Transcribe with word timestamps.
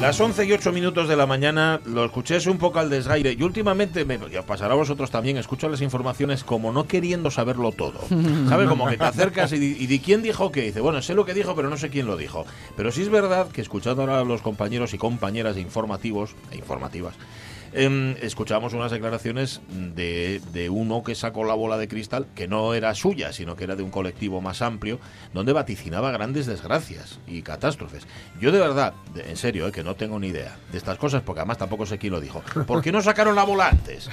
Las 0.00 0.18
11 0.18 0.46
y 0.46 0.52
8 0.52 0.72
minutos 0.72 1.08
de 1.08 1.16
la 1.16 1.26
mañana 1.26 1.78
lo 1.84 2.06
escuché 2.06 2.38
un 2.48 2.56
poco 2.56 2.78
al 2.78 2.88
desgaire 2.88 3.36
y 3.38 3.42
últimamente, 3.42 4.06
me 4.06 4.18
y 4.32 4.36
os 4.36 4.44
pasará 4.46 4.72
a 4.72 4.76
vosotros 4.76 5.10
también, 5.10 5.36
escucho 5.36 5.68
las 5.68 5.82
informaciones 5.82 6.42
como 6.42 6.72
no 6.72 6.86
queriendo 6.86 7.30
saberlo 7.30 7.70
todo. 7.72 8.00
¿Sabes? 8.48 8.66
Como 8.66 8.88
que 8.88 8.96
te 8.96 9.04
acercas 9.04 9.52
y, 9.52 9.56
y 9.56 9.86
di 9.86 9.98
quién 9.98 10.22
dijo 10.22 10.50
qué. 10.50 10.62
Dice, 10.62 10.80
bueno, 10.80 11.02
sé 11.02 11.12
lo 11.12 11.26
que 11.26 11.34
dijo, 11.34 11.54
pero 11.54 11.68
no 11.68 11.76
sé 11.76 11.90
quién 11.90 12.06
lo 12.06 12.16
dijo. 12.16 12.46
Pero 12.78 12.90
sí 12.92 13.02
es 13.02 13.10
verdad 13.10 13.48
que 13.48 13.60
escuchando 13.60 14.00
ahora 14.00 14.20
a 14.20 14.24
los 14.24 14.40
compañeros 14.40 14.94
y 14.94 14.98
compañeras 14.98 15.58
informativos 15.58 16.34
e 16.50 16.56
informativas, 16.56 17.14
em, 17.72 18.16
escuchábamos 18.22 18.72
unas 18.72 18.90
declaraciones 18.90 19.60
de, 19.68 20.40
de 20.52 20.70
uno 20.70 21.02
que 21.02 21.14
sacó 21.14 21.44
la 21.44 21.54
bola 21.54 21.78
de 21.78 21.88
cristal, 21.88 22.26
que 22.34 22.48
no 22.48 22.74
era 22.74 22.94
suya, 22.94 23.32
sino 23.32 23.56
que 23.56 23.64
era 23.64 23.76
de 23.76 23.82
un 23.82 23.90
colectivo 23.90 24.40
más 24.40 24.62
amplio, 24.62 24.98
donde 25.32 25.52
vaticinaba 25.52 26.10
grandes 26.10 26.46
desgracias 26.46 27.18
y 27.26 27.42
catástrofes. 27.42 28.06
Yo 28.40 28.52
de 28.52 28.58
verdad, 28.58 28.92
en 29.16 29.36
serio, 29.36 29.66
eh, 29.68 29.72
que 29.72 29.82
no 29.84 29.94
tengo 29.96 30.18
ni 30.18 30.28
idea 30.28 30.56
de 30.72 30.78
estas 30.78 30.98
cosas, 30.98 31.22
porque 31.22 31.40
además 31.40 31.58
tampoco 31.58 31.86
sé 31.86 31.98
quién 31.98 32.12
lo 32.12 32.20
dijo. 32.20 32.42
¿Por 32.66 32.82
qué 32.82 32.92
no 32.92 33.02
sacaron 33.02 33.34
la 33.34 33.44
bola 33.44 33.68
antes? 33.68 34.08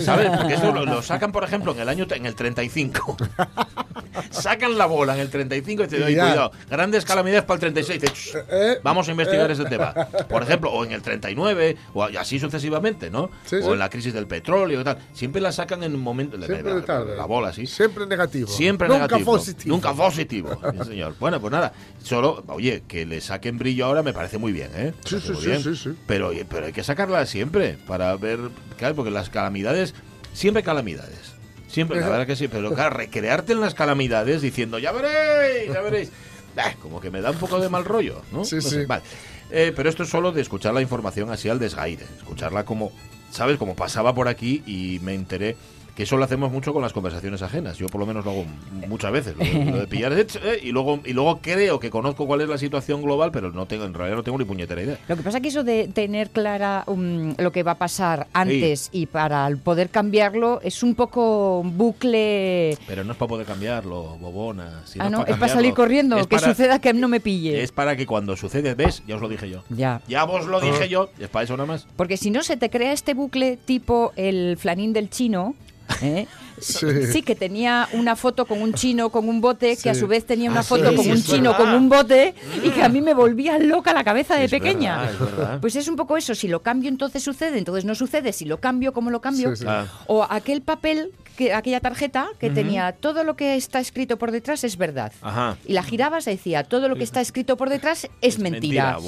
¿Sabes? 0.00 0.30
Porque 0.36 0.54
eso 0.54 0.72
lo, 0.72 0.84
lo 0.84 1.02
sacan, 1.02 1.32
por 1.32 1.44
ejemplo, 1.44 1.72
en 1.72 1.80
el 1.80 1.88
año 1.88 2.06
en 2.10 2.26
el 2.26 2.34
35. 2.34 3.16
sacan 4.30 4.76
la 4.78 4.86
bola 4.86 5.14
en 5.14 5.20
el 5.20 5.30
35 5.30 5.84
y 5.84 5.86
te 5.88 5.98
doy 5.98 6.14
cuidado. 6.14 6.52
Grandes 6.70 7.04
calamidades 7.04 7.44
para 7.44 7.54
el 7.56 7.60
36. 7.60 8.00
Dice, 8.00 8.14
"Shh, 8.14 8.36
Eh, 8.50 8.78
Vamos 8.82 9.08
a 9.08 9.10
investigar 9.10 9.50
ese 9.50 9.64
tema. 9.64 9.92
Por 10.28 10.42
ejemplo, 10.42 10.70
o 10.70 10.84
en 10.84 10.92
el 10.92 11.02
39, 11.02 11.76
o 11.94 12.04
así 12.04 12.38
sucesivamente, 12.38 12.77
¿no? 13.10 13.30
Sí, 13.44 13.56
o 13.56 13.62
sí. 13.62 13.68
en 13.70 13.78
la 13.78 13.88
crisis 13.90 14.12
del 14.14 14.26
petróleo 14.26 14.80
y 14.80 14.84
tal. 14.84 14.98
Siempre 15.12 15.40
la 15.40 15.52
sacan 15.52 15.82
en 15.82 15.94
un 15.94 16.00
momento. 16.00 16.36
la- 16.36 16.46
Siempre 16.46 16.70
la, 16.72 16.80
de 16.80 16.82
tarde. 16.86 17.16
la 17.16 17.24
bola, 17.26 17.52
sí. 17.52 17.66
Siempre 17.66 18.06
negativo. 18.06 18.48
Siempre 18.48 18.88
Nunca 18.88 19.02
negativo. 19.02 19.32
positivo. 19.32 19.74
Nunca 19.74 19.92
positivo. 19.94 20.60
Sí, 20.82 20.88
señor. 20.90 21.14
Bueno, 21.18 21.40
pues 21.40 21.52
nada. 21.52 21.72
Solo, 22.02 22.44
oye, 22.48 22.82
que 22.86 23.04
le 23.06 23.20
saquen 23.20 23.58
brillo 23.58 23.86
ahora 23.86 24.02
me 24.02 24.12
parece 24.12 24.38
muy 24.38 24.52
bien, 24.52 24.70
¿eh? 24.74 24.94
Sí, 25.04 25.20
sí, 25.20 25.32
bien. 25.46 25.62
sí, 25.62 25.76
sí. 25.76 25.90
Pero, 26.06 26.30
pero 26.48 26.66
hay 26.66 26.72
que 26.72 26.82
sacarla 26.84 27.24
siempre 27.26 27.78
para 27.86 28.16
ver. 28.16 28.38
Claro, 28.78 28.94
porque 28.94 29.10
las 29.10 29.30
calamidades. 29.30 29.94
Siempre 30.32 30.62
calamidades. 30.62 31.32
Siempre, 31.68 32.00
la 32.00 32.08
verdad 32.08 32.26
que 32.26 32.36
sí. 32.36 32.48
Pero 32.48 32.72
claro, 32.72 32.96
recrearte 32.96 33.52
en 33.52 33.60
las 33.60 33.74
calamidades 33.74 34.40
diciendo, 34.40 34.78
ya 34.78 34.92
veréis, 34.92 35.72
ya 35.72 35.80
veréis. 35.82 36.10
Bah, 36.56 36.74
como 36.82 37.00
que 37.00 37.10
me 37.10 37.20
da 37.20 37.30
un 37.30 37.36
poco 37.36 37.60
de 37.60 37.68
mal 37.68 37.84
rollo, 37.84 38.22
¿no? 38.32 38.44
Sí, 38.44 38.56
No 38.56 38.62
sí. 38.62 38.70
sé, 38.70 38.86
vale. 38.86 39.02
Eh, 39.50 39.72
pero 39.74 39.88
esto 39.88 40.02
es 40.02 40.08
solo 40.08 40.32
de 40.32 40.42
escuchar 40.42 40.74
la 40.74 40.82
información 40.82 41.30
así 41.30 41.48
al 41.48 41.58
desgaire. 41.58 42.04
Escucharla 42.18 42.64
como, 42.64 42.92
¿sabes? 43.30 43.56
Como 43.58 43.74
pasaba 43.74 44.14
por 44.14 44.28
aquí 44.28 44.62
y 44.66 45.00
me 45.02 45.14
enteré 45.14 45.56
que 45.98 46.04
eso 46.04 46.16
lo 46.16 46.22
hacemos 46.22 46.52
mucho 46.52 46.72
con 46.72 46.80
las 46.80 46.92
conversaciones 46.92 47.42
ajenas. 47.42 47.76
Yo 47.76 47.88
por 47.88 48.00
lo 48.00 48.06
menos 48.06 48.24
lo 48.24 48.30
hago 48.30 48.42
m- 48.42 48.86
muchas 48.86 49.10
veces. 49.10 49.36
Lo, 49.36 49.44
de- 49.44 49.64
lo 49.72 49.78
de 49.80 49.86
pillar 49.88 50.12
eh, 50.12 50.24
eh, 50.44 50.60
y 50.62 50.70
luego 50.70 51.00
y 51.04 51.12
luego 51.12 51.40
creo 51.42 51.80
que 51.80 51.90
conozco 51.90 52.24
cuál 52.24 52.40
es 52.40 52.48
la 52.48 52.56
situación 52.56 53.02
global, 53.02 53.32
pero 53.32 53.50
no 53.50 53.66
tengo 53.66 53.84
en 53.84 53.94
realidad 53.94 54.16
no 54.18 54.22
tengo 54.22 54.38
ni 54.38 54.44
puñetera 54.44 54.80
idea. 54.80 54.96
Lo 55.08 55.16
que 55.16 55.22
pasa 55.24 55.40
que 55.40 55.48
eso 55.48 55.64
de 55.64 55.88
tener 55.88 56.30
clara 56.30 56.84
um, 56.86 57.34
lo 57.36 57.50
que 57.50 57.64
va 57.64 57.72
a 57.72 57.78
pasar 57.78 58.28
antes 58.32 58.90
y 58.92 59.06
para 59.06 59.50
poder 59.64 59.90
cambiarlo 59.90 60.60
es 60.62 60.84
un 60.84 60.94
poco 60.94 61.58
un 61.58 61.76
bucle. 61.76 62.78
Pero 62.86 63.02
no 63.02 63.10
es 63.10 63.18
para 63.18 63.28
poder 63.28 63.46
cambiarlo, 63.46 64.16
bobona. 64.20 64.82
si 64.84 65.00
ah, 65.00 65.10
no, 65.10 65.26
es 65.26 65.36
para 65.36 65.52
salir 65.52 65.74
corriendo, 65.74 66.16
Es 66.16 66.28
que 66.28 66.36
para- 66.36 66.48
suceda 66.54 66.78
que 66.80 66.92
no 66.94 67.08
me 67.08 67.18
pille. 67.18 67.60
Es 67.60 67.72
para 67.72 67.96
que 67.96 68.06
cuando 68.06 68.36
sucede, 68.36 68.74
¿ves? 68.74 69.02
Ya 69.08 69.16
os 69.16 69.20
lo 69.20 69.28
dije 69.28 69.50
yo. 69.50 69.64
Ya. 69.68 70.00
Ya 70.06 70.22
vos 70.22 70.46
lo 70.46 70.60
dije 70.60 70.88
yo. 70.88 71.10
Es 71.18 71.28
para 71.28 71.42
eso 71.42 71.56
nada 71.56 71.66
más. 71.66 71.88
Porque 71.96 72.16
si 72.16 72.30
no 72.30 72.44
se 72.44 72.56
te 72.56 72.70
crea 72.70 72.92
este 72.92 73.14
bucle 73.14 73.58
tipo 73.64 74.12
el 74.14 74.56
flanín 74.58 74.92
del 74.92 75.10
chino. 75.10 75.56
¿Eh? 76.02 76.26
Sí. 76.60 76.86
Sí, 77.12 77.22
que 77.22 77.36
tenía 77.36 77.88
una 77.92 78.16
foto 78.16 78.44
con 78.44 78.60
un 78.60 78.72
chino 78.74 79.10
con 79.10 79.28
un 79.28 79.40
bote, 79.40 79.76
que 79.76 79.90
a 79.90 79.94
su 79.94 80.08
vez 80.08 80.26
tenía 80.26 80.50
una 80.50 80.60
Ah, 80.60 80.64
foto 80.64 80.90
sí, 80.90 80.96
con 80.96 81.08
un 81.08 81.22
chino 81.22 81.52
verdad. 81.52 81.56
con 81.58 81.74
un 81.74 81.88
bote 81.88 82.34
y 82.64 82.70
que 82.70 82.82
a 82.82 82.88
mí 82.88 83.00
me 83.00 83.14
volvía 83.14 83.58
loca 83.60 83.92
la 83.94 84.02
cabeza 84.02 84.34
de 84.34 84.46
Es 84.46 84.50
pequeña. 84.50 84.96
verdad, 85.02 85.12
es 85.12 85.20
verdad. 85.20 85.60
Pues 85.60 85.76
es 85.76 85.86
un 85.86 85.94
poco 85.94 86.16
eso, 86.16 86.34
si 86.34 86.48
lo 86.48 86.60
cambio 86.62 86.88
entonces 86.88 87.22
sucede, 87.22 87.58
entonces 87.58 87.84
no 87.84 87.94
sucede, 87.94 88.32
si 88.32 88.44
lo 88.44 88.58
cambio, 88.58 88.92
¿cómo 88.92 89.10
lo 89.10 89.20
cambio? 89.20 89.54
Ah. 89.66 89.86
O 90.08 90.24
aquel 90.28 90.62
papel, 90.62 91.12
que, 91.36 91.52
aquella 91.54 91.78
tarjeta 91.78 92.26
que 92.40 92.50
tenía 92.50 92.90
todo 92.92 93.22
lo 93.22 93.36
que 93.36 93.54
está 93.54 93.78
escrito 93.78 94.18
por 94.18 94.32
detrás 94.32 94.64
es 94.64 94.76
verdad. 94.76 95.12
Ajá. 95.22 95.56
Y 95.64 95.74
la 95.74 95.84
girabas 95.84 96.26
y 96.26 96.30
decía, 96.30 96.64
todo 96.64 96.88
lo 96.88 96.96
que 96.96 97.04
está 97.04 97.20
escrito 97.20 97.56
por 97.56 97.70
detrás 97.70 98.08
es, 98.20 98.40
mentira. 98.40 98.98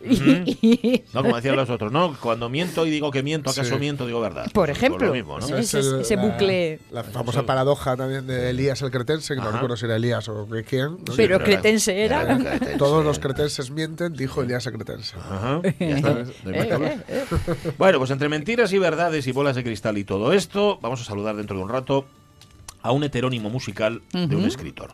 No, 1.12 1.22
como 1.22 1.36
decían 1.36 1.56
los 1.56 1.68
otros, 1.70 1.92
no, 1.92 2.16
cuando 2.20 2.48
miento 2.48 2.86
y 2.86 2.90
digo 2.90 3.10
que 3.10 3.22
miento, 3.22 3.50
acaso 3.50 3.74
Sí. 3.74 3.80
miento, 3.80 4.06
digo 4.06 4.20
verdad. 4.20 4.44
Por 4.52 4.66
Pues 4.66 4.78
ejemplo. 4.78 5.08
lo 5.08 5.12
mismo, 5.12 5.38
¿no? 5.38 5.46
Sí. 5.46 5.52
Es 5.54 5.74
ese- 5.74 6.00
ese 6.00 6.16
la- 6.16 6.22
bucle. 6.22 6.78
La 6.90 7.04
famosa 7.04 7.44
paradoja 7.44 7.96
también 7.96 8.26
de 8.26 8.50
Elías 8.50 8.80
el 8.82 8.90
cretense, 8.90 9.34
que 9.34 9.40
no 9.40 9.50
recuerdo 9.52 9.76
si 9.76 9.84
era 9.86 9.96
Elías 9.96 10.28
o 10.28 10.48
que 10.48 10.64
quién. 10.64 10.92
¿no? 10.92 11.14
Pero 11.16 11.38
cretense 11.42 12.02
era. 12.04 12.22
era 12.22 12.38
cretense. 12.38 12.76
Todos 12.78 13.04
los 13.04 13.18
cretenses 13.18 13.70
mienten, 13.70 14.14
dijo 14.14 14.42
Elías 14.42 14.66
el 14.66 14.72
cretense. 14.74 15.16
Ajá, 15.16 15.60
ya 15.78 15.86
está, 15.96 16.24
que 16.44 16.72
hablar. 16.72 17.04
Eh, 17.08 17.24
Bueno, 17.78 17.98
pues 17.98 18.10
entre 18.10 18.28
mentiras 18.28 18.72
y 18.72 18.78
verdades 18.78 19.26
y 19.26 19.32
bolas 19.32 19.56
de 19.56 19.64
cristal 19.64 19.98
y 19.98 20.04
todo 20.04 20.32
esto, 20.32 20.78
vamos 20.80 21.00
a 21.00 21.04
saludar 21.04 21.36
dentro 21.36 21.56
de 21.56 21.62
un 21.62 21.68
rato 21.68 22.06
a 22.82 22.92
un 22.92 23.04
heterónimo 23.04 23.50
musical 23.50 24.00
de 24.12 24.34
un 24.36 24.44
escritor. 24.46 24.92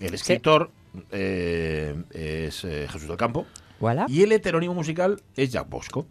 El 0.00 0.14
escritor 0.14 0.70
eh, 1.10 1.94
es 2.12 2.64
eh, 2.64 2.86
Jesús 2.90 3.08
del 3.08 3.16
Campo 3.18 3.46
Voilà. 3.78 4.06
y 4.08 4.22
el 4.22 4.32
heterónimo 4.32 4.72
musical 4.72 5.20
es 5.36 5.52
Jack 5.52 5.68
Bosco. 5.68 6.06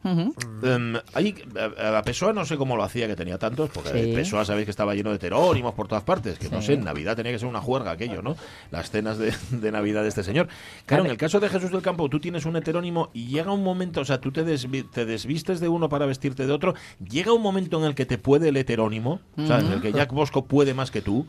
Em, 0.63 0.95
ahí, 1.13 1.33
a, 1.79 1.97
a 1.97 2.01
Pessoa 2.03 2.31
no 2.31 2.45
sé 2.45 2.57
cómo 2.57 2.75
lo 2.77 2.83
hacía, 2.83 3.07
que 3.07 3.15
tenía 3.15 3.37
tantos, 3.39 3.69
porque 3.71 3.91
Sí. 4.03 4.11
Pessoa 4.13 4.45
sabéis 4.45 4.65
que 4.65 4.71
estaba 4.71 4.93
lleno 4.93 5.09
de 5.09 5.15
heterónimos 5.15 5.73
por 5.73 5.87
todas 5.87 6.03
partes, 6.03 6.37
que 6.37 6.49
no 6.49 6.61
sé, 6.61 6.73
en 6.73 6.83
Navidad 6.83 7.15
tenía 7.15 7.31
que 7.31 7.39
ser 7.39 7.47
una 7.47 7.61
juerga 7.61 7.91
aquello, 7.91 8.21
¿no? 8.21 8.35
Las 8.71 8.91
cenas 8.91 9.17
de, 9.17 9.33
de 9.51 9.71
Navidad 9.71 10.03
de 10.03 10.09
este 10.09 10.23
señor. 10.23 10.47
Claro, 10.85 11.05
en 11.05 11.11
el 11.11 11.17
caso 11.17 11.39
de 11.39 11.49
Jesús 11.49 11.71
del 11.71 11.81
Campo, 11.81 12.07
tú 12.09 12.19
tienes 12.19 12.45
un 12.45 12.55
heterónimo 12.55 13.09
y 13.13 13.27
llega 13.27 13.51
un 13.51 13.63
momento, 13.63 14.01
o 14.01 14.05
sea, 14.05 14.21
tú 14.21 14.31
te, 14.31 14.45
desvi- 14.45 14.87
te 14.89 15.05
desvistes 15.05 15.59
de 15.59 15.67
uno 15.67 15.89
para 15.89 16.05
vestirte 16.05 16.45
de 16.45 16.53
otro, 16.53 16.75
llega 17.07 17.33
un 17.33 17.41
momento 17.41 17.79
en 17.79 17.85
el 17.85 17.95
que 17.95 18.05
te 18.05 18.17
puede 18.17 18.49
el 18.49 18.57
heterónimo, 18.57 19.21
o 19.37 19.47
sea, 19.47 19.59
en 19.59 19.71
el 19.71 19.81
que 19.81 19.91
Jack 19.91 20.11
Bosco 20.13 20.45
puede 20.45 20.73
más 20.73 20.91
que 20.91 21.01
tú. 21.01 21.25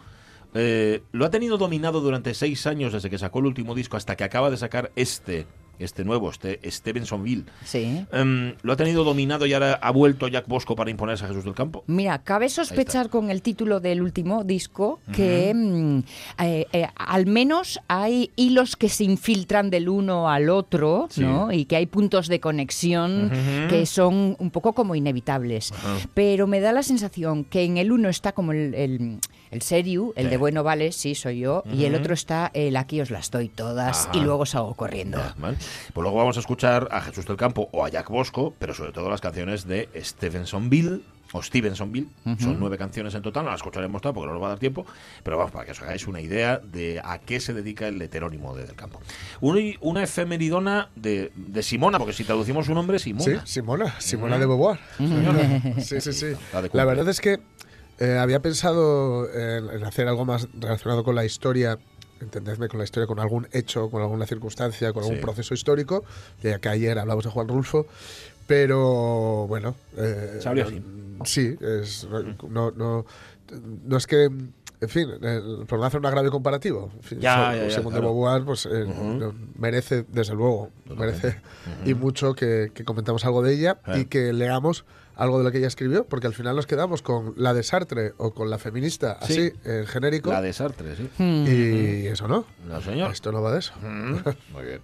Eh, 0.55 1.03
lo 1.13 1.27
ha 1.27 1.31
tenido 1.31 1.59
dominado 1.59 2.01
durante 2.01 2.33
seis 2.33 2.67
años 2.67 2.93
desde 2.93 3.11
que 3.11 3.19
sacó 3.19 3.41
el 3.41 3.47
último 3.47 3.75
disco 3.75 3.97
hasta 3.99 4.17
que 4.17 4.25
acaba 4.25 4.49
de 4.51 4.57
sacar 4.57 4.91
este, 4.97 5.47
este 5.79 6.05
nuevo, 6.05 6.31
este 6.31 6.61
Stevensonville. 6.71 7.45
Sí. 7.65 8.05
Em, 8.13 8.55
lo 8.63 8.73
ha 8.73 8.77
tenido 8.77 9.05
dominado 9.05 9.47
y 9.47 9.53
ahora 9.53 9.75
ha 9.75 9.91
vuelto 9.91 10.29
Jack 10.29 10.47
Bosco 10.47 10.77
para 10.77 10.91
imponerse 10.91 11.25
a 11.25 11.29
Jesús 11.29 11.45
del 11.45 11.55
Campo. 11.55 11.85
Mira, 11.87 12.19
cabe 12.23 12.49
sospechar 12.49 13.11
con 13.11 13.31
el 13.31 13.43
título 13.43 13.81
del 13.81 14.03
último 14.03 14.45
disco 14.45 15.01
que 15.13 15.53
mm, 15.55 15.99
eh, 16.43 16.67
eh, 16.73 16.87
al 16.97 17.27
menos 17.27 17.81
hay 17.89 18.31
hilos 18.37 18.77
que 18.77 18.89
se 18.89 19.05
infiltran 19.05 19.71
del 19.71 19.89
uno 19.89 20.29
al 20.31 20.51
otro, 20.51 21.07
Sí. 21.11 21.23
¿no? 21.23 21.53
Y 21.53 21.65
que 21.65 21.77
hay 21.77 21.87
puntos 21.87 22.29
de 22.29 22.41
conexión 22.41 23.31
que 23.69 23.87
son 23.87 24.37
un 24.39 24.51
poco 24.51 24.73
como 24.73 24.95
inevitables. 24.95 25.73
Pero 26.15 26.47
me 26.47 26.61
da 26.61 26.73
la 26.73 26.83
sensación 26.83 27.45
que 27.45 27.65
en 27.65 27.77
el 27.77 27.93
uno 27.93 28.09
está 28.09 28.33
como 28.33 28.53
el, 28.53 28.75
el, 28.75 29.19
el 29.51 29.63
serio, 29.63 30.13
el 30.17 30.25
Sí. 30.27 30.31
de 30.31 30.37
bueno, 30.37 30.63
vale, 30.63 30.93
sí, 30.93 31.15
soy 31.15 31.41
yo, 31.41 31.63
y 31.73 31.85
el 31.85 31.95
otro 31.95 32.15
está 32.15 32.51
el 32.55 32.77
aquí 32.77 33.01
os 33.01 33.11
las 33.11 33.31
doy 33.31 33.49
todas 33.49 34.09
y 34.13 34.21
luego 34.21 34.47
salgo 34.47 34.75
corriendo. 34.75 35.19
¿vale? 35.39 35.57
Pues 35.93 36.03
luego 36.03 36.17
vamos 36.17 36.37
a 36.37 36.41
escuchar 36.41 36.89
a 36.91 37.01
Jesús 37.01 37.27
del 37.27 37.37
Campo 37.37 37.69
o 37.73 37.85
a 37.85 37.89
Jack 37.89 38.09
Bosco, 38.11 38.55
pero 38.59 38.75
sobre 38.75 38.93
todo 38.93 39.09
las 39.11 39.21
canciones 39.21 39.67
de 39.67 39.89
Stevensonville 39.97 41.01
o 41.33 41.43
Stevensonville. 41.43 42.07
Son 42.39 42.59
nueve 42.59 42.79
canciones 42.79 43.15
en 43.15 43.23
total, 43.23 43.45
no 43.45 43.51
las 43.51 43.59
escucharemos 43.59 44.01
todas 44.01 44.15
porque 44.15 44.29
no 44.29 44.35
nos 44.35 44.43
va 44.43 44.47
a 44.47 44.51
dar 44.51 44.59
tiempo, 44.59 44.87
pero 45.25 45.37
vamos, 45.37 45.51
para 45.53 45.65
que 45.65 45.73
os 45.73 45.83
hagáis 45.83 46.07
una 46.07 46.21
idea 46.21 46.59
de 46.59 47.01
a 47.05 47.19
qué 47.19 47.41
se 47.41 47.53
dedica 47.53 47.89
el 47.89 48.01
heterónimo 48.01 48.55
de 48.57 48.65
Del 48.65 48.77
Campo. 48.77 49.01
Una, 49.41 49.61
una 49.81 50.03
efemeridona 50.05 50.89
de, 50.95 51.33
de 51.35 51.63
Simona, 51.65 51.99
porque 51.99 52.13
si 52.13 52.23
traducimos 52.25 52.67
su 52.67 52.75
nombre, 52.75 52.99
Sí, 53.01 53.11
Simona. 53.13 53.45
Simona, 53.47 54.01
Simona 54.01 54.39
de 54.39 54.47
Beauvoir. 54.47 54.79
Sí, 55.81 56.01
sí, 56.01 56.13
sí. 56.13 56.27
La 56.73 56.85
verdad 56.85 57.09
es 57.09 57.21
que 57.21 57.41
eh, 57.99 58.17
había 58.19 58.41
pensado 58.41 59.29
en, 59.33 59.71
en 59.71 59.85
hacer 59.85 60.09
algo 60.09 60.25
más 60.25 60.49
relacionado 60.59 61.03
con 61.05 61.15
la 61.15 61.25
historia, 61.25 61.79
entendedme 62.21 62.69
con 62.69 62.79
la 62.79 62.85
historia, 62.85 63.07
con 63.07 63.21
algún 63.21 63.49
hecho, 63.53 63.91
con 63.91 64.03
alguna 64.03 64.27
circunstancia, 64.27 64.93
con 64.93 65.03
algún 65.03 65.17
Sí. 65.19 65.23
proceso 65.23 65.55
histórico, 65.55 66.05
ya 66.43 66.59
que 66.59 66.69
ayer 66.69 66.99
hablamos 66.99 67.25
de 67.25 67.31
Juan 67.31 67.49
Rulfo, 67.49 67.87
pero 68.47 69.47
bueno... 69.49 69.75
eh, 69.97 70.39
así. 70.63 70.83
Sí, 71.25 71.57
es, 71.61 72.07
no, 72.49 72.71
no, 72.71 73.05
no 73.85 73.97
es 73.97 74.07
que... 74.07 74.31
En 74.87 74.89
fin, 74.89 75.09
eh, 75.21 75.41
por 75.67 75.81
no 75.81 75.85
hacer 75.85 75.99
un 75.99 76.07
agravio 76.07 76.31
comparativo, 76.31 76.91
en 76.95 77.03
fin, 77.03 77.19
Ya, 77.19 77.35
so- 77.51 77.57
ya, 77.57 77.65
ya, 77.65 77.71
Simón 77.71 77.93
de 77.95 77.99
claro. 77.99 78.13
Beauvoir 78.15 78.45
pues, 78.45 78.67
eh, 78.67 78.85
Ujú. 78.85 79.05
no- 79.15 79.35
merece, 79.59 80.05
desde 80.09 80.35
luego, 80.35 80.71
Totalmente. 80.87 81.27
merece 81.27 81.41
y 81.85 81.95
mucho 81.95 82.35
que, 82.35 82.71
que 82.73 82.85
comentemos 82.85 83.25
algo 83.25 83.43
de 83.43 83.53
ella 83.55 83.79
Eh. 83.89 84.01
y 84.03 84.05
que 84.05 84.33
leamos 84.33 84.85
algo 85.17 85.39
de 85.39 85.45
lo 85.45 85.51
que 85.51 85.59
ella 85.59 85.67
escribió, 85.67 86.05
porque 86.05 86.27
al 86.29 86.35
final 86.35 86.55
nos 86.55 86.67
quedamos 86.69 87.03
con 87.03 87.33
la 87.37 87.53
de 87.55 87.63
Sartre 87.65 88.13
o 88.19 88.33
con 88.33 88.49
la 88.49 88.59
feminista, 88.59 89.19
Sí. 89.23 89.33
así, 89.33 89.53
en 89.65 89.87
genérico. 89.87 90.31
La 90.31 90.41
de 90.43 90.53
Sartre, 90.53 90.95
sí. 90.95 91.11
Y 91.19 92.07
eso 92.07 92.29
no. 92.29 92.45
No, 92.69 92.81
señor. 92.81 93.11
Esto 93.11 93.33
no 93.33 93.43
va 93.43 93.53
de 93.55 93.59
eso. 93.59 93.73
Mm, 93.83 94.19
Muy 94.53 94.65
bien. 94.67 94.81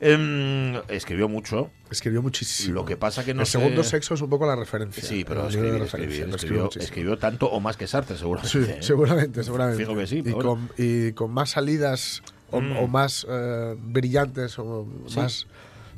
Em, 0.00 0.76
escribió 0.88 1.28
mucho. 1.28 1.70
Escribió 1.90 2.22
muchísimo. 2.22 2.74
Lo 2.74 2.84
que 2.86 2.96
pasa 2.96 3.24
que 3.24 3.34
no 3.34 3.42
El 3.42 3.46
sé- 3.46 3.52
segundo 3.58 3.84
sexo 3.84 4.14
es 4.14 4.20
un 4.22 4.30
poco 4.30 4.46
la 4.46 4.56
referencia. 4.56 5.02
Sí, 5.02 5.24
pero 5.26 5.46
escribió, 5.48 5.78
referencia, 5.78 7.16
tanto 7.18 7.46
o 7.50 7.60
más 7.60 7.76
que 7.76 7.86
Sartre, 7.86 8.16
seguramente. 8.16 8.50
Sí, 8.64 8.70
¿eh? 8.70 8.78
seguramente, 8.80 9.44
seguramente. 9.44 9.82
Fijo 9.84 9.96
que 9.96 10.06
sí, 10.06 10.22
Y 10.24 10.32
con, 10.32 10.70
y 10.78 11.12
con 11.12 11.30
más 11.32 11.50
salidas 11.50 12.22
o, 12.50 12.60
Mm. 12.60 12.76
o 12.78 12.86
más 12.88 13.26
eh, 13.28 13.76
brillantes 13.78 14.58
o 14.58 14.86
más, 15.14 15.46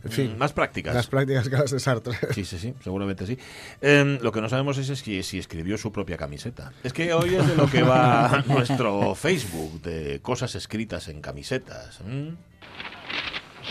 en 0.04 0.10
fin, 0.10 0.34
Mm, 0.34 0.38
más 0.38 0.52
prácticas. 0.52 0.94
las 0.96 1.06
prácticas 1.06 1.48
que 1.48 1.56
las 1.56 1.70
de 1.70 1.78
Sartre. 1.78 2.14
Sí, 2.34 2.44
sí, 2.44 2.58
sí, 2.58 2.74
seguramente 2.82 3.24
sí. 3.24 3.38
Em, 3.80 4.18
lo 4.20 4.32
que 4.32 4.40
no 4.40 4.48
sabemos 4.48 4.78
es, 4.78 4.98
si, 4.98 5.22
si 5.22 5.38
escribió 5.38 5.78
su 5.78 5.92
propia 5.92 6.16
camiseta. 6.16 6.72
Es 6.82 6.92
que 6.92 7.14
hoy 7.14 7.36
es 7.36 7.46
de 7.46 7.54
lo 7.54 7.70
que 7.70 7.82
va 7.84 8.42
nuestro 8.48 9.14
Facebook, 9.14 9.80
de 9.82 10.18
cosas 10.20 10.56
escritas 10.56 11.06
en 11.06 11.20
camisetas. 11.20 12.00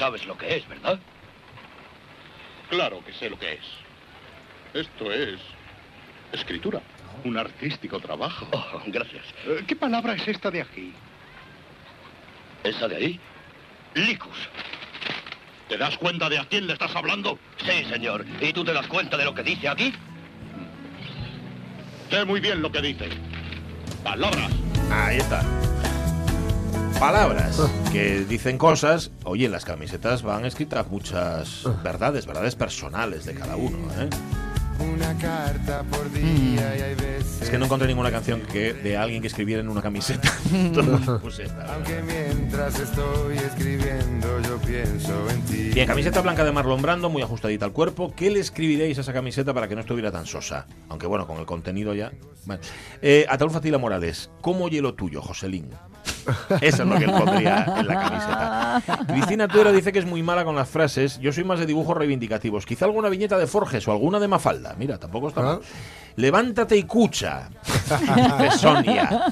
Sabes 0.01 0.25
lo 0.25 0.35
que 0.35 0.55
es, 0.55 0.67
¿verdad? 0.67 0.99
Claro 2.71 3.05
que 3.05 3.13
sé 3.13 3.29
lo 3.29 3.37
que 3.37 3.53
es. 3.53 3.59
Esto 4.73 5.11
es 5.11 5.39
escritura. 6.31 6.81
Un 7.23 7.37
artístico 7.37 7.99
trabajo. 7.99 8.47
Oh, 8.51 8.81
gracias. 8.87 9.23
Eh, 9.45 9.63
¿Qué 9.67 9.75
palabra 9.75 10.15
es 10.15 10.27
esta 10.27 10.49
de 10.49 10.63
aquí? 10.63 10.91
¿Esa 12.63 12.87
de 12.87 12.95
ahí? 12.95 13.19
Licus. 13.93 14.49
¿Te 15.69 15.77
das 15.77 15.95
cuenta 15.99 16.29
de 16.29 16.39
a 16.39 16.45
quién 16.45 16.65
le 16.65 16.73
estás 16.73 16.95
hablando? 16.95 17.37
Sí, 17.63 17.85
señor. 17.87 18.25
¿Y 18.39 18.51
tú 18.53 18.65
te 18.65 18.73
das 18.73 18.87
cuenta 18.87 19.17
de 19.17 19.25
lo 19.25 19.35
que 19.35 19.43
dice 19.43 19.69
aquí? 19.69 19.93
Sé 22.09 22.25
muy 22.25 22.39
bien 22.39 22.59
lo 22.63 22.71
que 22.71 22.81
dice. 22.81 23.07
Palabras. 24.03 24.51
Ahí 24.89 25.17
está. 25.17 25.43
Palabras 27.01 27.59
que 27.91 28.25
dicen 28.25 28.59
cosas. 28.59 29.09
Oye, 29.23 29.47
en 29.47 29.51
las 29.51 29.65
camisetas 29.65 30.21
van 30.21 30.45
escritas 30.45 30.87
muchas 30.87 31.63
verdades, 31.83 32.27
verdades 32.27 32.53
personales 32.53 33.25
de 33.25 33.33
cada 33.33 33.55
uno. 33.55 33.75
¿eh? 33.97 34.07
Una 34.79 35.17
carta 35.17 35.81
por 35.89 36.11
día 36.11 36.75
y 36.77 36.81
hay 36.81 36.93
veces. 36.93 37.41
Es 37.41 37.49
que 37.49 37.57
no 37.57 37.65
encontré 37.65 37.87
ninguna 37.87 38.11
canción 38.11 38.41
que 38.41 38.73
de 38.73 38.97
alguien 38.97 39.19
que 39.19 39.29
escribiera 39.29 39.61
en 39.61 39.69
una 39.69 39.81
camiseta. 39.81 40.31
Esta, 40.53 41.63
la 41.65 41.73
Aunque 41.73 42.03
mientras 42.03 42.79
estoy 42.79 43.35
escribiendo 43.35 44.39
yo 44.41 44.59
pienso 44.59 45.27
en 45.31 45.41
ti. 45.45 45.71
Bien, 45.73 45.87
camiseta 45.87 46.21
blanca 46.21 46.43
de 46.43 46.51
Marlon 46.51 46.83
Brando, 46.83 47.09
muy 47.09 47.23
ajustadita 47.23 47.65
al 47.65 47.71
cuerpo. 47.71 48.13
¿Qué 48.15 48.29
le 48.29 48.39
escribiréis 48.39 48.99
a 48.99 49.01
esa 49.01 49.11
camiseta 49.11 49.55
para 49.55 49.67
que 49.67 49.73
no 49.73 49.81
estuviera 49.81 50.11
tan 50.11 50.27
sosa? 50.27 50.67
Aunque 50.87 51.07
bueno, 51.07 51.25
con 51.25 51.39
el 51.39 51.47
contenido 51.47 51.95
ya. 51.95 52.11
Bueno. 52.45 52.61
Eh, 53.01 53.25
Ataúl 53.27 53.59
Tila 53.59 53.79
Morales, 53.79 54.29
¿cómo 54.41 54.65
oye 54.65 54.83
lo 54.83 54.93
tuyo, 54.93 55.23
Joselín? 55.23 55.71
Eso 56.61 56.83
es 56.83 56.89
lo 56.89 56.97
que 56.97 57.05
él 57.05 57.11
pondría 57.11 57.65
en 57.77 57.87
la 57.87 57.95
camiseta. 57.95 59.05
Cristina 59.07 59.47
Tuero 59.47 59.71
dice 59.71 59.91
que 59.91 59.99
es 59.99 60.05
muy 60.05 60.23
mala 60.23 60.43
con 60.43 60.55
las 60.55 60.69
frases. 60.69 61.19
Yo 61.19 61.31
soy 61.31 61.43
más 61.43 61.59
de 61.59 61.65
dibujos 61.65 61.95
reivindicativos. 61.97 62.65
Quizá 62.65 62.85
alguna 62.85 63.09
viñeta 63.09 63.37
de 63.37 63.47
Forges 63.47 63.87
o 63.87 63.91
alguna 63.91 64.19
de 64.19 64.27
Mafalda. 64.27 64.75
Mira, 64.77 64.97
tampoco 64.97 65.29
está 65.29 65.41
mal. 65.41 65.59
Levántate 66.15 66.75
y 66.77 66.83
cucha. 66.83 67.49
Dice 67.85 68.57
Sonia. 68.57 69.25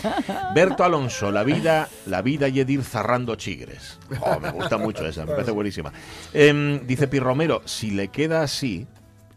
Berto 0.53 0.83
Alonso, 0.83 1.31
la 1.31 1.43
vida, 1.43 1.89
la 2.05 2.21
vida 2.21 2.47
y 2.47 2.59
Edir 2.59 2.83
zarrando 2.83 3.35
chigres. 3.35 3.99
Oh, 4.21 4.39
me 4.39 4.51
gusta 4.51 4.77
mucho 4.77 5.05
esa, 5.05 5.25
me 5.25 5.33
parece 5.33 5.51
buenísima. 5.51 5.91
Em, 6.33 6.85
dice 6.87 7.07
Pi 7.07 7.19
Romero, 7.19 7.61
si 7.65 7.91
le 7.91 8.07
queda 8.07 8.41
así, 8.41 8.87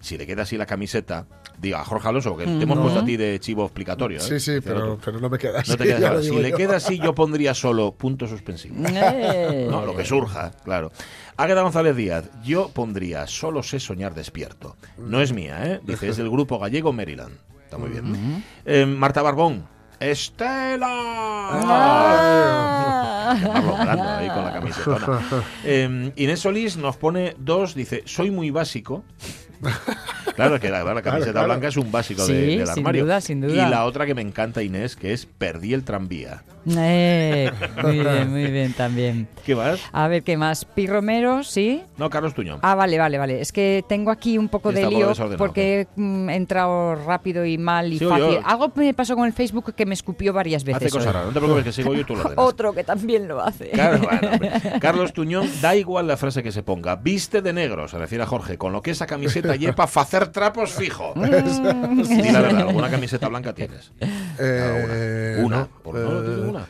si 0.01 0.17
le 0.17 0.27
queda 0.27 0.43
así 0.43 0.57
la 0.57 0.67
camiseta, 0.67 1.27
diga 1.63 1.81
a 1.81 1.85
Jorge 1.85 2.09
Alonso, 2.09 2.37
que 2.37 2.45
te 2.45 2.65
hemos 2.65 2.79
puesto 2.79 3.01
a 3.01 3.05
ti 3.05 3.17
de 3.17 3.39
chivo 3.39 3.65
explicatorio. 3.65 4.19
¿eh? 4.19 4.21
Sí, 4.21 4.41
sí, 4.41 4.61
pero, 4.63 4.99
no 5.21 5.31
me 5.31 5.39
queda 5.39 5.61
así. 5.61 5.71
No 5.71 5.77
te 5.77 5.85
queda 5.85 6.21
Si 6.23 6.37
le 6.37 6.51
yo. 6.51 6.57
queda 6.57 6.77
así, 6.77 6.99
yo 6.99 7.15
pondría 7.23 7.55
solo 7.55 7.93
punto 7.93 8.27
suspensivo. 8.27 8.75
Eh. 8.89 9.69
No, 9.71 9.87
lo 9.87 9.97
que 9.97 10.05
surja, 10.05 10.51
claro. 10.65 10.91
Águeda 11.37 11.63
González 11.63 11.97
Díaz, 11.97 12.29
yo 12.45 12.69
pondría 12.69 13.27
solo 13.29 13.63
sé 13.63 13.79
soñar 13.81 14.13
despierto. 14.15 14.77
No 14.99 15.21
es 15.21 15.33
mía, 15.33 15.65
¿eh? 15.65 15.81
Dice, 15.85 16.09
es 16.09 16.17
del 16.17 16.29
grupo 16.29 16.59
gallego 16.59 16.93
Maryland. 16.93 17.39
Está 17.65 17.79
muy 17.79 17.91
bien. 17.91 18.45
Eh, 18.67 18.85
Marta 18.85 19.23
Barbón, 19.23 19.67
Estela. 20.01 20.89
Ahí 24.19 24.29
con 24.29 24.45
la 24.45 24.53
camisetona. 24.53 25.21
Eh, 25.65 26.13
Inés 26.17 26.41
Solís 26.41 26.77
nos 26.77 26.97
pone 26.97 27.37
dos, 27.39 27.75
dice, 27.75 28.03
soy 28.05 28.33
muy 28.33 28.51
básico. 28.51 29.05
Claro, 30.35 30.59
que 30.59 30.71
la, 30.71 30.83
la 30.83 31.03
camiseta 31.03 31.33
claro. 31.33 31.47
blanca 31.49 31.69
es 31.69 31.77
un 31.77 31.93
básico 31.93 32.25
Sí, 32.25 32.33
de- 32.33 32.41
del 32.59 32.67
sin 32.69 32.79
armario. 32.79 33.05
duda, 33.05 33.21
sin 33.21 33.43
duda. 33.43 33.53
Y 33.67 33.71
la 33.71 33.85
otra 33.85 34.07
que 34.07 34.15
me 34.15 34.23
encanta, 34.23 34.63
Inés, 34.63 34.97
que 34.97 35.13
es 35.13 35.27
Perdí 35.27 35.75
el 35.75 35.85
tranvía. 35.85 36.43
Eh, 36.67 37.51
muy 37.83 37.99
bien, 37.99 38.31
muy 38.31 38.47
bien 38.51 38.73
también. 38.73 39.29
¿Qué 39.45 39.57
más? 39.57 39.81
A 39.93 40.09
ver, 40.09 40.23
¿qué 40.23 40.37
más? 40.37 40.65
Pi 40.65 40.87
Romero, 40.87 41.43
¿sí? 41.43 41.83
No, 41.97 42.09
Carlos 42.11 42.35
Tuñón. 42.35 42.61
Ah, 42.63 42.75
vale, 42.75 42.99
vale, 42.99 43.19
vale. 43.19 43.41
Es 43.41 43.53
que 43.53 43.85
tengo 43.89 44.11
aquí 44.11 44.39
un 44.39 44.49
poco 44.49 44.73
de 44.73 44.87
lío 44.87 45.13
porque 45.39 45.89
mm, 45.97 46.31
he 46.31 46.37
entrado 46.37 46.95
rápido 46.95 47.45
y 47.45 47.59
mal 47.59 47.93
y 47.93 47.99
Sigo 47.99 48.11
fácil. 48.11 48.27
yo. 48.35 48.41
Algo 48.45 48.73
me 48.75 48.95
pasó 48.95 49.17
con 49.17 49.27
el 49.27 49.33
Facebook 49.33 49.75
que 49.75 49.87
me 49.87 49.95
escupió 49.95 50.33
varias 50.33 50.65
veces. 50.65 50.83
Hace 50.83 50.91
cosas 50.91 51.13
raras, 51.13 51.27
no 51.29 51.33
te 51.33 51.41
preocupes 51.41 51.65
que 51.65 51.73
sigo 51.73 51.95
yo 51.95 52.01
y 52.01 52.05
tú 52.05 52.15
lo 52.15 52.21
ordenas. 52.23 52.45
Otro 52.47 52.73
que 52.73 52.85
también 52.85 53.27
lo 53.27 53.41
hace. 53.43 53.71
Claro, 53.71 53.99
bueno, 54.03 54.29
hombre. 54.33 54.51
Carlos 54.81 55.13
Tuñón, 55.13 55.49
da 55.61 55.75
igual 55.75 56.07
la 56.07 56.17
frase 56.17 56.43
que 56.43 56.53
se 56.53 56.63
ponga. 56.63 56.97
Viste 56.97 57.43
de 57.43 57.53
negro, 57.53 57.89
se 57.89 57.99
refiere 57.99 58.25
a 58.25 58.27
Jorge, 58.27 58.57
con 58.59 58.73
lo 58.73 58.83
que 58.83 58.93
esa 58.93 59.07
camiseta 59.07 59.57
lleva 59.57 59.75
para 59.75 59.91
hacer 60.03 60.29
trapos 60.29 60.73
fijo. 60.73 61.13
Di 61.17 62.31
la 62.31 62.41
verdad, 62.41 62.69
¿alguna 62.69 62.91
camiseta 62.91 63.29
blanca 63.29 63.53
tienes? 63.53 63.93
Eh, 64.39 65.41
Una. 65.43 65.69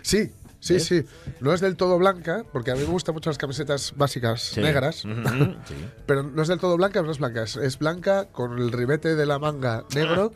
Sí, 0.02 0.31
sí, 0.60 0.75
¿Eh? 0.75 0.81
sí. 0.81 1.04
No 1.40 1.52
es 1.54 1.60
del 1.60 1.76
todo 1.76 1.99
blanca, 1.99 2.44
porque 2.52 2.70
a 2.70 2.75
mí 2.75 2.81
me 2.81 2.87
gustan 2.87 3.14
mucho 3.14 3.31
las 3.31 3.38
camisetas 3.38 3.93
básicas 3.96 4.43
Sí. 4.43 4.60
negras, 4.60 4.96
sí. 4.96 5.06
pero 6.06 6.22
no 6.22 6.43
es 6.43 6.49
del 6.49 6.58
todo 6.58 6.76
blanca, 6.76 7.02
no 7.02 7.10
es 7.10 7.19
blanca. 7.19 7.43
Es, 7.43 7.56
es 7.56 7.78
blanca 7.78 8.26
con 8.26 8.58
el 8.58 8.70
ribete 8.72 9.14
de 9.16 9.26
la 9.26 9.38
manga 9.38 9.84
negro 9.94 10.32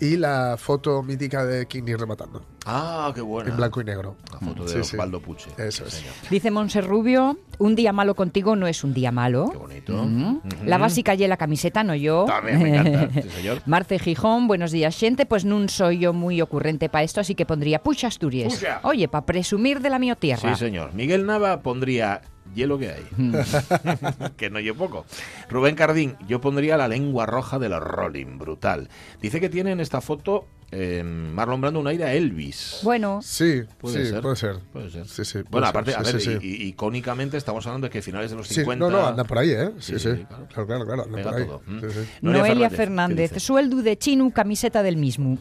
y 0.00 0.16
la 0.16 0.56
foto 0.58 1.02
mítica 1.02 1.44
de 1.44 1.66
Kini 1.66 1.94
rematando, 1.94 2.42
Ah, 2.66 3.12
qué 3.14 3.20
buena. 3.20 3.50
en 3.50 3.56
blanco 3.56 3.80
y 3.80 3.84
negro. 3.84 4.16
La 4.32 4.38
foto 4.38 4.62
de 4.64 4.68
Sí, 4.68 4.74
sí. 4.84 4.96
Osvaldo 4.96 5.20
Puche. 5.20 5.50
Eso 5.58 5.84
Sí, 5.84 5.88
es. 5.88 5.94
señor. 5.94 6.14
Dice 6.30 6.50
Monse 6.50 6.80
Rubio, 6.80 7.38
un 7.58 7.74
día 7.74 7.92
malo 7.92 8.14
contigo 8.14 8.56
no 8.56 8.66
es 8.66 8.82
un 8.84 8.94
día 8.94 9.12
malo. 9.12 9.50
Qué 9.50 9.58
bonito. 9.58 9.92
Mm. 10.04 10.40
La 10.66 10.78
básica 10.78 11.14
y 11.14 11.26
la 11.26 11.36
camiseta, 11.36 11.84
no 11.84 11.94
yo. 11.94 12.24
También 12.26 12.62
me 12.62 12.76
encanta, 12.76 13.22
sí, 13.22 13.28
señor. 13.30 13.62
Marce 13.66 13.98
Gijón, 13.98 14.48
buenos 14.48 14.72
días, 14.72 14.94
xente. 14.96 15.26
Pues 15.26 15.44
nun 15.44 15.68
soy 15.68 15.98
yo 15.98 16.12
muy 16.12 16.40
ocurrente 16.40 16.88
para 16.88 17.04
esto, 17.04 17.20
así 17.20 17.34
que 17.34 17.44
pondría 17.44 17.82
Pucha 17.82 18.06
Asturias. 18.08 18.54
Puxa. 18.54 18.80
Oye, 18.84 19.08
para 19.08 19.26
presumir 19.26 19.80
de 19.80 19.90
la 19.90 19.98
mi 19.98 20.14
tierra. 20.16 20.54
Sí, 20.54 20.64
señor. 20.64 20.94
Miguel 20.94 21.26
Nava 21.26 21.60
pondría 21.60 22.22
hielo 22.54 22.78
que 22.78 22.90
hay. 22.90 23.04
que 24.36 24.50
no 24.50 24.60
yo 24.60 24.74
poco. 24.74 25.06
Rubén 25.48 25.74
Cardín, 25.76 26.16
yo 26.28 26.40
pondría 26.40 26.76
la 26.76 26.88
lengua 26.88 27.26
roja 27.26 27.58
de 27.58 27.68
los 27.68 27.80
Rolling, 27.82 28.38
brutal. 28.38 28.88
Dice 29.20 29.40
que 29.40 29.48
tiene 29.48 29.72
en 29.72 29.80
esta 29.80 30.00
foto 30.00 30.46
eh, 30.72 31.02
Marlon 31.04 31.60
Brando 31.60 31.80
un 31.80 31.86
aire 31.88 32.04
a 32.04 32.14
Elvis. 32.14 32.80
Bueno, 32.84 33.20
Sí, 33.22 33.62
Puede 33.78 34.04
sí, 34.04 34.10
ser. 34.12 34.20
puede 34.22 34.36
ser. 34.36 34.58
Puede 34.72 34.90
ser. 34.90 35.06
Sí, 35.08 35.24
sí, 35.24 35.32
puede 35.38 35.44
bueno, 35.50 35.66
ser, 35.66 35.70
aparte, 35.70 35.94
a 35.94 36.02
ver, 36.02 36.44
y- 36.44 36.68
icónicamente 36.68 37.36
estamos 37.36 37.66
hablando 37.66 37.88
de 37.88 37.90
que 37.90 38.02
finales 38.02 38.30
de 38.30 38.36
los 38.36 38.46
Sí, 38.46 38.54
50. 38.54 38.84
no, 38.84 38.90
no, 38.90 39.06
anda 39.06 39.24
por 39.24 39.38
ahí, 39.38 39.50
¿eh? 39.50 39.70
Sí, 39.80 39.98
Sí, 39.98 40.10
sí. 40.16 40.24
claro. 40.28 40.66
Claro, 40.66 40.86
claro, 40.86 41.02
anda 41.04 41.22
por 41.22 41.34
ahí. 41.34 41.44
todo. 41.46 41.62
Mm. 41.66 41.80
Sí, 41.80 41.86
sí. 41.90 42.08
Noelia, 42.22 42.68
¿qué 42.68 42.76
Fernández, 42.76 43.30
dice? 43.32 43.40
sueldo 43.40 43.82
de 43.82 43.98
chino, 43.98 44.30
camiseta 44.30 44.82
del 44.84 44.96
mismo. 44.96 45.38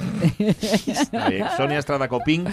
Sonia 1.58 1.78
Estrada 1.80 2.08
Copín, 2.08 2.46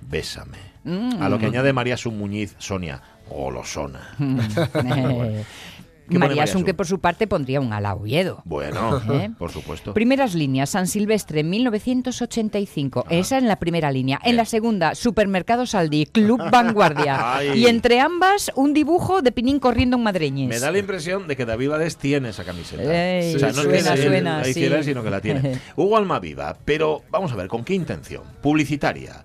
bésame. 0.00 0.73
Mm. 0.84 1.22
A 1.22 1.28
lo 1.28 1.38
que 1.38 1.46
añade 1.46 1.72
María 1.72 1.96
Sun 1.96 2.18
Muñiz, 2.18 2.54
Sonia, 2.58 3.02
golosona. 3.28 4.16
Eh, 6.06 6.10
¿Qué 6.10 6.16
pone 6.16 6.26
María 6.26 6.42
María 6.42 6.52
Sun, 6.52 6.60
Sun? 6.60 6.66
que 6.66 6.74
por 6.74 6.86
su 6.86 6.98
parte 7.00 7.26
pondría 7.26 7.60
un 7.60 7.72
ala 7.72 7.94
Oviedo. 7.94 8.42
Bueno, 8.44 9.00
¿Eh? 9.10 9.30
por 9.38 9.50
supuesto. 9.50 9.94
Primeras 9.94 10.34
líneas, 10.34 10.68
San 10.68 10.86
Silvestre, 10.86 11.42
1985. 11.42 13.06
Esa 13.08 13.38
en 13.38 13.48
la 13.48 13.56
primera 13.56 13.90
línea. 13.90 14.20
En 14.22 14.36
la 14.36 14.44
segunda, 14.44 14.94
Supermercado 14.94 15.64
Saldi, 15.64 16.04
Club 16.04 16.42
Vanguardia. 16.50 17.36
Ay. 17.36 17.58
Y 17.58 17.66
entre 17.68 18.00
ambas, 18.00 18.52
un 18.54 18.74
dibujo 18.74 19.22
de 19.22 19.32
Pinín 19.32 19.58
corriendo 19.58 19.96
en 19.96 20.02
Madreñes. 20.02 20.48
Me 20.48 20.58
da 20.58 20.70
la 20.70 20.78
impresión 20.78 21.26
de 21.26 21.36
que 21.36 21.46
David 21.46 21.70
Valdés 21.70 21.96
tiene 21.96 22.28
esa 22.28 22.44
camiseta. 22.44 22.82
Ey, 22.82 23.36
o 23.36 23.38
sea, 23.38 23.48
no 23.48 23.62
suena, 23.62 23.78
es 23.78 24.00
que 24.00 24.06
suena, 24.06 24.38
la 24.38 24.44
sí. 24.44 24.50
hiciera, 24.50 24.82
sino 24.82 25.02
que 25.02 25.10
la 25.10 25.22
tiene. 25.22 25.58
Hugo 25.76 25.96
Almaviva, 25.96 26.54
pero 26.66 27.02
vamos 27.10 27.32
a 27.32 27.36
ver, 27.36 27.48
¿con 27.48 27.64
qué 27.64 27.72
intención? 27.72 28.24
Publicitaria. 28.42 29.24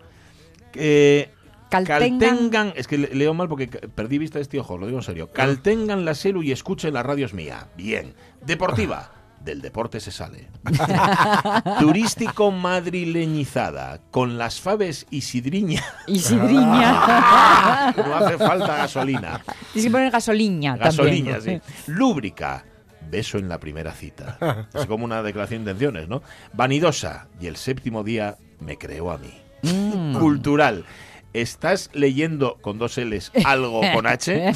Eh, 0.76 1.30
Caltengan. 1.70 2.20
Caltengan, 2.20 2.74
es 2.76 2.88
que 2.88 2.98
le- 2.98 3.14
leo 3.16 3.34
mal 3.34 3.48
porque 3.48 3.68
perdí 3.68 4.18
vista 4.18 4.40
de 4.40 4.44
este 4.44 4.60
ojo, 4.60 4.78
lo 4.78 4.88
digo 4.88 4.98
en 5.00 5.04
serio. 5.04 5.30
Caltengan 5.32 6.04
la 6.06 6.16
celu 6.16 6.42
y 6.44 6.52
escuchen 6.52 6.94
la 6.94 7.04
radio 7.04 7.26
es 7.26 7.34
mía. 7.34 7.68
Bien. 7.78 8.14
Deportiva. 8.46 9.12
Del 9.40 9.62
deporte 9.62 10.02
se 10.02 10.12
sale. 10.12 10.50
Turístico 11.80 12.52
madrileñizada. 12.52 14.00
Con 14.12 14.38
las 14.38 14.60
faves 14.60 15.06
y 15.10 15.22
sidriña. 15.22 15.84
Y 16.08 16.20
Sidriña. 16.20 17.94
No 17.96 18.16
hace 18.16 18.38
falta 18.38 18.76
gasolina. 18.78 19.42
Tienes 19.74 19.86
que 19.90 19.92
poner 19.92 20.12
gasoliña 20.12 20.76
Gasoliña, 20.78 21.36
sí. 21.36 21.38
también. 21.40 21.62
Lúbrica. 21.88 22.66
beso 23.10 23.38
en 23.38 23.50
la 23.50 23.60
primera 23.60 23.92
cita. 23.94 24.68
Es 24.74 24.86
como 24.86 25.06
una 25.06 25.24
declaración 25.24 25.64
de 25.64 25.72
intenciones, 25.72 26.08
¿no? 26.10 26.22
Vanidosa, 26.54 27.28
y 27.40 27.48
el 27.48 27.56
séptimo 27.56 28.04
día 28.04 28.38
me 28.60 28.78
creó 28.78 29.10
a 29.12 29.18
mí. 29.18 29.34
Mm. 29.64 30.18
Cultural. 30.20 30.86
¿Estás 31.32 31.92
leyendo 31.94 32.58
con 32.62 32.80
dos 32.80 32.98
L's 32.98 33.32
algo 33.46 33.82
con 33.94 34.08
H? 34.08 34.52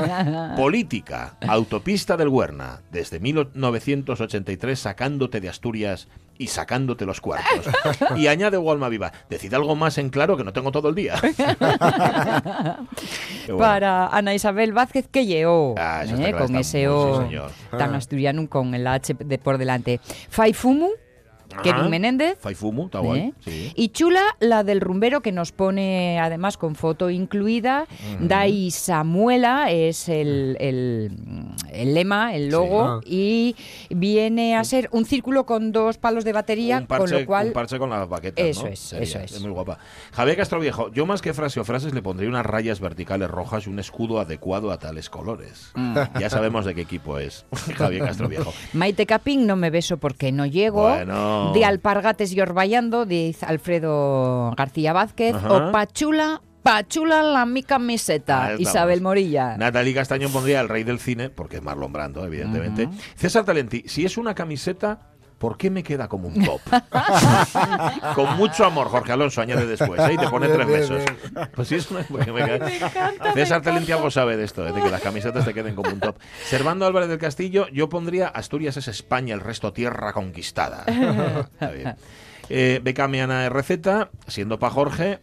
Política, 0.56 1.36
autopista 1.46 2.16
del 2.16 2.28
Huerna, 2.28 2.80
desde 2.90 3.20
1983 3.20 4.78
sacándote 4.78 5.40
de 5.42 5.50
Asturias 5.50 6.08
y 6.38 6.46
sacándote 6.46 7.04
los 7.04 7.20
cuartos. 7.20 7.66
Y 8.16 8.26
añade 8.28 8.56
Walma 8.56 8.88
Viva, 8.88 9.12
decid 9.28 9.52
algo 9.52 9.76
más 9.76 9.98
en 9.98 10.08
claro 10.08 10.36
que 10.38 10.44
no 10.44 10.52
tengo 10.54 10.72
todo 10.72 10.88
el 10.88 10.94
día. 10.94 11.14
Bueno. 13.46 13.58
Para 13.58 14.06
Ana 14.06 14.32
Isabel 14.34 14.72
Vázquez, 14.72 15.06
que 15.06 15.26
lleó, 15.26 15.74
Ah, 15.76 16.02
¿eh? 16.06 16.14
claro, 16.16 16.38
con 16.46 16.56
ese 16.56 16.88
O 16.88 17.18
sí, 17.20 17.26
señor. 17.26 17.50
tan 17.76 17.94
asturiano 17.94 18.48
con 18.48 18.74
el 18.74 18.86
H 18.86 19.14
de 19.18 19.36
por 19.38 19.58
delante. 19.58 20.00
Faifumu. 20.30 20.88
Kevin 21.62 21.90
Menéndez. 21.90 22.38
Faifumu, 22.40 22.86
está 22.86 22.98
guay. 23.00 23.20
¿eh? 23.20 23.32
Sí. 23.40 23.72
Y 23.76 23.88
chula 23.90 24.22
la 24.40 24.64
del 24.64 24.80
rumbero 24.80 25.20
que 25.20 25.32
nos 25.32 25.52
pone 25.52 26.18
además 26.20 26.56
con 26.56 26.74
foto 26.74 27.10
incluida. 27.10 27.86
Dai 28.20 28.70
Samuela 28.70 29.70
es 29.70 30.08
el, 30.08 30.56
el- 30.60 31.12
el 31.72 31.94
lema, 31.94 32.34
el 32.34 32.48
logo, 32.50 33.00
y 33.04 33.56
viene 33.90 34.56
a 34.56 34.64
ser 34.64 34.88
un 34.92 35.04
círculo 35.04 35.44
con 35.44 35.72
dos 35.72 35.98
palos 35.98 36.24
de 36.24 36.32
batería, 36.32 36.78
un 36.78 36.86
parche, 36.86 37.10
con 37.12 37.20
lo 37.20 37.26
cual 37.26 37.46
un 37.48 37.52
parche 37.52 37.78
con 37.78 37.90
las 37.90 38.08
baquetas, 38.08 38.44
Eso 38.46 38.62
¿no? 38.64 38.68
es, 38.68 38.78
Sería, 38.78 39.04
eso 39.24 39.36
es. 39.36 39.40
muy 39.42 39.50
guapa. 39.50 39.78
Javier 40.12 40.36
Castroviejo, 40.36 40.90
yo 40.92 41.04
más 41.06 41.20
que 41.22 41.34
frase 41.34 41.58
o 41.60 41.64
frases 41.64 41.92
le 41.94 42.02
pondría 42.02 42.28
unas 42.28 42.46
rayas 42.46 42.80
verticales 42.80 43.30
rojas 43.30 43.66
y 43.66 43.70
un 43.70 43.78
escudo 43.78 44.20
adecuado 44.20 44.70
a 44.70 44.78
tales 44.78 45.10
colores. 45.10 45.70
Mm. 45.74 45.94
Ya 46.20 46.30
sabemos 46.30 46.64
de 46.64 46.74
qué 46.74 46.82
equipo 46.82 47.18
es 47.18 47.44
Javier 47.76 48.04
Castroviejo. 48.04 48.52
Maite 48.72 49.04
Capín 49.06 49.46
no 49.46 49.56
me 49.56 49.70
beso 49.70 49.96
porque 49.96 50.30
no 50.32 50.46
llego. 50.46 50.88
Bueno. 50.88 51.43
De 51.52 51.64
Alpargates 51.64 52.32
y 52.32 52.40
Orbayando, 52.40 53.06
dice 53.06 53.44
Alfredo 53.46 54.52
García 54.56 54.92
Vázquez. 54.92 55.34
Ajá. 55.34 55.52
O 55.52 55.72
Pachula, 55.72 56.40
Pachula 56.62 57.22
la 57.22 57.44
mi 57.44 57.62
camiseta. 57.62 58.54
Isabel 58.58 59.02
Morilla. 59.02 59.56
Natalie 59.58 59.92
Castañón 59.92 60.32
pondría 60.32 60.60
el 60.60 60.68
rey 60.70 60.82
del 60.82 60.98
cine, 60.98 61.28
porque 61.28 61.56
es 61.56 61.62
Marlon 61.62 61.92
Brando, 61.92 62.24
evidentemente. 62.24 62.88
César 63.16 63.44
Talenti, 63.44 63.84
si 63.86 64.06
es 64.06 64.16
una 64.16 64.34
camiseta, 64.34 65.13
¿por 65.44 65.58
qué 65.58 65.68
me 65.68 65.82
queda 65.82 66.08
como 66.08 66.28
un 66.28 66.42
top? 66.42 66.58
Con 68.14 68.34
mucho 68.38 68.64
amor, 68.64 68.88
Jorge 68.88 69.12
Alonso 69.12 69.42
añade 69.42 69.66
después, 69.66 70.00
¿eh? 70.00 70.14
y 70.14 70.16
te 70.16 70.26
pone 70.28 70.46
Bien, 70.46 70.56
tres 70.58 70.66
bien, 70.88 71.04
besos. 71.04 71.48
Pues 71.54 71.68
sí, 71.68 71.74
es 71.74 71.90
una... 71.90 72.00
me 72.08 72.24
queda- 72.24 72.66
César 73.34 73.60
Talenti 73.60 73.92
algo 73.92 74.10
sabe 74.10 74.38
de 74.38 74.44
esto, 74.44 74.66
¿eh? 74.66 74.72
de 74.72 74.80
que 74.80 74.88
las 74.88 75.02
camisetas 75.02 75.44
te 75.44 75.52
queden 75.52 75.74
como 75.74 75.90
un 75.90 76.00
top. 76.00 76.16
Servando 76.46 76.86
Álvarez 76.86 77.10
del 77.10 77.18
Castillo, 77.18 77.68
yo 77.68 77.90
pondría 77.90 78.28
Asturias 78.28 78.78
es 78.78 78.88
España, 78.88 79.34
el 79.34 79.40
resto 79.40 79.70
tierra 79.74 80.14
conquistada. 80.14 80.84
Está 81.52 81.70
bien. 81.70 81.94
Eh, 82.48 82.80
Became 82.82 83.22
Ana 83.22 83.48
Receta, 83.48 84.10
siendo 84.26 84.58
pa' 84.58 84.70
Jorge, 84.70 85.20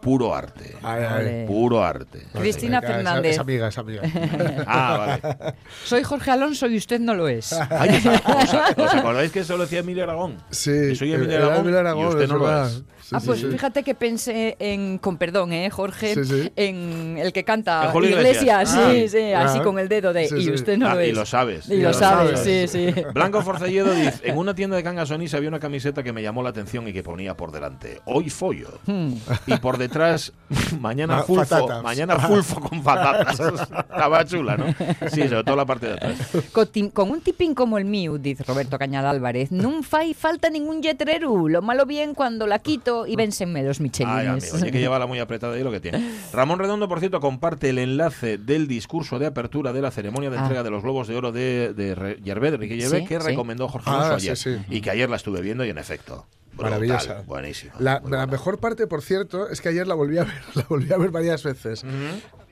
puro 0.00 0.34
arte. 0.34 0.76
Ay, 0.82 1.02
ay. 1.04 1.46
Puro 1.46 1.82
arte. 1.84 2.26
Cristina 2.32 2.80
Fernández. 2.80 3.32
Es 3.32 3.38
amiga, 3.38 3.68
es 3.68 3.78
amiga. 3.78 4.02
Ah, 4.66 5.18
vale. 5.22 5.54
Soy 5.84 6.02
Jorge 6.02 6.30
Alonso 6.30 6.66
y 6.66 6.76
usted 6.76 7.00
no 7.00 7.14
lo 7.14 7.28
es. 7.28 7.52
Ay, 7.52 7.90
¿os, 7.96 8.54
os 8.78 8.94
acordáis 8.94 9.32
que 9.32 9.40
eso 9.40 9.56
lo 9.56 9.64
decía 9.64 9.80
Emilio 9.80 10.04
Aragón? 10.04 10.36
Sí, 10.50 10.70
Que 10.70 10.94
soy 10.96 11.12
Emilio 11.12 11.38
Aragón, 11.38 11.56
Emilio 11.60 11.78
Aragón, 11.80 12.04
y 12.04 12.08
usted 12.08 12.28
no 12.28 12.36
lo 12.38 12.66
es. 12.66 12.82
Sí, 13.10 13.16
ah, 13.16 13.20
sí, 13.20 13.26
pues 13.26 13.40
sí. 13.40 13.46
fíjate 13.50 13.82
que 13.82 13.94
pensé 13.96 14.54
en, 14.60 14.98
con 14.98 15.16
perdón, 15.16 15.52
¿eh, 15.52 15.68
Jorge? 15.68 16.14
Sí, 16.14 16.24
sí. 16.24 16.52
En 16.54 17.18
el 17.18 17.32
que 17.32 17.42
canta 17.42 17.90
Julio 17.90 18.10
Iglesias, 18.10 18.70
sí, 18.70 18.78
Ah. 18.78 19.08
sí, 19.10 19.32
así 19.32 19.58
Ah. 19.58 19.62
con 19.64 19.80
el 19.80 19.88
dedo 19.88 20.12
de, 20.12 20.28
Sí, 20.28 20.36
y 20.36 20.44
sí. 20.44 20.50
usted 20.52 20.78
no 20.78 20.86
Ah, 20.86 20.94
lo 20.94 21.00
es. 21.00 21.08
y 21.08 21.12
lo 21.12 21.26
sabes. 21.26 21.68
Y 21.68 21.78
lo 21.82 21.92
sabes, 21.92 22.38
sí, 22.38 22.68
sí. 22.68 22.94
Blanco 23.14 23.42
Forcelledo 23.50 23.92
dice, 23.92 24.20
en 24.30 24.38
una 24.38 24.54
tienda 24.54 24.76
de 24.76 24.84
Cangasonís 24.84 25.34
había 25.34 25.48
una 25.48 25.58
camiseta 25.58 26.04
que 26.04 26.12
me 26.12 26.22
llamó 26.22 26.44
la 26.44 26.50
atención 26.50 26.86
y 26.86 26.92
que 26.92 27.02
ponía 27.02 27.36
por 27.36 27.50
delante, 27.50 28.00
hoy 28.04 28.30
follo. 28.30 28.78
Hmm. 28.86 29.14
Y 29.48 29.56
por 29.56 29.76
detrás, 29.76 30.32
mañana 30.80 31.18
Ah, 31.18 31.22
fulfo, 31.24 31.48
patatas. 31.66 31.82
mañana 31.82 32.16
fulfo 32.16 32.60
con 32.60 32.80
patatas. 32.80 33.40
Estaba 33.40 34.24
chula, 34.24 34.56
¿no? 34.56 34.66
Sí, 35.10 35.26
sobre 35.28 35.42
todo 35.42 35.56
la 35.56 35.66
parte 35.66 35.86
de 35.88 35.92
atrás. 35.94 36.16
Co 36.52 36.66
tim- 36.66 36.90
Con 36.92 37.10
un 37.10 37.20
tipín 37.20 37.54
como 37.54 37.76
el 37.76 37.84
mío, 37.86 38.18
dice 38.18 38.44
Roberto 38.44 38.78
Cañada 38.78 39.10
Álvarez, 39.10 39.50
non 39.50 39.82
fai 39.82 40.14
falta 40.14 40.46
ningún 40.46 40.78
letreru. 40.80 41.48
Lo 41.48 41.58
malo 41.62 41.86
bien 41.86 42.14
cuando 42.14 42.46
la 42.46 42.60
quito 42.60 42.99
y 43.06 43.16
vénsenme 43.16 43.62
los 43.62 43.78
Ay, 43.80 43.84
michelines. 43.84 44.52
amigo, 44.52 44.64
hay 44.66 44.70
que 44.72 44.78
llevarla 44.80 45.06
muy 45.06 45.18
apretada 45.18 45.58
y 45.58 45.62
lo 45.62 45.70
que 45.70 45.80
tiene. 45.80 46.12
Ramón 46.32 46.58
Redondo, 46.58 46.88
por 46.88 47.00
cierto, 47.00 47.20
comparte 47.20 47.70
el 47.70 47.78
enlace 47.78 48.38
del 48.38 48.66
discurso 48.68 49.18
de 49.18 49.26
apertura 49.26 49.72
de 49.72 49.82
la 49.82 49.90
ceremonia 49.90 50.30
de 50.30 50.38
Ah. 50.38 50.42
entrega 50.42 50.62
de 50.62 50.70
los 50.70 50.82
Globos 50.82 51.08
de 51.08 51.16
Oro 51.16 51.32
de, 51.32 51.72
de 51.74 52.18
Yerbe, 52.22 52.50
de 52.50 52.56
Ricky 52.56 52.76
Yerbe, 52.78 53.00
Sí, 53.00 53.06
que 53.06 53.20
sí. 53.20 53.26
recomendó 53.26 53.68
Jorge 53.68 53.90
Ah, 53.90 54.14
ayer. 54.14 54.36
sí. 54.36 54.56
Y 54.68 54.80
que 54.80 54.90
ayer 54.90 55.08
la 55.10 55.16
estuve 55.16 55.40
viendo 55.40 55.64
y 55.64 55.70
en 55.70 55.78
efecto. 55.78 56.26
brutal, 56.52 56.70
Maravillosa. 56.72 57.22
Buenísima. 57.26 57.72
La, 57.78 58.00
mejor 58.26 58.58
parte, 58.58 58.86
por 58.86 59.02
cierto, 59.02 59.48
es 59.48 59.60
que 59.60 59.68
ayer 59.70 59.86
la 59.86 59.94
volví 59.94 60.18
a 60.18 60.24
ver, 60.24 60.34
la 60.54 60.62
volví 60.68 60.92
a 60.92 60.96
ver 60.98 61.10
varias 61.10 61.42
veces. 61.44 61.84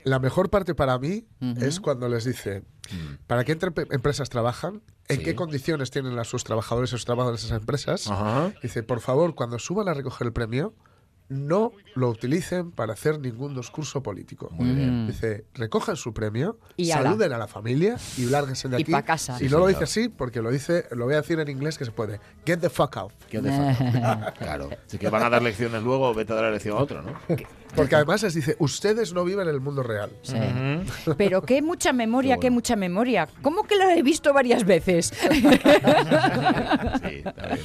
La 0.05 0.19
mejor 0.21 0.49
parte 0.51 0.75
para 0.75 0.99
mí 0.99 1.25
es 1.61 1.81
cuando 1.81 2.09
les 2.09 2.25
dice 2.25 2.63
para 3.27 3.45
qué 3.45 3.53
entre- 3.53 3.73
empresas 3.91 4.31
trabajan, 4.31 4.81
en 5.09 5.17
Sí. 5.19 5.25
qué 5.25 5.35
condiciones 5.35 5.91
tienen 5.91 6.19
a 6.19 6.25
sus 6.25 6.45
trabajadores 6.45 6.91
y 6.91 6.93
sus 6.93 7.05
trabajadores 7.05 7.45
esas 7.45 7.59
empresas. 7.61 8.09
Ajá. 8.11 8.53
Dice, 8.63 8.83
por 8.83 9.01
favor, 9.01 9.35
cuando 9.35 9.59
suban 9.59 9.89
a 9.89 9.95
recoger 9.95 10.27
el 10.27 10.33
premio, 10.33 10.75
no 11.29 11.73
lo 11.95 12.09
utilicen 12.09 12.71
para 12.71 12.93
hacer 12.95 13.19
ningún 13.21 13.55
discurso 13.55 14.03
político. 14.03 14.49
Muy 14.53 14.71
bien. 14.71 15.07
Dice, 15.07 15.45
recojan 15.55 15.97
su 15.97 16.15
premio, 16.15 16.59
Y 16.77 16.91
ala. 16.91 17.03
saluden 17.11 17.33
a 17.33 17.39
la 17.39 17.47
familia 17.49 17.97
y 18.17 18.25
lárguense 18.27 18.69
de 18.69 18.79
Y 18.79 18.83
aquí. 18.83 18.93
pa' 18.93 19.03
casa. 19.03 19.37
Y 19.37 19.41
Sí, 19.41 19.45
no 19.47 19.59
lo 19.59 19.67
señor. 19.67 19.81
dice 19.81 19.85
así 19.85 20.09
porque 20.09 20.41
lo 20.41 20.51
dice, 20.51 20.87
lo 20.93 21.05
voy 21.05 21.15
a 21.15 21.19
decir 21.19 21.39
en 21.41 21.49
inglés 21.49 21.77
que 21.77 21.85
se 21.85 21.91
puede. 21.93 22.21
Get 22.47 22.61
the 22.61 22.71
fuck 22.71 22.97
out. 22.97 23.13
¿Qué 23.29 23.41
te 23.41 23.51
falta? 23.51 24.33
claro. 24.39 24.71
Si 24.87 24.97
que 24.99 25.09
van 25.11 25.23
a 25.23 25.31
dar 25.31 25.43
lecciones 25.43 25.83
luego, 25.83 26.15
vete 26.15 26.33
a 26.33 26.37
dar 26.37 26.45
la 26.47 26.51
lección 26.53 26.77
a 26.77 26.81
otro, 26.81 27.03
¿no? 27.03 27.13
Porque 27.77 27.97
además 27.97 28.23
les 28.23 28.33
dice, 28.33 28.57
ustedes 28.61 29.13
no 29.13 29.25
viven 29.25 29.47
en 29.47 29.55
el 29.55 29.61
mundo 29.61 29.83
real. 29.83 30.11
Sí. 30.23 30.35
Pero 31.19 31.43
qué 31.43 31.61
mucha 31.61 31.93
memoria, 31.93 32.37
Qué 32.37 32.41
qué, 32.41 32.47
bueno. 32.47 32.55
mucha 32.55 32.77
memoria. 32.77 33.29
¿Cómo 33.43 33.65
que 33.65 33.77
la 33.77 33.95
he 33.95 34.03
visto 34.03 34.33
varias 34.33 34.65
veces? 34.65 35.13
Sí, 37.03 37.23
está 37.25 37.47
bien. 37.47 37.61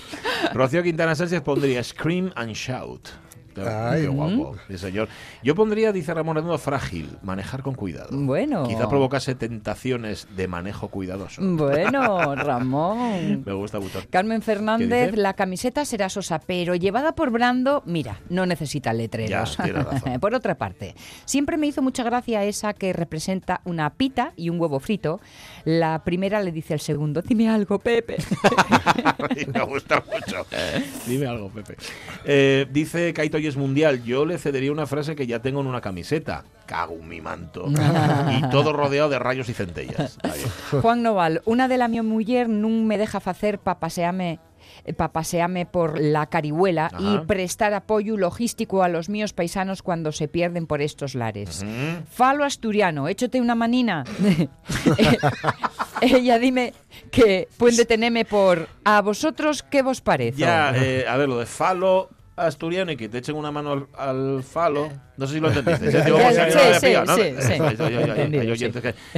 Rocío 0.54 0.84
Quintana 0.84 1.16
Sánchez 1.16 1.42
pondría 1.42 1.84
Scream 1.84 2.32
and 2.36 2.52
Shout. 2.54 3.08
Ay. 3.58 4.02
Qué 4.04 4.08
guapo, 4.08 4.56
sí, 4.68 4.78
señor. 4.78 5.08
Yo 5.44 5.56
pondría, 5.56 5.92
dice 5.92 6.14
Ramón 6.14 6.36
Redondo, 6.36 6.58
frágil, 6.58 7.18
manejar 7.22 7.64
con 7.64 7.76
cuidado. 7.76 8.10
Bueno. 8.12 8.68
Quizá 8.68 8.88
provocase 8.90 9.36
tentaciones 9.36 10.28
de 10.36 10.48
manejo 10.48 10.88
cuidadoso. 10.90 11.42
bueno, 11.42 12.36
Ramón. 12.36 13.44
Me 13.46 13.54
gusta 13.54 13.80
mucho. 13.80 14.00
Carmen 14.10 14.40
¿Qué 14.40 14.46
Fernández, 14.46 15.16
la 15.16 15.34
camiseta 15.34 15.86
será 15.86 16.10
sosa, 16.10 16.40
pero 16.40 16.76
llevada 16.76 17.16
por 17.16 17.32
Brando, 17.32 17.84
mira, 17.86 18.20
no 18.30 18.46
necesita 18.46 18.94
letreros. 18.94 19.58
Ya, 19.58 19.64
tiene 19.64 19.84
razón. 19.84 20.20
por 20.20 20.34
otra 20.34 20.56
parte, 20.56 20.96
siempre 21.26 21.58
me 21.58 21.68
hizo 21.68 21.82
mucha 21.82 22.04
gracia 22.04 22.44
esa 22.44 22.74
que 22.74 22.94
representa 22.94 23.62
una 23.66 23.90
pita 23.92 24.34
y 24.36 24.50
un 24.50 24.60
huevo 24.60 24.80
frito. 24.80 25.20
La 25.66 26.04
primera 26.04 26.42
le 26.42 26.52
dice 26.52 26.74
al 26.74 26.80
segundo, 26.80 27.22
dime 27.22 27.50
algo, 27.50 27.80
Pepe. 27.80 28.18
me 29.54 29.62
gusta 29.62 30.04
mucho. 30.12 30.46
Dime 31.08 31.28
algo, 31.28 31.50
Pepe. 31.50 31.78
Eh, 32.26 32.68
dice 32.72 33.14
Kaito 33.14 33.38
es 33.48 33.58
mundial. 33.58 34.04
Yo 34.04 34.26
le 34.26 34.38
cedería 34.38 34.72
una 34.72 34.86
frase 34.86 35.16
que 35.16 35.28
ya 35.28 35.40
tengo 35.40 35.62
en 35.62 35.68
una 35.68 35.82
camiseta. 35.82 36.44
Cago 36.66 36.96
en 36.96 37.08
mi 37.08 37.22
manto. 37.22 37.66
y 38.30 38.50
todo 38.50 38.74
rodeado 38.74 39.10
de 39.10 39.20
rayos 39.20 39.50
y 39.50 39.54
centellas. 39.54 40.18
Juan 40.82 41.04
Noval, 41.04 41.42
una 41.46 41.68
de 41.68 41.78
la 41.78 41.88
mi 41.88 42.02
muller 42.02 42.50
nun 42.50 42.88
me 42.88 42.98
deja 42.98 43.20
facer 43.20 43.60
pa 43.60 43.80
paseame 43.80 44.40
eh, 44.86 44.94
pa 44.94 45.12
paseame 45.12 45.66
por 45.66 46.00
la 46.00 46.26
carihuela 46.28 46.88
Ajá. 46.88 46.98
y 47.00 47.20
prestar 47.26 47.74
apoyo 47.74 48.18
logístico 48.18 48.84
a 48.84 48.90
los 48.90 49.10
míos 49.10 49.34
paisanos 49.34 49.82
cuando 49.82 50.12
se 50.12 50.28
pierden 50.28 50.68
por 50.68 50.82
estos 50.82 51.16
lares. 51.16 51.64
Mm. 51.64 52.04
Falo 52.10 52.44
asturiano, 52.44 53.08
échote 53.08 53.40
una 53.40 53.56
manina. 53.56 54.04
Ella 56.02 56.38
dime 56.40 56.74
que 57.12 57.48
pueden 57.58 57.78
detenerme 57.78 58.26
por 58.26 58.68
a 58.84 59.02
vosotros 59.02 59.64
qué 59.64 59.82
vos 59.82 60.02
parece. 60.02 60.38
Ya, 60.38 60.74
eh, 60.76 61.06
a 61.08 61.16
ver, 61.18 61.30
lo 61.30 61.40
de 61.40 61.46
falo 61.46 62.10
asturiano 62.36 62.92
y 62.92 62.98
que 62.98 63.10
te 63.10 63.20
echen 63.20 63.36
una 63.36 63.52
mano 63.52 63.72
al, 63.72 63.88
al 63.98 64.44
falo. 64.44 64.90
No 65.18 65.28
sé 65.28 65.36
si 65.36 65.40
lo 65.40 65.50
entendiste. 65.52 65.92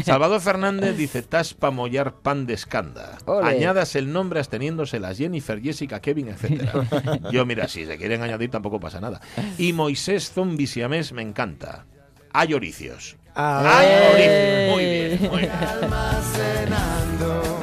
Salvador 0.03 0.41
Fernández 0.41 0.97
dice: 0.97 1.21
Tas 1.21 1.53
pa 1.53 1.71
mollar 1.71 2.15
pan 2.21 2.45
de 2.45 2.53
escanda. 2.53 3.17
Ole. 3.25 3.47
Añadas 3.47 3.95
el 3.95 4.11
nombre 4.11 4.39
absteniéndose 4.39 4.99
las 4.99 5.17
Jennifer, 5.17 5.61
Jessica, 5.61 5.99
Kevin, 6.01 6.29
etcétera. 6.29 6.73
Yo, 7.31 7.45
mira, 7.45 7.67
si 7.67 7.85
se 7.85 7.97
quieren 7.97 8.21
añadir 8.21 8.51
tampoco 8.51 8.79
pasa 8.79 8.99
nada. 8.99 9.21
Y 9.57 9.73
Moisés 9.73 10.31
Zombi 10.31 10.67
Siamés 10.67 11.13
me 11.13 11.21
encanta. 11.21 11.85
Hay 12.33 12.53
oricios. 12.53 13.15
Ah, 13.35 13.79
Hay 13.79 13.87
Eh. 13.89 14.09
oricios. 14.11 14.75
Muy 14.75 14.85
bien, 14.85 15.31
muy 15.31 15.39
bien. 15.41 15.51
almacenando 15.83 17.59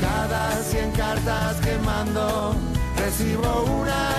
cada 0.00 0.50
100 0.62 0.90
cartas 0.92 1.56
que 1.60 1.76
mando 1.84 2.54
recibo 2.96 3.64
una 3.80 4.09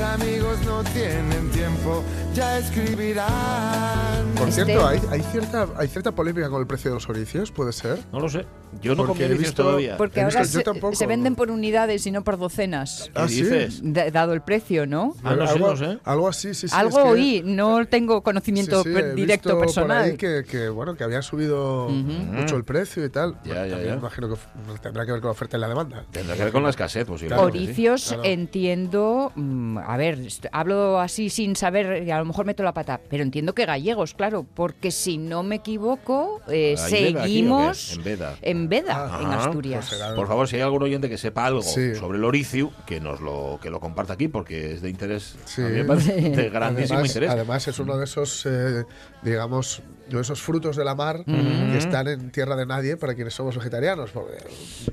amigos 0.00 0.58
no 0.64 0.84
tienen 0.84 1.50
tiempo 1.50 2.04
ya 2.38 2.58
escribirán. 2.58 4.34
Por 4.36 4.48
Este- 4.48 4.64
cierto, 4.64 4.86
¿hay, 4.86 5.00
hay 5.10 5.20
cierta, 5.22 5.66
hay 5.76 5.88
cierta 5.88 6.12
polémica 6.12 6.48
con 6.48 6.60
el 6.60 6.66
precio 6.68 6.90
de 6.92 6.94
los 6.94 7.08
oricios, 7.08 7.50
¿puede 7.50 7.72
ser? 7.72 7.98
No 8.12 8.20
lo 8.20 8.28
sé. 8.28 8.46
Yo 8.82 8.94
no 8.94 9.06
Porque 9.06 9.24
he 9.24 9.34
visto- 9.34 9.62
todavía. 9.64 9.96
Porque 9.96 10.20
He 10.20 10.22
ahora 10.24 10.40
visto- 10.42 10.52
yo 10.54 10.58
se, 10.60 10.64
tampoco. 10.64 10.94
se 10.94 11.06
venden 11.06 11.34
por 11.34 11.50
unidades 11.50 12.06
y 12.06 12.10
no 12.10 12.22
por 12.22 12.38
docenas, 12.38 13.10
¿Qué 13.14 13.20
Ah, 13.20 13.26
¿sí? 13.28 13.80
dado 14.12 14.34
el 14.34 14.42
precio, 14.42 14.86
¿no? 14.86 15.14
Ah, 15.24 15.34
no 15.34 15.46
sé, 15.46 15.52
algo, 15.54 15.70
no 15.70 15.76
sé. 15.76 15.98
algo 16.04 16.28
así, 16.28 16.54
sí, 16.54 16.68
sí. 16.68 16.74
Algo 16.76 16.98
es 16.98 17.04
que- 17.04 17.10
oí, 17.10 17.42
no 17.44 17.86
tengo 17.86 18.22
conocimiento 18.22 18.82
Sí, 18.82 18.90
sí, 18.90 18.94
per- 18.94 19.04
he 19.06 19.14
directo 19.14 19.48
visto 19.48 19.60
personal. 19.60 20.02
Por 20.02 20.10
ahí 20.10 20.16
que, 20.18 20.44
que, 20.48 20.68
bueno, 20.68 20.94
que 20.96 21.02
habían 21.02 21.22
subido 21.22 21.88
mucho 21.88 22.56
el 22.56 22.64
precio 22.64 23.04
y 23.04 23.08
tal. 23.08 23.32
Ya, 23.44 23.54
Bueno, 23.54 23.64
ya, 23.64 23.70
también 23.70 23.94
ya. 23.94 23.98
imagino 23.98 24.28
que 24.28 24.34
f- 24.34 24.48
tendrá 24.82 25.06
que 25.06 25.12
ver 25.12 25.20
con 25.22 25.28
la 25.28 25.32
oferta 25.32 25.56
y 25.56 25.60
la 25.60 25.68
demanda. 25.68 26.04
Tendrá 26.12 26.36
que 26.36 26.42
ver 26.44 26.52
con 26.52 26.62
la 26.62 26.70
escasez, 26.70 27.06
posiblemente. 27.06 27.52
sí. 27.58 27.64
Oricios 27.64 28.04
claro. 28.08 28.24
entiendo, 28.24 29.32
mm, 29.34 29.78
a 29.78 29.96
ver, 29.96 30.18
hablo 30.52 31.00
así 31.00 31.30
sin 31.30 31.56
saber, 31.56 32.04
y 32.06 32.10
a 32.10 32.18
lo 32.18 32.26
mejor 32.28 32.46
meto 32.46 32.62
la 32.62 32.72
pata, 32.72 33.00
pero 33.10 33.22
entiendo 33.22 33.54
que 33.54 33.66
gallegos, 33.66 34.14
claro, 34.14 34.46
porque 34.54 34.90
si 34.92 35.18
no 35.18 35.42
me 35.42 35.56
equivoco, 35.56 36.40
eh, 36.48 36.76
¿Ahí 36.78 36.92
Veda 36.92 37.20
aquí 37.22 37.28
seguimos? 37.32 37.92
En 37.94 38.04
Veda. 38.04 38.36
en 38.42 38.68
Veda, 38.68 39.18
en 39.20 39.26
Asturias. 39.28 39.86
pues 39.88 40.00
será- 40.00 40.14
Por 40.14 40.28
favor, 40.28 40.46
si 40.48 40.56
hay 40.56 40.62
algún 40.62 40.82
oyente 40.84 41.08
que 41.08 41.18
sepa 41.18 41.46
algo 41.46 41.62
Sí. 41.62 41.94
sobre 41.96 42.18
el 42.18 42.24
oricio, 42.24 42.70
que 42.86 43.00
nos 43.00 43.20
lo 43.20 43.58
que 43.60 43.70
lo 43.70 43.80
comparta 43.80 44.12
aquí, 44.12 44.28
porque 44.28 44.74
es 44.74 44.82
de 44.82 44.90
interés. 44.90 45.36
Sí. 45.46 45.62
a 45.62 45.66
mí 45.66 45.72
me 45.78 45.84
parece 45.84 46.12
de 46.30 46.50
grandísimo 46.50 46.98
además, 46.98 47.10
interés. 47.10 47.30
además 47.30 47.66
es 47.68 47.78
uno 47.80 47.96
de 47.98 48.04
esos, 48.04 48.46
eh, 48.46 48.84
digamos, 49.22 49.82
esos 50.10 50.40
frutos 50.42 50.76
de 50.76 50.84
la 50.84 50.94
mar 50.94 51.24
que 51.24 51.76
están 51.78 52.08
en 52.08 52.30
tierra 52.30 52.56
de 52.56 52.66
nadie 52.66 52.96
para 52.96 53.14
quienes 53.14 53.34
somos 53.34 53.56
vegetarianos. 53.56 54.10
porque- 54.10 54.38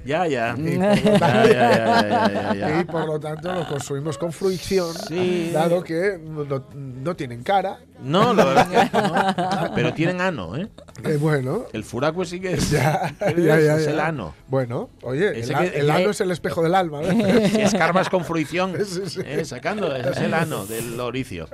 Ya, 0.05 0.27
ya. 0.27 0.55
y, 0.57 0.77
Ya, 0.77 0.93
por 0.93 1.03
lo 1.03 1.19
tanto, 1.19 1.47
ya, 1.49 1.71
ya, 1.71 2.07
ya, 2.07 2.29
ya, 2.29 2.53
ya. 2.55 2.79
y 2.79 2.83
por 2.85 3.05
lo 3.07 3.19
tanto 3.19 3.51
los 3.53 3.67
consumimos 3.67 4.17
con 4.17 4.31
fruición, 4.31 4.93
Sí. 5.07 5.51
dado 5.53 5.83
que 5.83 6.19
no, 6.21 6.65
no 6.73 7.15
tienen 7.15 7.43
cara. 7.43 7.79
No, 7.99 8.33
la 8.33 8.45
verdad 8.45 8.67
es 8.73 8.89
que 8.91 8.97
no. 9.01 9.71
Pero 9.75 9.93
tienen 9.93 10.21
ano, 10.21 10.55
¿eh? 10.57 10.67
Eh, 11.03 11.17
bueno, 11.17 11.65
El 11.73 11.83
furacue 11.83 12.25
sí 12.25 12.39
que 12.39 12.53
es, 12.53 12.69
ya, 12.71 13.13
¿qué 13.19 13.35
ya, 13.43 13.59
ya, 13.59 13.75
es 13.77 13.85
ya. 13.85 13.91
el 13.91 13.99
ano. 13.99 14.33
Bueno, 14.47 14.89
oye, 15.01 15.39
Ese 15.39 15.53
el, 15.53 15.71
que- 15.71 15.91
ano 15.91 16.09
es 16.11 16.21
el 16.21 16.31
espejo 16.31 16.61
del 16.63 16.73
alma. 16.75 17.01
¿eh? 17.03 17.49
Si 17.53 17.61
escarbas 17.61 18.09
con 18.09 18.23
fruición, 18.25 18.73
Sí, 18.85 19.01
sí. 19.07 19.21
eh, 19.25 19.43
sacando, 19.45 19.93
es 19.95 20.17
el 20.17 20.33
ano 20.33 20.65
del 20.65 20.99
oricio. 20.99 21.47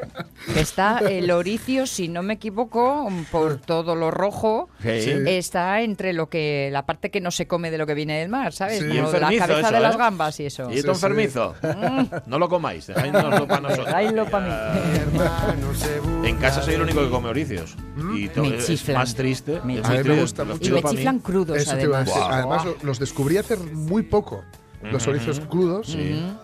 Está 0.56 1.00
el 1.00 1.32
oricio, 1.32 1.86
si 1.88 2.08
no 2.08 2.22
me 2.24 2.34
equivoco, 2.36 3.10
por 3.32 3.58
todo 3.58 3.96
lo 3.96 4.12
rojo, 4.12 4.70
Sí. 4.82 5.12
Está 5.28 5.82
entre 5.82 6.14
lo 6.14 6.28
que 6.30 6.70
la 6.72 6.86
parte 6.86 7.10
que 7.12 7.22
no 7.22 7.32
se 7.32 7.48
come 7.48 7.72
de 7.72 7.78
lo 7.78 7.86
que 7.88 7.94
viene 7.94 8.20
del 8.20 8.30
mar, 8.30 8.52
¿sabes? 8.54 8.80
Sí. 8.80 8.86
Y 8.86 8.98
Como 9.00 9.12
la 9.14 9.20
cabeza 9.20 9.60
eso, 9.60 9.72
de 9.72 9.80
las 9.80 9.96
¿eh? 9.96 9.98
gambas 9.98 10.40
y 10.40 10.46
eso. 10.48 10.70
Y 10.72 10.78
esto 10.80 10.94
Sí, 10.94 11.00
sí. 11.00 11.06
enfermizo. 11.06 11.56
No 12.26 12.40
lo 12.40 12.50
comáis, 12.50 12.88
dejadnoslo 12.88 13.48
para 13.48 13.62
nosotros. 13.62 13.88
Traedlo 13.88 14.26
pa' 14.26 14.40
mí. 14.40 14.52
Burlan 15.14 16.31
En 16.32 16.38
casa 16.38 16.62
soy 16.64 16.76
el 16.76 16.82
único 16.82 17.02
que 17.02 17.10
come 17.10 17.28
oricios. 17.30 17.76
Y 18.16 18.30
to- 18.30 18.42
Me 18.42 18.56
es 18.58 18.66
chiflan. 18.66 18.98
más 18.98 19.14
triste. 19.16 19.60
Me 19.66 19.80
es 19.80 19.86
A 19.86 19.90
mí 19.92 19.98
me 20.04 20.22
gusta 20.22 20.46
mucho. 20.46 20.66
Y 20.66 20.72
me 20.72 20.82
chiflan 20.82 21.20
crudos, 21.20 21.58
Eso 21.58 21.76
te 21.76 21.84
iba 21.84 21.98
a 21.98 22.02
además. 22.02 22.06
decir. 22.06 22.22
Guau. 22.22 22.34
Además, 22.34 22.66
lo- 22.66 22.78
los 22.88 23.00
descubrí 23.00 23.38
hace 23.38 23.58
muy 23.58 24.04
poco. 24.04 24.44
Los 24.84 25.08
orizos 25.08 25.40
crudos 25.42 25.96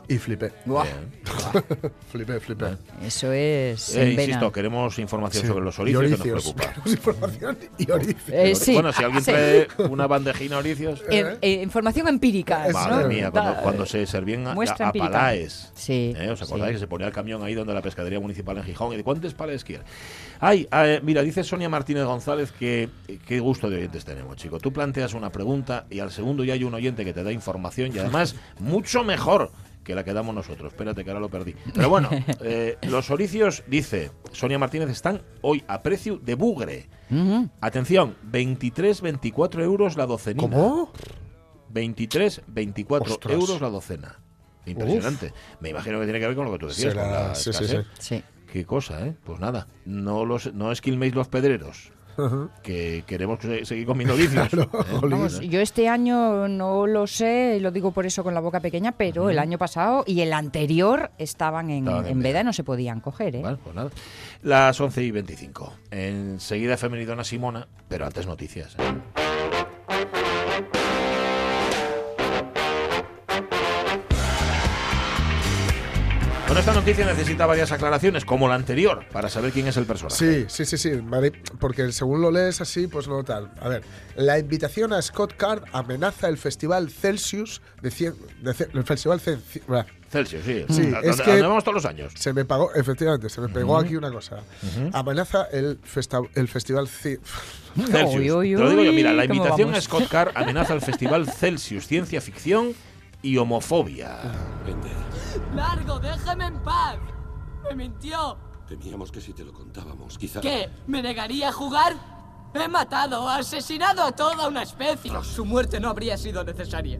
y 0.08 0.18
flipé. 0.18 0.52
Buah. 0.66 0.86
Flipé, 2.12 2.40
flipé. 2.40 2.66
Eso 3.04 3.32
es. 3.32 3.96
Eh, 3.96 4.02
en 4.12 4.16
vena. 4.16 4.24
insisto, 4.24 4.52
queremos 4.52 4.98
información 5.00 5.42
Sí. 5.44 5.48
sobre 5.48 5.66
los 5.66 5.78
Y 5.78 5.82
oricios 5.96 6.22
que 6.22 6.30
nos 6.32 6.46
oricios. 6.48 6.54
preocupa. 6.54 6.64
Queremos 6.84 6.92
información 6.94 7.58
y 7.78 7.92
oricios. 7.92 8.30
Eh, 8.30 8.56
sí, 8.56 8.74
Bueno, 8.74 8.94
si 8.94 9.04
alguien 9.04 9.24
sí. 9.24 9.32
trae 9.32 9.68
una 9.90 10.08
bandejina 10.08 10.58
oricios. 10.58 11.04
Eh, 11.10 11.38
eh, 11.42 11.52
información 11.64 12.08
empírica. 12.08 12.68
Madre 12.72 13.04
¿no? 13.04 13.10
mía, 13.10 13.32
cuando, 13.32 13.52
Da- 13.54 13.62
cuando 13.62 13.86
se 13.86 14.06
servían 14.06 14.48
a, 14.48 14.54
Muestra 14.54 14.86
a 14.86 14.90
empírica. 14.90 15.12
palaes. 15.12 15.72
Sí, 15.76 16.14
¿Eh? 16.18 16.30
¿Os 16.30 16.42
acordáis 16.42 16.70
sí. 16.70 16.74
que 16.76 16.80
se 16.80 16.88
ponía 16.88 17.08
el 17.08 17.14
camión 17.14 17.44
ahí 17.44 17.54
donde 17.54 17.74
la 17.74 17.82
pescadería 17.82 18.20
municipal 18.20 18.58
en 18.58 18.64
Gijón? 18.64 18.94
¿Y 18.94 18.98
de 18.98 19.04
cuántos 19.04 19.34
palaes 19.34 19.64
quiere? 19.64 19.84
Ay, 20.40 20.68
eh, 20.72 21.00
mira, 21.04 21.22
dice 21.22 21.44
Sonia 21.44 21.70
Martínez 21.70 22.06
González 22.06 22.52
que 22.52 22.90
qué 23.26 23.40
gusto 23.40 23.70
de 23.70 23.78
oyentes 23.78 24.06
tenemos, 24.06 24.36
chico. 24.38 24.60
Tú 24.60 24.72
planteas 24.72 25.14
una 25.14 25.32
pregunta 25.32 25.86
y 25.90 26.00
al 26.00 26.12
segundo 26.12 26.44
ya 26.44 26.54
hay 26.54 26.64
un 26.64 26.74
oyente 26.74 27.04
que 27.06 27.14
te 27.14 27.24
da 27.24 27.32
información 27.32 27.92
y 27.96 28.00
además 28.00 28.36
mucho 28.60 29.04
mejor 29.04 29.52
que 29.84 29.96
la 29.96 30.04
que 30.04 30.14
damos 30.14 30.36
nosotros. 30.36 30.74
Espérate, 30.74 31.04
que 31.06 31.10
ahora 31.10 31.22
lo 31.22 31.30
perdí. 31.30 31.56
Pero 31.74 31.90
bueno, 31.90 32.10
eh, 32.42 32.78
los 32.90 33.10
oricios, 33.10 33.64
dice 33.68 34.12
Sonia 34.34 34.60
Martínez, 34.60 34.90
están 34.90 35.22
hoy 35.42 35.64
a 35.68 35.82
precio 35.82 36.18
de 36.18 36.36
bugre. 36.36 36.90
Atención, 37.62 38.18
23, 38.24 39.02
24 39.02 39.64
euros 39.64 39.96
la 39.96 40.06
docenina. 40.06 40.42
¿Cómo? 40.50 40.92
23, 41.70 42.42
24 42.48 43.14
Ostras. 43.14 43.34
euros 43.34 43.62
la 43.62 43.70
docena. 43.70 44.20
Impresionante. 44.66 45.32
Me 45.62 45.70
imagino 45.70 46.00
que 46.00 46.06
tiene 46.06 46.20
que 46.20 46.28
ver 46.28 46.36
con 46.36 46.46
lo 46.46 46.52
que 46.52 46.60
tú 46.60 46.68
decías. 46.68 46.94
Será- 46.94 47.04
con 47.04 47.12
la 47.14 47.36
sí, 47.36 47.54
sí. 47.54 47.78
Sí. 48.00 48.24
Qué 48.58 48.66
cosa, 48.66 49.06
¿eh? 49.06 49.14
Pues 49.24 49.40
nada, 49.40 49.68
no, 49.86 50.26
los, 50.26 50.52
no 50.56 50.72
esquilméis 50.72 51.14
los 51.14 51.28
pedreros, 51.28 51.92
que 52.64 53.04
queremos 53.06 53.38
se- 53.40 53.66
seguir 53.66 53.86
comiendo 53.86 54.16
vicios. 54.16 54.52
¿eh? 54.56 54.68
Vamos, 55.04 55.40
yo 55.42 55.60
este 55.62 55.88
año 55.88 56.48
no 56.48 56.88
lo 56.88 57.06
sé, 57.06 57.58
y 57.58 57.60
lo 57.60 57.70
digo 57.70 57.92
por 57.92 58.08
eso 58.08 58.24
con 58.24 58.34
la 58.34 58.40
boca 58.40 58.60
pequeña, 58.60 58.94
pero 58.94 59.30
el 59.30 59.38
año 59.38 59.60
pasado 59.60 60.04
y 60.08 60.22
el 60.22 60.34
anterior 60.34 61.12
estaban 61.20 61.70
en, 61.70 61.84
Estaban 61.84 62.06
en 62.08 62.12
en 62.14 62.18
veda. 62.18 62.30
veda 62.30 62.42
y 62.42 62.44
no 62.46 62.54
se 62.54 62.64
podían 62.64 63.00
coger, 63.00 63.36
¿eh? 63.36 63.42
Vale, 63.44 63.58
pues 63.64 63.76
nada. 63.76 63.92
Las 64.42 64.82
11 64.82 65.04
y 65.04 65.12
25. 65.12 65.74
Enseguida 65.92 66.78
femenidona 66.78 67.24
Simona, 67.24 67.68
pero 67.88 68.08
antes 68.08 68.26
noticias. 68.26 68.76
¿eh? 68.80 69.27
Bueno, 76.48 76.62
esta 76.62 76.74
noticia 76.74 77.06
necesita 77.06 77.46
varias 77.46 77.74
aclaraciones, 77.74 78.24
como 78.24 78.48
la 78.48 78.56
anterior, 78.56 79.04
para 79.12 79.28
saber 79.30 79.52
quién 79.52 79.68
es 79.68 79.76
el 79.76 79.86
personaje. 79.86 80.46
Sí, 80.46 80.46
sí, 80.48 80.66
sí, 80.66 80.78
sí, 80.78 80.92
vale, 81.04 81.34
porque 81.60 81.92
según 81.92 82.22
lo 82.22 82.32
lees 82.32 82.62
así, 82.62 82.88
pues 82.88 83.10
no 83.10 83.22
tal. 83.26 83.52
A 83.60 83.68
ver, 83.68 83.84
la 84.16 84.40
invitación 84.40 84.94
a 84.94 85.02
Scott 85.02 85.36
Card 85.36 85.64
amenaza 85.74 86.30
el 86.30 86.38
festival 86.38 86.90
Celsius 86.90 87.62
de, 87.82 87.90
cien- 87.92 88.16
de 88.42 88.54
ce- 88.54 88.70
el 88.74 88.84
festival. 88.86 89.20
Celsius, 89.20 90.42
sí. 90.46 90.66
Sí, 90.70 90.94
A- 90.96 91.02
es 91.02 91.20
a- 91.20 91.24
que- 91.26 91.42
todos 91.42 91.74
los 91.74 91.86
años. 91.86 92.14
Se 92.16 92.32
me 92.32 92.46
pagó, 92.46 92.74
efectivamente, 92.74 93.28
se 93.30 93.42
me 93.42 93.50
pegó 93.50 93.78
aquí 93.78 93.98
una 93.98 94.10
cosa. 94.10 94.38
Amenaza 94.94 95.50
el, 95.52 95.78
festa- 95.84 96.22
el 96.34 96.48
festival 96.48 96.88
Celsius. 96.88 97.20
Uy, 97.76 98.32
uy, 98.32 98.56
Te 98.56 98.62
lo 98.62 98.70
digo 98.70 98.84
yo, 98.84 98.94
mira, 98.94 99.12
la 99.12 99.24
¿cómo 99.28 99.36
invitación 99.36 99.76
a? 99.76 99.82
Scott 99.82 100.08
Carr 100.08 100.32
amenaza 100.34 100.74
el 100.74 100.82
festival 100.82 101.30
Celsius 101.30 101.86
Ciencia 101.88 102.22
Ficción 102.22 102.74
y 103.22 103.38
Homofobia. 103.38 104.18
¡Largo, 105.56 106.00
déjeme 106.00 106.46
en 106.46 106.64
paz! 106.64 106.98
¡Me 107.64 107.76
mintió! 107.76 108.38
Temíamos 108.68 109.12
que 109.12 109.22
si 109.22 109.34
te 109.34 109.44
lo 109.44 109.54
contábamos, 109.54 110.18
quizá... 110.18 110.42
¿Qué? 110.42 110.70
¿Me 110.88 111.02
negaría 111.02 111.50
a 111.50 111.52
jugar? 111.52 111.96
He 112.54 112.68
matado, 112.68 113.28
asesinado 113.28 114.04
a 114.04 114.12
toda 114.12 114.48
una 114.48 114.64
especie. 114.64 115.12
Su 115.24 115.46
muerte 115.46 115.80
no 115.80 115.90
habría 115.90 116.18
sido 116.18 116.44
necesaria. 116.44 117.00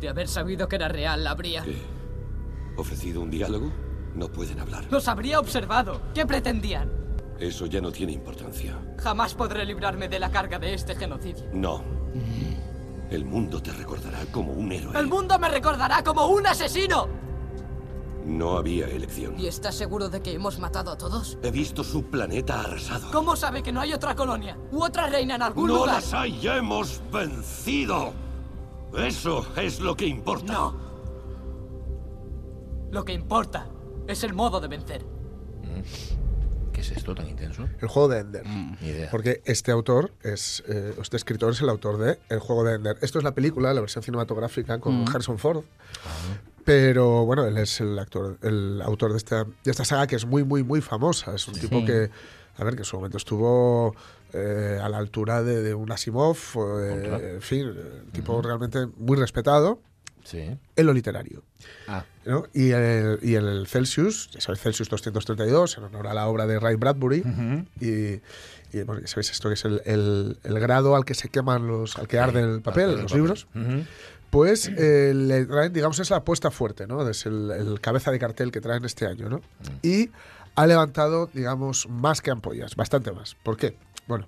De 0.00 0.08
haber 0.08 0.28
sabido 0.28 0.68
que 0.68 0.76
era 0.76 0.88
real, 0.88 1.24
la 1.24 1.30
habría. 1.30 1.62
¿Qué? 1.62 1.76
¿Ofrecido 2.76 3.20
un 3.20 3.30
diálogo? 3.30 3.72
No 4.14 4.28
pueden 4.28 4.60
hablar. 4.60 4.84
Los 4.90 5.08
habría 5.08 5.40
observado. 5.40 6.00
¿Qué 6.14 6.24
pretendían? 6.24 7.07
Eso 7.38 7.66
ya 7.66 7.80
no 7.80 7.92
tiene 7.92 8.12
importancia. 8.12 8.76
Jamás 8.98 9.34
podré 9.34 9.64
librarme 9.64 10.08
de 10.08 10.18
la 10.18 10.30
carga 10.30 10.58
de 10.58 10.74
este 10.74 10.96
genocidio. 10.96 11.44
No. 11.52 11.82
El 13.10 13.24
mundo 13.24 13.62
te 13.62 13.72
recordará 13.72 14.18
como 14.32 14.52
un 14.52 14.72
héroe. 14.72 14.98
El 14.98 15.06
mundo 15.06 15.38
me 15.38 15.48
recordará 15.48 16.02
como 16.02 16.26
un 16.26 16.46
asesino. 16.46 17.06
No 18.24 18.58
había 18.58 18.86
elección. 18.88 19.38
¿Y 19.38 19.46
estás 19.46 19.74
seguro 19.76 20.08
de 20.10 20.20
que 20.20 20.32
hemos 20.34 20.58
matado 20.58 20.90
a 20.90 20.98
todos? 20.98 21.38
He 21.42 21.50
visto 21.50 21.82
su 21.84 22.04
planeta 22.04 22.60
arrasado. 22.60 23.10
¿Cómo 23.12 23.36
sabe 23.36 23.62
que 23.62 23.72
no 23.72 23.80
hay 23.80 23.92
otra 23.94 24.14
colonia? 24.14 24.58
¿U 24.72 24.82
otra 24.82 25.06
reina 25.06 25.36
en 25.36 25.42
algún 25.42 25.68
¡No 25.68 25.76
lugar? 25.76 25.94
las 25.94 26.12
hay! 26.12 26.38
¡Ya 26.40 26.56
hemos 26.58 27.00
vencido! 27.10 28.12
Eso 28.94 29.46
es 29.56 29.80
lo 29.80 29.96
que 29.96 30.06
importa. 30.06 30.52
No. 30.52 30.74
Lo 32.90 33.04
que 33.04 33.12
importa 33.12 33.68
es 34.06 34.24
el 34.24 34.34
modo 34.34 34.60
de 34.60 34.68
vencer. 34.68 35.06
¿Qué 36.78 36.82
es 36.82 36.92
esto 36.92 37.12
tan 37.12 37.28
intenso? 37.28 37.68
el 37.80 37.88
juego 37.88 38.06
de 38.08 38.20
Ender. 38.20 38.46
Ni 38.46 38.76
idea. 38.88 39.10
Porque 39.10 39.42
este 39.44 39.72
autor, 39.72 40.12
es, 40.22 40.62
eh, 40.68 40.94
este 41.02 41.16
escritor 41.16 41.50
es 41.52 41.60
el 41.60 41.68
autor 41.70 41.98
de 41.98 42.20
El 42.28 42.38
juego 42.38 42.62
de 42.62 42.76
Ender. 42.76 42.96
Esto 43.02 43.18
es 43.18 43.24
la 43.24 43.34
película, 43.34 43.74
la 43.74 43.80
versión 43.80 44.04
cinematográfica 44.04 44.78
con 44.78 45.04
Harrison 45.08 45.40
Ford. 45.40 45.64
Pero 46.64 47.24
bueno, 47.24 47.44
él 47.46 47.56
es 47.58 47.80
el 47.80 47.98
actor, 47.98 48.38
el 48.42 48.80
autor 48.82 49.10
de 49.12 49.16
esta, 49.18 49.42
de 49.44 49.70
esta 49.70 49.84
saga 49.84 50.06
que 50.06 50.14
es 50.14 50.24
muy, 50.24 50.44
muy, 50.44 50.62
muy 50.62 50.80
famosa. 50.80 51.34
Es 51.34 51.48
un 51.48 51.54
tipo 51.54 51.84
que, 51.84 52.10
a 52.56 52.64
ver, 52.64 52.74
que 52.74 52.82
en 52.82 52.84
su 52.84 52.94
momento 52.96 53.16
estuvo 53.16 53.96
eh, 54.32 54.78
a 54.80 54.88
la 54.88 54.98
altura 54.98 55.42
de, 55.42 55.62
de 55.62 55.74
un 55.74 55.90
Asimov, 55.90 56.36
en 56.80 57.40
fin, 57.42 57.66
eh, 57.74 58.02
un 58.04 58.12
tipo 58.12 58.40
realmente 58.40 58.86
muy 58.98 59.16
respetado 59.16 59.80
Sí. 60.24 60.56
en 60.76 60.86
lo 60.86 60.92
literario. 60.92 61.42
Ah, 61.86 62.04
¿no? 62.28 62.44
Y, 62.54 62.70
el, 62.70 63.18
y 63.22 63.34
el 63.34 63.66
Celsius, 63.66 64.30
ya 64.32 64.40
sabéis, 64.40 64.60
Celsius 64.62 64.88
232, 64.88 65.78
en 65.78 65.84
honor 65.84 66.06
a 66.06 66.14
la 66.14 66.26
obra 66.28 66.46
de 66.46 66.60
Ray 66.60 66.76
Bradbury. 66.76 67.22
Y, 67.80 68.20
y, 68.76 68.82
bueno, 68.84 69.00
ya 69.00 69.06
sabéis 69.08 69.30
esto 69.30 69.48
que 69.48 69.54
es 69.54 69.64
el, 69.64 69.82
el- 69.86 70.38
el 70.44 70.60
grado 70.60 70.94
al 70.94 71.04
que 71.04 71.14
se 71.14 71.28
queman 71.30 71.66
los, 71.66 71.96
al 71.98 72.06
que 72.06 72.18
arde 72.18 72.40
el 72.42 72.60
papel, 72.60 73.00
los 73.02 73.12
libros. 73.14 73.46
Ujú. 73.54 73.84
pues 74.30 74.70
eh, 74.76 75.12
le 75.14 75.46
traen, 75.46 75.72
digamos, 75.72 75.98
es 76.00 76.10
la 76.10 76.18
apuesta 76.18 76.50
fuerte, 76.50 76.86
¿no? 76.86 77.08
Es 77.08 77.24
el, 77.26 77.50
el 77.50 77.80
cabeza 77.80 78.10
de 78.10 78.18
cartel 78.18 78.52
que 78.52 78.60
traen 78.60 78.84
este 78.84 79.06
año, 79.06 79.28
¿no? 79.30 79.40
Y 79.82 80.10
ha 80.54 80.66
levantado, 80.66 81.30
digamos, 81.32 81.88
más 81.88 82.20
que 82.20 82.30
ampollas, 82.30 82.76
bastante 82.76 83.10
más. 83.12 83.36
¿Por 83.42 83.56
qué? 83.56 83.74
Bueno, 84.06 84.26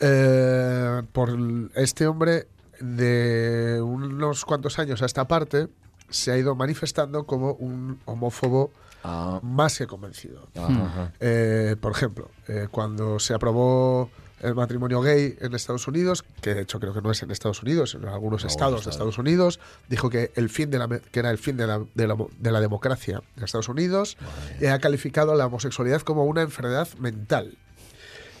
eh, 0.00 1.02
por 1.12 1.36
este 1.74 2.06
hombre 2.06 2.46
de 2.80 3.80
unos 3.82 4.44
cuantos 4.44 4.78
años 4.78 5.02
a 5.02 5.06
esta 5.06 5.26
parte 5.26 5.68
se 6.10 6.32
ha 6.32 6.38
ido 6.38 6.54
manifestando 6.54 7.24
como 7.24 7.52
un 7.54 7.98
homófobo 8.04 8.70
Ah, 9.06 9.38
más 9.42 9.76
que 9.76 9.86
convencido. 9.86 10.48
ajá. 10.56 11.12
Eh, 11.20 11.76
por 11.78 11.92
ejemplo, 11.92 12.30
eh, 12.48 12.68
cuando 12.70 13.18
se 13.18 13.34
aprobó 13.34 14.08
el 14.40 14.54
matrimonio 14.54 15.02
gay 15.02 15.36
en 15.42 15.54
Estados 15.54 15.86
Unidos, 15.88 16.24
que 16.40 16.54
de 16.54 16.62
hecho 16.62 16.80
creo 16.80 16.94
que 16.94 17.02
no 17.02 17.10
es 17.10 17.22
en 17.22 17.30
Estados 17.30 17.62
Unidos, 17.62 17.90
sino 17.90 18.08
en 18.08 18.14
algunos 18.14 18.44
No, 18.44 18.48
estados 18.48 18.84
de 18.86 18.90
Estados 18.90 19.18
Unidos, 19.18 19.60
dijo 19.90 20.08
que 20.08 20.32
el 20.36 20.48
fin 20.48 20.70
de 20.70 20.78
la 20.78 20.88
que 20.88 21.18
era 21.20 21.30
el 21.30 21.36
fin 21.36 21.58
de 21.58 21.66
la, 21.66 21.82
de 21.94 22.06
la, 22.06 22.16
de 22.38 22.50
la 22.50 22.60
democracia 22.62 23.22
en 23.36 23.44
Estados 23.44 23.68
Unidos 23.68 24.16
y 24.58 24.66
ha 24.66 24.78
calificado 24.78 25.32
a 25.32 25.36
la 25.36 25.46
homosexualidad 25.46 26.00
como 26.00 26.24
una 26.24 26.40
enfermedad 26.40 26.88
mental. 26.98 27.58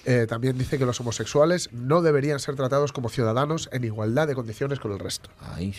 Eh, 0.06 0.26
también 0.26 0.56
dice 0.56 0.78
que 0.78 0.86
los 0.86 0.98
homosexuales 1.00 1.68
no 1.72 2.00
deberían 2.00 2.38
ser 2.40 2.56
tratados 2.56 2.92
como 2.92 3.10
ciudadanos 3.10 3.68
en 3.72 3.84
igualdad 3.84 4.26
de 4.28 4.34
condiciones 4.34 4.80
con 4.80 4.92
el 4.92 4.98
resto. 4.98 5.28
Ay. 5.40 5.74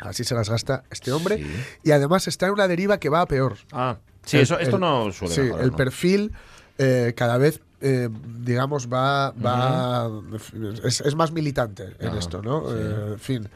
Así 0.00 0.24
se 0.24 0.34
las 0.34 0.48
gasta 0.50 0.84
este 0.90 1.12
hombre. 1.12 1.38
Sí. 1.38 1.50
Y 1.84 1.90
además 1.92 2.28
está 2.28 2.46
en 2.46 2.52
una 2.52 2.68
deriva 2.68 2.98
que 2.98 3.08
va 3.08 3.20
a 3.22 3.26
peor. 3.26 3.56
Ah, 3.72 3.98
sí, 4.24 4.36
El- 4.36 4.42
eso, 4.44 4.58
esto 4.58 4.76
el- 4.76 4.80
no 4.80 5.12
suele 5.12 5.34
Sí, 5.34 5.40
mejorar, 5.42 5.64
el 5.64 5.70
¿no? 5.70 5.76
perfil 5.76 6.32
eh, 6.78 7.12
cada 7.16 7.38
vez, 7.38 7.60
eh, 7.80 8.08
digamos, 8.38 8.88
va. 8.92 9.30
va 9.32 10.08
es, 10.84 11.00
es 11.00 11.14
más 11.16 11.32
militante 11.32 11.96
en 11.98 12.08
Ajá, 12.08 12.18
esto, 12.18 12.42
¿no? 12.42 12.68
sí. 12.68 12.74
Eh, 12.78 13.06
en 13.12 13.18
fin. 13.18 13.48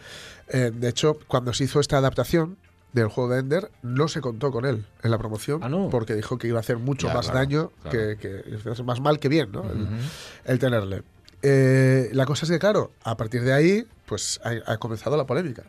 Eh, 0.49 0.71
de 0.75 0.89
hecho, 0.89 1.19
cuando 1.29 1.53
se 1.53 1.65
hizo 1.65 1.79
esta 1.81 1.99
adaptación 1.99 2.57
del 2.93 3.09
juego 3.09 3.33
de 3.33 3.41
Ender, 3.41 3.71
no 3.83 4.07
se 4.09 4.21
contó 4.21 4.51
con 4.51 4.67
él 4.67 4.85
en 5.03 5.11
la 5.11 5.17
promoción, 5.19 5.61
Ah, 5.63 5.69
¿no? 5.71 5.89
porque 5.89 6.15
dijo 6.15 6.37
que 6.37 6.49
iba 6.49 6.59
a 6.59 6.61
hacer 6.61 6.77
mucho 6.79 7.07
Ya, 7.09 7.15
más 7.15 7.27
claro, 7.31 7.39
daño, 7.39 7.71
claro. 7.83 7.99
que, 7.99 8.17
que 8.19 8.83
más 8.85 9.01
mal 9.01 9.19
que 9.19 9.29
bien, 9.29 9.51
¿no? 9.53 9.65
El 10.45 10.59
tenerle. 10.59 11.03
Eh, 11.43 12.11
la 12.13 12.25
cosa 12.25 12.47
es 12.47 12.51
que, 12.51 12.59
claro, 12.59 12.93
a 13.03 13.17
partir 13.17 13.43
de 13.43 13.53
ahí, 13.53 13.85
pues 14.07 14.41
ha, 14.45 14.73
ha 14.73 14.77
comenzado 14.79 15.17
la 15.17 15.27
polémica. 15.27 15.65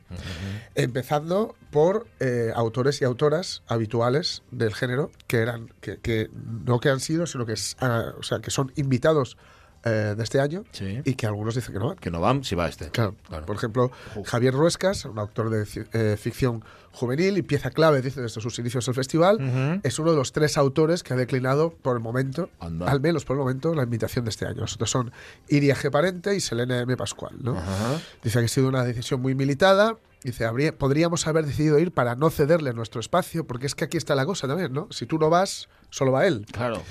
Empezando 0.76 1.56
por 1.72 2.08
eh, 2.20 2.52
autores 2.56 3.02
y 3.02 3.06
autoras 3.06 3.64
habituales 3.68 4.44
del 4.52 4.74
género, 4.74 5.12
que 5.28 5.38
eran, 5.38 5.74
que, 5.82 5.98
que 5.98 6.30
no 6.66 6.80
que 6.80 6.90
han 6.90 7.00
sido, 7.00 7.26
sino 7.26 7.46
que, 7.46 7.54
es, 7.54 7.76
ah, 7.80 8.14
o 8.20 8.24
sea, 8.24 8.40
que 8.40 8.52
son 8.52 8.72
invitados 8.76 9.38
eh, 9.86 10.14
de 10.16 10.24
este 10.24 10.40
año 10.40 10.64
Sí. 10.72 11.02
y 11.04 11.16
que 11.16 11.26
algunos 11.26 11.56
dicen 11.56 11.74
que 11.74 11.80
no 11.80 11.88
van. 11.88 11.98
Que 11.98 12.12
no 12.12 12.22
van 12.22 12.44
si 12.44 12.56
va 12.56 12.68
este. 12.68 12.90
Claro. 12.90 13.16
Claro. 13.28 13.46
Por 13.46 13.56
ejemplo, 13.56 13.92
Javier 14.26 14.54
Ruescas, 14.54 15.06
un 15.06 15.20
autor 15.20 15.50
de 15.50 15.66
eh, 15.94 16.18
ficción 16.18 16.64
juvenil 16.92 17.38
y 17.38 17.42
pieza 17.42 17.72
clave, 17.72 18.02
dice, 18.02 18.22
desde 18.22 18.40
sus 18.40 18.60
inicios 18.60 18.86
del 18.86 18.94
festival, 18.94 19.80
es 19.84 19.98
uno 19.98 20.12
de 20.12 20.18
los 20.18 20.32
tres 20.32 20.58
autores 20.58 21.02
que 21.02 21.14
ha 21.14 21.18
declinado 21.18 21.72
por 21.74 21.96
el 21.98 22.04
momento, 22.04 22.50
Anda. 22.60 22.90
al 22.92 23.02
menos 23.02 23.26
por 23.26 23.36
el 23.36 23.40
momento, 23.40 23.74
la 23.74 23.82
invitación 23.84 24.26
de 24.26 24.30
este 24.30 24.46
año. 24.46 24.62
Los 24.62 24.76
otros 24.76 24.92
son 24.92 25.12
Iria 25.50 25.76
G. 25.76 25.90
Parente 25.90 26.36
y 26.36 26.40
Selena 26.40 26.80
M. 26.82 26.96
Pascual. 26.96 27.34
¿no? 27.42 27.56
Dice 28.24 28.40
que 28.40 28.46
ha 28.46 28.48
sido 28.48 28.68
una 28.68 28.84
decisión 28.84 29.22
muy 29.22 29.34
militada. 29.34 29.98
Dice, 30.24 30.46
habría, 30.46 30.78
podríamos 30.78 31.28
haber 31.28 31.46
decidido 31.46 31.80
ir 31.80 31.92
para 31.92 32.16
no 32.16 32.30
cederle 32.30 32.74
nuestro 32.74 33.02
espacio, 33.02 33.46
porque 33.46 33.66
es 33.66 33.76
que 33.76 33.84
aquí 33.86 33.98
está 33.98 34.16
la 34.16 34.26
cosa 34.26 34.48
también, 34.48 34.72
¿no? 34.72 34.88
Si 34.92 35.06
tú 35.06 35.18
no 35.20 35.30
vas, 35.30 35.68
solo 35.90 36.12
va 36.14 36.26
él. 36.28 36.46
Claro. 36.52 36.82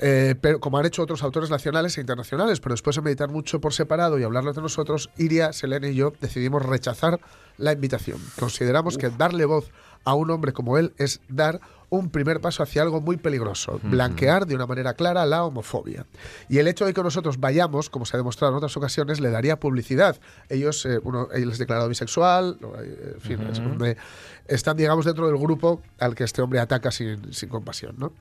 Eh, 0.00 0.34
pero 0.40 0.60
como 0.60 0.78
han 0.78 0.86
hecho 0.86 1.02
otros 1.02 1.22
autores 1.22 1.50
nacionales 1.50 1.96
e 1.98 2.00
internacionales, 2.00 2.60
pero 2.60 2.72
después 2.72 2.96
de 2.96 3.02
meditar 3.02 3.28
mucho 3.28 3.60
por 3.60 3.72
separado 3.72 4.18
y 4.18 4.22
hablarlo 4.22 4.50
entre 4.50 4.62
nosotros, 4.62 5.10
Iria, 5.16 5.52
Selene 5.52 5.90
y 5.90 5.94
yo 5.94 6.12
decidimos 6.20 6.64
rechazar 6.64 7.20
la 7.58 7.72
invitación. 7.72 8.18
Consideramos 8.38 8.98
que 8.98 9.10
darle 9.10 9.44
voz 9.44 9.70
a 10.04 10.14
un 10.14 10.30
hombre 10.30 10.52
como 10.52 10.78
él 10.78 10.92
es 10.98 11.20
dar 11.28 11.60
un 11.88 12.10
primer 12.10 12.40
paso 12.40 12.62
hacia 12.62 12.82
algo 12.82 13.00
muy 13.00 13.16
peligroso, 13.16 13.80
blanquear 13.84 14.46
de 14.46 14.54
una 14.54 14.66
manera 14.66 14.94
clara 14.94 15.24
la 15.26 15.44
homofobia. 15.44 16.06
Y 16.48 16.58
el 16.58 16.66
hecho 16.66 16.86
de 16.86 16.92
que 16.92 17.02
nosotros 17.02 17.38
vayamos, 17.38 17.88
como 17.88 18.04
se 18.04 18.16
ha 18.16 18.18
demostrado 18.18 18.52
en 18.52 18.56
otras 18.56 18.76
ocasiones, 18.76 19.20
le 19.20 19.30
daría 19.30 19.60
publicidad. 19.60 20.18
Ellos, 20.48 20.84
eh, 20.86 20.98
uno, 21.04 21.28
él 21.32 21.50
es 21.50 21.58
declarado 21.58 21.88
bisexual, 21.88 22.58
eh, 22.82 23.12
en 23.14 23.20
fin, 23.20 23.40
es 23.50 23.58
donde 23.62 23.96
están, 24.46 24.76
digamos, 24.76 25.04
dentro 25.06 25.26
del 25.26 25.38
grupo 25.38 25.80
al 25.98 26.14
que 26.14 26.24
este 26.24 26.42
hombre 26.42 26.60
ataca 26.60 26.90
sin, 26.90 27.32
sin 27.32 27.48
compasión, 27.48 27.94
¿no? 27.98 28.12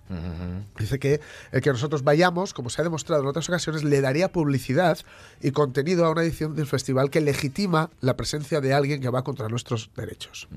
Dice 0.79 0.97
que 0.99 1.19
el 1.51 1.61
que 1.61 1.69
nosotros 1.71 2.03
vayamos, 2.03 2.53
como 2.53 2.69
se 2.69 2.81
ha 2.81 2.83
demostrado 2.83 3.21
en 3.23 3.27
otras 3.27 3.49
ocasiones, 3.49 3.83
le 3.83 3.99
daría 4.01 4.31
publicidad 4.31 4.97
y 5.41 5.51
contenido 5.51 6.05
a 6.05 6.11
una 6.11 6.23
edición 6.23 6.55
del 6.55 6.65
festival 6.67 7.09
que 7.09 7.19
legitima 7.21 7.89
la 8.01 8.15
presencia 8.15 8.61
de 8.61 8.73
alguien 8.73 9.01
que 9.01 9.09
va 9.09 9.23
contra 9.23 9.49
nuestros 9.49 9.89
derechos. 9.95 10.47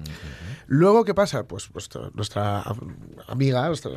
Luego, 0.66 1.05
¿qué 1.05 1.14
pasa? 1.14 1.44
Pues 1.44 1.70
nuestra, 1.72 2.11
nuestra 2.14 2.62
am- 2.62 2.96
amiga, 3.26 3.66
nuestra, 3.68 3.90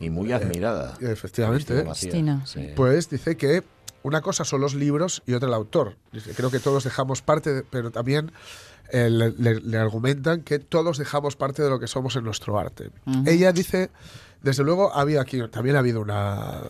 Y 0.00 0.10
muy 0.10 0.32
admirada. 0.32 0.96
efectivamente, 1.00 1.66
Cristina 1.66 1.88
Macías. 1.88 2.12
Cristina. 2.12 2.46
Sí. 2.46 2.72
pues 2.76 3.08
dice 3.10 3.36
que 3.36 3.62
una 4.02 4.20
cosa 4.20 4.44
son 4.44 4.60
los 4.60 4.74
libros 4.74 5.22
y 5.26 5.32
otra 5.34 5.48
el 5.48 5.54
autor. 5.54 5.96
Dice, 6.12 6.32
creo 6.34 6.50
que 6.50 6.60
todos 6.60 6.84
dejamos 6.84 7.20
parte, 7.22 7.52
de- 7.52 7.62
pero 7.62 7.90
también 7.90 8.30
eh, 8.90 9.10
le, 9.10 9.30
le- 9.32 9.60
le 9.60 9.76
argumentan 9.78 10.42
que 10.42 10.58
todos 10.58 10.98
dejamos 10.98 11.36
parte 11.36 11.62
de 11.62 11.70
lo 11.70 11.78
que 11.80 11.86
somos 11.86 12.16
en 12.16 12.24
nuestro 12.24 12.58
arte. 12.58 12.90
Ella 13.26 13.52
dice, 13.52 13.90
desde 14.42 14.62
luego, 14.62 14.94
ha 14.94 15.00
habido 15.00 15.20
aquí, 15.20 15.40
también 15.50 15.76
ha 15.76 15.80
habido 15.80 16.00
una, 16.00 16.60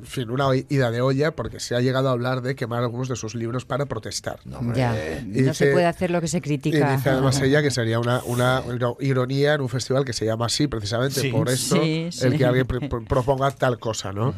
en 0.00 0.06
fin, 0.06 0.30
una 0.30 0.46
ida 0.56 0.90
de 0.90 1.00
olla 1.02 1.30
porque 1.36 1.60
se 1.60 1.74
ha 1.76 1.80
llegado 1.80 2.08
a 2.08 2.12
hablar 2.12 2.40
de 2.40 2.54
quemar 2.56 2.82
algunos 2.82 3.08
de 3.08 3.16
sus 3.16 3.34
libros 3.34 3.64
para 3.66 3.84
protestar. 3.86 4.40
No. 4.46 4.72
Ya, 4.74 5.20
Y 5.20 5.42
no 5.42 5.52
se 5.54 5.70
puede 5.72 5.86
hacer 5.86 6.10
lo 6.10 6.20
que 6.20 6.28
se 6.28 6.38
Y 6.38 6.40
critica. 6.40 6.96
dice 6.96 7.10
además 7.10 7.38
ella 7.40 7.60
que 7.62 7.70
sería 7.70 7.98
una, 8.00 8.22
una 8.24 8.62
iro- 8.66 8.96
ironía 9.00 9.54
en 9.54 9.60
un 9.60 9.68
festival 9.68 10.04
que 10.04 10.12
se 10.14 10.24
llama 10.24 10.46
así, 10.46 10.66
precisamente 10.68 11.20
Sí. 11.20 11.28
por 11.30 11.48
esto, 11.50 11.76
Sí, 11.76 12.04
el 12.06 12.12
sí. 12.12 12.38
que 12.38 12.44
alguien 12.46 12.66
pr- 12.66 12.88
pr- 12.88 13.06
proponga 13.08 13.50
tal 13.50 13.78
cosa, 13.78 14.12
¿no? 14.12 14.34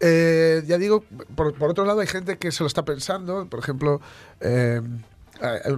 Eh, 0.00 0.62
ya 0.66 0.76
digo, 0.76 1.04
por, 1.36 1.54
por 1.54 1.70
otro 1.70 1.84
lado 1.84 2.00
hay 2.00 2.06
gente 2.08 2.36
que 2.36 2.50
se 2.50 2.62
lo 2.62 2.66
está 2.66 2.84
pensando, 2.84 3.46
por 3.48 3.60
ejemplo, 3.60 4.00
eh, 4.40 4.82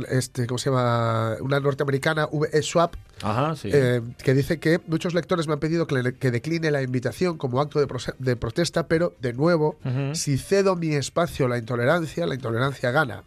este, 0.08 0.46
¿cómo 0.46 0.58
se 0.58 0.70
llama? 0.70 1.36
Una 1.40 1.60
norteamericana, 1.60 2.26
V.E. 2.30 2.62
Ajá, 3.22 3.56
sí. 3.56 3.70
eh, 3.72 4.02
que 4.22 4.34
dice 4.34 4.58
que 4.60 4.78
muchos 4.86 5.14
lectores 5.14 5.46
me 5.46 5.54
han 5.54 5.58
pedido 5.60 5.86
que, 5.86 5.94
le- 6.02 6.12
que 6.14 6.30
decline 6.30 6.70
la 6.70 6.82
invitación 6.82 7.38
como 7.38 7.60
acto 7.60 7.80
de, 8.18 8.36
protesta, 8.36 8.86
pero 8.88 9.14
de 9.20 9.32
nuevo, 9.32 9.76
si 10.14 10.36
cedo 10.36 10.76
mi 10.76 10.94
espacio 10.94 11.46
a 11.46 11.48
la 11.48 11.58
intolerancia, 11.58 12.26
la 12.26 12.34
intolerancia 12.34 12.90
gana. 12.90 13.22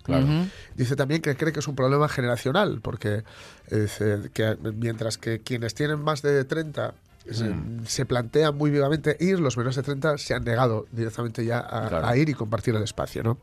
Dice 0.75 0.95
también 0.95 1.21
que 1.21 1.35
cree 1.35 1.51
que 1.51 1.59
es 1.59 1.67
un 1.67 1.75
problema 1.75 2.07
generacional, 2.07 2.79
porque 2.81 3.23
eh, 3.71 4.29
que 4.33 4.55
mientras 4.75 5.17
que 5.17 5.39
quienes 5.39 5.73
tienen 5.73 5.99
más 5.99 6.21
de 6.21 6.45
30 6.45 6.93
se, 7.31 7.53
se 7.85 8.05
plantean 8.05 8.55
muy 8.57 8.71
vivamente 8.71 9.17
ir, 9.19 9.39
los 9.39 9.57
menores 9.57 9.75
de 9.75 9.83
30 9.83 10.17
se 10.17 10.33
han 10.33 10.43
negado 10.43 10.87
directamente 10.91 11.45
ya 11.45 11.59
a, 11.59 11.87
Claro. 11.89 12.07
a 12.07 12.17
ir 12.17 12.29
y 12.29 12.33
compartir 12.33 12.75
el 12.75 12.83
espacio. 12.83 13.23
¿no? 13.23 13.39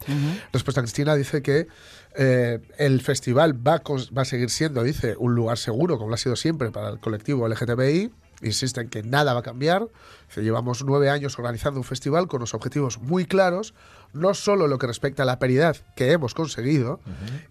Respuesta 0.53 0.81
a 0.81 0.85
Cristina 0.85 1.15
dice 1.15 1.43
que 1.43 1.69
eh, 2.17 2.61
el 2.79 3.01
festival 3.01 3.55
va 3.55 3.83
va 4.17 4.23
a 4.23 4.25
seguir 4.25 4.51
siendo, 4.51 4.83
dice, 4.83 5.15
un 5.19 5.35
lugar 5.35 5.59
seguro, 5.59 5.97
como 5.99 6.09
lo 6.11 6.15
ha 6.15 6.19
sido 6.19 6.37
siempre 6.37 6.71
para 6.71 6.89
el 6.91 6.99
colectivo 7.01 7.47
LGTBI. 7.49 8.11
Insiste 8.43 8.83
en 8.83 8.91
que 8.91 9.03
nada 9.03 9.33
va 9.33 9.41
a 9.41 9.43
cambiar. 9.43 9.89
Llevamos 10.37 10.85
nueve 10.85 11.09
años 11.09 11.39
organizando 11.39 11.81
un 11.81 11.85
festival 11.85 12.29
con 12.29 12.41
los 12.41 12.53
objetivos 12.53 12.99
muy 13.01 13.25
claros, 13.25 13.73
no 14.17 14.35
solo 14.35 14.67
lo 14.67 14.79
que 14.79 14.87
respecta 14.87 15.23
a 15.23 15.27
la 15.27 15.39
paridad 15.39 15.77
que 15.95 16.13
hemos 16.13 16.35
conseguido, 16.35 17.01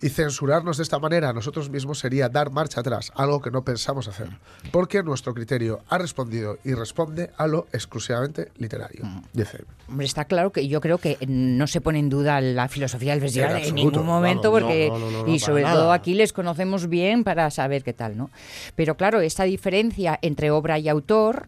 y 0.02 0.10
censurarnos 0.10 0.78
de 0.78 0.84
esta 0.84 1.00
manera 1.00 1.30
a 1.30 1.34
nosotros 1.34 1.70
mismos 1.70 2.00
sería 2.00 2.30
dar 2.30 2.52
marcha 2.52 2.82
atrás, 2.82 3.12
algo 3.16 3.42
que 3.42 3.52
no 3.52 3.64
pensamos 3.64 4.08
hacer, 4.08 4.30
porque 4.72 5.04
nuestro 5.04 5.34
criterio 5.34 5.82
ha 5.90 5.98
respondido 5.98 6.58
y 6.64 6.74
responde 6.74 7.32
a 7.38 7.48
lo 7.48 7.68
exclusivamente 7.72 8.52
literario. 8.58 9.04
Dice, 9.34 9.64
Hombre, 9.88 10.06
está 10.06 10.26
claro 10.26 10.52
que 10.52 10.68
yo 10.68 10.82
creo 10.82 10.98
que 10.98 11.18
no 11.28 11.68
se 11.68 11.80
pone 11.82 12.00
en 12.00 12.10
duda 12.10 12.42
la 12.42 12.68
filosofía 12.68 13.12
del 13.12 13.22
festival 13.22 13.58
En 13.64 13.76
ningún 13.76 14.06
momento, 14.06 14.52
porque 14.52 14.90
no, 14.90 14.98
no, 14.98 15.12
no, 15.12 15.26
no, 15.26 15.34
y 15.34 15.40
sobre 15.40 15.64
nada. 15.64 15.76
todo 15.76 15.92
aquí 15.92 16.14
les 16.16 16.34
conocemos 16.34 16.88
bien 16.90 17.24
para 17.24 17.50
saber 17.52 17.84
qué 17.84 17.94
tal, 17.94 18.18
¿no? 18.18 18.32
Pero 18.76 18.96
claro, 18.98 19.22
esta 19.22 19.44
diferencia 19.44 20.18
entre 20.22 20.52
obra 20.52 20.80
y 20.80 20.90
autor, 20.90 21.48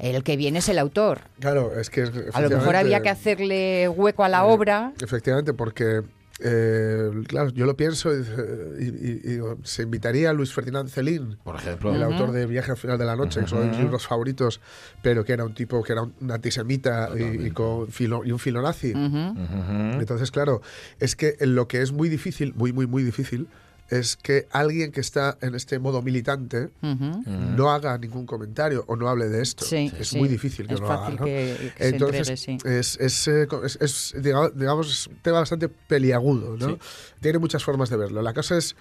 el 0.00 0.22
que 0.22 0.36
viene 0.36 0.58
es 0.60 0.68
el 0.68 0.78
autor. 0.78 1.20
claro, 1.38 1.72
es 1.78 1.90
que... 1.90 2.02
A 2.32 2.40
lo 2.40 2.50
mejor 2.50 2.76
había 2.76 3.00
que 3.02 3.08
hacerle 3.10 3.88
hueco 3.88 4.24
a 4.24 4.28
la 4.28 4.44
obra. 4.44 4.92
Efectivamente, 5.02 5.52
porque, 5.52 6.02
eh, 6.42 7.10
claro, 7.28 7.50
yo 7.50 7.66
lo 7.66 7.76
pienso 7.76 8.10
y, 8.16 8.20
y- 8.20 8.84
y- 8.84 9.20
y 9.24 9.28
digo, 9.34 9.58
se 9.62 9.82
invitaría 9.82 10.30
a 10.30 10.32
Luis 10.32 10.54
Ferdinand 10.54 10.88
Celín, 10.88 11.36
Por 11.44 11.56
ejemplo. 11.56 11.94
el 11.94 12.02
autor 12.02 12.32
de 12.32 12.46
Viaje 12.46 12.70
al 12.70 12.76
final 12.78 12.96
de 12.98 13.04
la 13.04 13.14
noche, 13.14 13.40
que 13.40 13.46
son 13.46 13.68
mis 13.68 13.78
libros 13.78 14.06
favoritos, 14.06 14.60
pero 15.02 15.22
que 15.24 15.34
era 15.34 15.44
un 15.44 15.52
tipo 15.54 15.82
que 15.82 15.92
era 15.92 16.02
un 16.02 16.30
antisemita 16.30 17.10
y, 17.14 17.46
y 17.48 17.50
con 17.50 17.88
filo- 17.88 18.22
y 18.24 18.32
un 18.32 18.38
filonazi. 18.38 18.92
Entonces, 18.94 20.30
claro, 20.30 20.62
es 20.98 21.16
que 21.16 21.36
lo 21.40 21.68
que 21.68 21.82
es 21.82 21.92
muy 21.92 22.08
difícil, 22.08 22.54
muy, 22.54 22.72
muy, 22.72 22.86
muy 22.86 23.02
difícil, 23.02 23.48
es 23.90 24.16
que 24.16 24.46
alguien 24.52 24.92
que 24.92 25.00
está 25.00 25.36
en 25.40 25.54
este 25.54 25.78
modo 25.78 26.00
militante 26.00 26.70
Ujú. 26.82 27.22
no 27.26 27.70
haga 27.70 27.98
ningún 27.98 28.24
comentario 28.24 28.84
o 28.86 28.96
no 28.96 29.08
hable 29.08 29.28
de 29.28 29.42
esto. 29.42 29.64
Sí, 29.64 29.92
es 29.98 30.08
sí. 30.08 30.18
muy 30.18 30.28
difícil 30.28 30.66
que 30.68 30.74
Es 30.74 30.80
lo 30.80 30.86
fácil 30.86 31.14
haga. 31.14 31.20
¿no? 31.20 31.24
que- 31.26 31.72
que 31.76 31.82
se 31.84 31.88
Entonces, 31.90 32.28
entregue, 32.48 32.58
sí. 32.60 32.68
es, 32.68 32.96
es, 33.00 33.28
eh, 33.28 33.48
es- 33.64 33.78
es, 33.80 34.14
digamos, 34.22 35.06
un 35.08 35.16
tema 35.16 35.40
bastante 35.40 35.68
peliagudo. 35.68 36.56
¿no? 36.56 36.68
Sí. 36.70 36.78
Tiene 37.20 37.38
muchas 37.38 37.64
formas 37.64 37.90
de 37.90 37.96
verlo. 37.96 38.22
La 38.22 38.32
cosa 38.32 38.56
es 38.56 38.76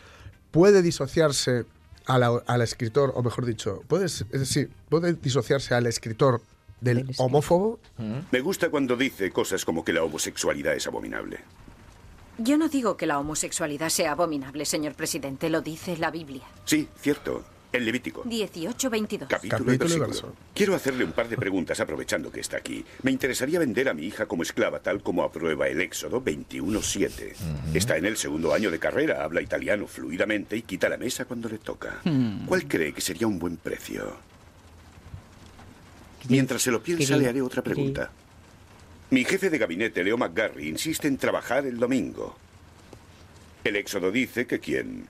puede 0.52 0.82
disociarse 0.82 1.66
a 2.06 2.18
la- 2.18 2.42
al 2.48 2.62
escritor, 2.62 3.12
o 3.16 3.22
mejor 3.24 3.46
dicho, 3.46 3.84
puede, 3.88 4.04
decir, 4.32 4.70
puede 4.90 5.14
disociarse 5.14 5.74
al 5.76 5.86
escritor 5.88 6.42
del 6.82 7.10
homófobo. 7.18 7.80
Me 8.32 8.40
gusta 8.40 8.70
cuando 8.70 8.96
dice 8.96 9.32
cosas 9.32 9.66
como 9.66 9.84
que 9.84 9.92
la 9.94 10.02
homosexualidad 10.04 10.74
es 10.76 10.88
abominable. 10.88 11.40
Yo 12.40 12.58
no 12.58 12.70
digo 12.70 12.96
que 12.96 13.06
la 13.06 13.20
homosexualidad 13.20 13.90
sea 13.90 14.14
abominable, 14.14 14.66
señor 14.66 14.94
presidente, 14.94 15.50
lo 15.50 15.62
dice 15.62 15.98
la 15.98 16.10
Biblia. 16.10 16.44
Sí, 16.66 16.88
cierto. 17.02 17.44
El 17.72 17.86
Levítico. 17.86 18.24
18-22. 18.24 19.28
Capítulo, 19.28 19.74
y 19.74 19.78
versículo. 19.78 20.34
Quiero 20.56 20.74
hacerle 20.74 21.04
un 21.04 21.12
par 21.12 21.30
de 21.30 21.38
preguntas 21.38 21.80
aprovechando 21.80 22.32
que 22.32 22.40
está 22.40 22.58
aquí. 22.58 22.84
Me 23.04 23.12
interesaría 23.12 23.60
vender 23.60 23.90
a 23.90 23.94
mi 23.94 24.06
hija 24.06 24.26
como 24.26 24.42
esclava 24.42 24.80
tal 24.80 25.04
como 25.04 25.22
aprueba 25.22 25.68
el 25.68 25.80
Éxodo 25.82 26.24
21.7. 26.24 27.36
Está 27.76 27.98
en 27.98 28.06
el 28.06 28.18
segundo 28.18 28.54
año 28.54 28.72
de 28.72 28.80
carrera, 28.80 29.24
habla 29.24 29.42
italiano 29.42 29.86
fluidamente 29.86 30.58
y 30.58 30.64
quita 30.64 30.90
la 30.90 30.98
mesa 30.98 31.26
cuando 31.26 31.48
le 31.48 31.60
toca. 31.60 32.00
Hmm. 32.06 32.48
¿Cuál 32.48 32.68
cree 32.68 32.92
que 32.92 33.02
sería 33.02 33.28
un 33.28 33.38
buen 33.38 33.58
precio? 33.58 34.18
Mientras 36.28 36.62
se 36.62 36.72
lo 36.72 36.82
piensa, 36.82 37.18
le 37.18 37.28
haré 37.28 37.42
otra 37.42 37.62
pregunta. 37.62 38.12
Mi 39.12 39.24
jefe 39.24 39.50
de 39.50 39.58
gabinete, 39.58 40.04
Leo 40.04 40.18
McGarry, 40.18 40.68
insiste 40.68 41.08
en 41.08 41.18
trabajar 41.18 41.66
el 41.66 41.80
domingo. 41.80 42.36
El 43.64 43.76
Éxodo 43.76 44.12
dice 44.12 44.46
que 44.46 44.60
quien 44.60 45.08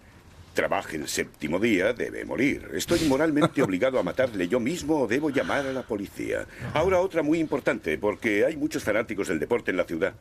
trabaje 0.53 0.95
el 0.95 1.09
séptimo 1.09 1.59
día 1.59 1.91
debe 1.91 2.23
morir. 2.23 2.69
Estoy 2.73 3.01
moralmente 3.09 3.61
obligado 3.61 3.99
a 3.99 4.03
matarle 4.03 4.47
yo 4.47 4.61
mismo 4.61 5.01
o 5.01 5.07
debo 5.07 5.31
llamar 5.31 5.67
a 5.67 5.73
la 5.73 5.83
policía. 5.83 6.45
Ahora 6.73 7.01
otra 7.01 7.23
muy 7.23 7.39
importante, 7.39 7.97
porque 7.97 8.45
hay 8.45 8.55
muchos 8.55 8.85
fanáticos 8.85 9.27
del 9.27 9.39
deporte 9.39 9.71
en 9.71 9.77
la 9.77 9.83
ciudad. 9.83 10.13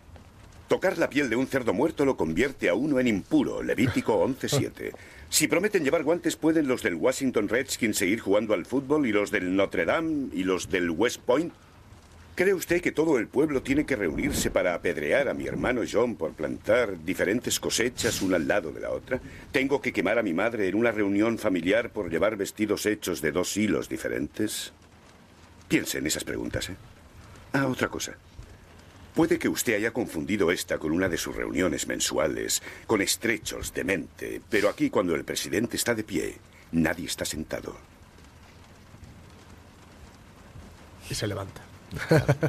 Tocar 0.66 0.98
la 0.98 1.08
piel 1.08 1.30
de 1.30 1.36
un 1.36 1.46
cerdo 1.46 1.72
muerto 1.72 2.04
lo 2.04 2.16
convierte 2.16 2.68
a 2.68 2.74
uno 2.74 2.98
en 2.98 3.06
impuro. 3.06 3.62
Levítico 3.62 4.26
11.7. 4.26 4.90
Si 5.30 5.46
prometen 5.46 5.84
llevar 5.84 6.02
guantes, 6.02 6.34
pueden 6.34 6.66
los 6.66 6.82
del 6.82 6.96
Washington 6.96 7.48
Redskins 7.48 7.96
seguir 7.96 8.18
jugando 8.18 8.54
al 8.54 8.66
fútbol 8.66 9.06
y 9.06 9.12
los 9.12 9.30
del 9.30 9.54
Notre 9.54 9.84
Dame 9.84 10.30
y 10.32 10.42
los 10.42 10.68
del 10.68 10.90
West 10.90 11.20
Point. 11.20 11.52
¿Cree 12.38 12.54
usted 12.54 12.80
que 12.80 12.92
todo 12.92 13.18
el 13.18 13.26
pueblo 13.26 13.64
tiene 13.64 13.84
que 13.84 13.96
reunirse 13.96 14.52
para 14.52 14.72
apedrear 14.72 15.28
a 15.28 15.34
mi 15.34 15.48
hermano 15.48 15.80
John 15.90 16.14
por 16.14 16.34
plantar 16.34 17.04
diferentes 17.04 17.58
cosechas 17.58 18.22
una 18.22 18.36
al 18.36 18.46
lado 18.46 18.70
de 18.70 18.78
la 18.78 18.90
otra? 18.90 19.20
¿Tengo 19.50 19.82
que 19.82 19.92
quemar 19.92 20.20
a 20.20 20.22
mi 20.22 20.32
madre 20.32 20.68
en 20.68 20.76
una 20.76 20.92
reunión 20.92 21.36
familiar 21.36 21.90
por 21.90 22.08
llevar 22.08 22.36
vestidos 22.36 22.86
hechos 22.86 23.20
de 23.22 23.32
dos 23.32 23.56
hilos 23.56 23.88
diferentes? 23.88 24.72
Piense 25.66 25.98
en 25.98 26.06
esas 26.06 26.22
preguntas, 26.22 26.68
¿eh? 26.68 26.76
Ah, 27.54 27.66
otra 27.66 27.88
cosa. 27.88 28.14
Puede 29.16 29.36
que 29.36 29.48
usted 29.48 29.74
haya 29.74 29.90
confundido 29.90 30.52
esta 30.52 30.78
con 30.78 30.92
una 30.92 31.08
de 31.08 31.16
sus 31.16 31.34
reuniones 31.34 31.88
mensuales, 31.88 32.62
con 32.86 33.02
estrechos 33.02 33.74
de 33.74 33.82
mente, 33.82 34.40
pero 34.48 34.68
aquí 34.68 34.90
cuando 34.90 35.16
el 35.16 35.24
presidente 35.24 35.76
está 35.76 35.92
de 35.92 36.04
pie, 36.04 36.36
nadie 36.70 37.06
está 37.06 37.24
sentado. 37.24 37.76
Y 41.10 41.16
se 41.16 41.26
levanta. 41.26 41.67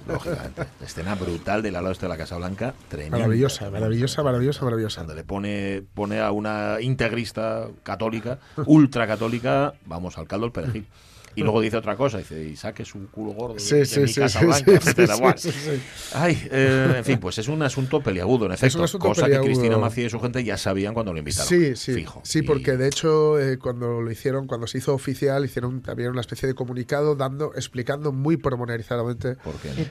Lógicamente. 0.08 0.66
Escena 0.84 1.16
brutal 1.16 1.62
del 1.62 1.76
ala 1.76 1.90
oeste 1.90 2.06
de 2.06 2.10
la 2.10 2.18
Casa 2.18 2.38
Blanca. 2.38 2.74
Tremenda. 2.88 3.18
Maravillosa, 3.18 3.70
maravillosa, 3.70 4.24
maravillosa, 4.24 4.66
maravillosa. 4.66 5.02
Cuando 5.02 5.16
le 5.16 5.24
pone, 5.24 5.84
pone 5.94 6.20
a 6.20 6.32
una 6.32 6.78
integrista 6.82 7.68
católica, 7.84 8.40
ultracatólica, 8.66 9.74
vamos, 9.86 10.18
al 10.18 10.28
caldo 10.28 10.46
el 10.46 10.52
perejil. 10.52 10.88
Y 11.36 11.42
luego 11.44 11.62
dice 11.62 11.78
otra 11.78 11.96
cosa, 11.96 12.18
dice, 12.18 12.44
y 12.44 12.56
saque 12.56 12.84
su 12.86 13.10
culo 13.12 13.32
gordo 13.32 13.54
de, 13.56 13.60
Sí, 13.60 13.76
de 13.76 13.86
sí, 13.86 14.00
mi 14.02 14.08
sí, 14.08 14.20
Casa 14.20 14.40
sí, 14.40 14.46
Blanca, 14.46 14.66
sí, 14.72 14.72
etcétera. 14.78 15.16
sí, 15.16 15.22
Buah. 15.22 15.38
sí, 15.38 15.52
sí. 15.52 15.82
Ay, 16.14 16.48
eh, 16.52 16.94
en 16.98 17.06
fin, 17.06 17.20
pues 17.20 17.38
es 17.38 17.48
un 17.48 17.62
asunto 17.62 18.02
peliagudo, 18.02 18.46
en 18.48 18.52
Es 18.54 18.62
un 18.76 18.84
efecto. 18.84 19.00
cosa 19.00 19.22
peliagudo. 19.24 19.48
que 19.48 19.54
Cristina 19.54 19.78
Macía 19.78 20.06
y 20.06 20.10
su 20.10 20.20
gente 20.20 20.44
ya 20.44 20.58
sabían 20.58 20.94
cuando 20.94 21.14
lo 21.14 21.20
invitaron. 21.20 21.48
Sí, 21.48 21.76
sí. 21.76 21.94
Fijo. 21.94 22.22
Sí, 22.24 22.42
porque 22.42 22.78
de 22.78 22.88
hecho 22.88 23.40
eh, 23.40 23.58
cuando 23.58 24.02
lo 24.02 24.12
hicieron, 24.12 24.48
cuando 24.48 24.68
se 24.68 24.80
hizo 24.80 24.94
oficial, 24.94 25.46
hicieron 25.46 25.82
también 25.82 26.10
una 26.12 26.22
especie 26.22 26.48
de 26.48 26.56
comunicado 26.56 27.16
dando, 27.16 27.54
explicando 27.56 28.12
muy 28.12 28.38
pormenorizadamente 28.38 29.38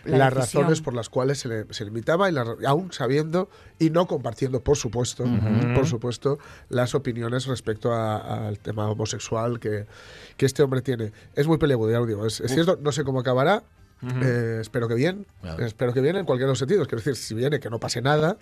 La 0.05 0.19
las 0.19 0.33
razones 0.33 0.81
por 0.81 0.95
las 0.95 1.09
cuales 1.09 1.39
se 1.39 1.49
le, 1.49 1.65
se 1.71 1.85
le 1.85 1.89
invitaba 1.89 2.29
y 2.29 2.33
la- 2.33 2.57
aún 2.67 2.93
sabiendo 2.93 3.49
y 3.79 3.91
no 3.91 4.07
compartiendo, 4.07 4.63
por 4.63 4.77
supuesto, 4.77 5.25
por 5.75 5.87
supuesto, 5.87 6.39
las 6.69 6.95
opiniones 6.95 7.47
respecto 7.47 7.93
a- 7.93 8.49
al 8.49 8.59
tema 8.59 8.89
homosexual 8.91 9.61
que, 9.61 9.87
que 10.37 10.47
este 10.47 10.63
hombre 10.63 10.83
tiene. 10.83 11.13
Es 11.39 11.47
muy 11.47 11.57
peliagudo, 11.59 11.91
ya 11.93 12.01
lo 12.01 12.07
digo. 12.07 12.27
Es, 12.27 12.41
es 12.41 12.53
cierto, 12.53 12.79
no 12.83 12.91
sé 12.93 13.05
cómo 13.05 13.21
acabará. 13.21 13.63
Eh, 14.23 14.59
espero 14.61 14.87
que 14.89 14.95
bien, 14.95 15.27
Claro. 15.41 15.65
espero 15.65 15.93
que 15.93 16.01
bien 16.01 16.17
en 16.17 16.25
cualquiera 16.25 16.47
de 16.49 16.53
los 16.53 16.59
sentidos. 16.59 16.87
Quiero 16.89 16.99
decir, 16.99 17.17
si 17.17 17.35
viene, 17.35 17.59
que 17.61 17.69
no 17.71 17.79
pase 17.81 18.01
nada, 18.03 18.37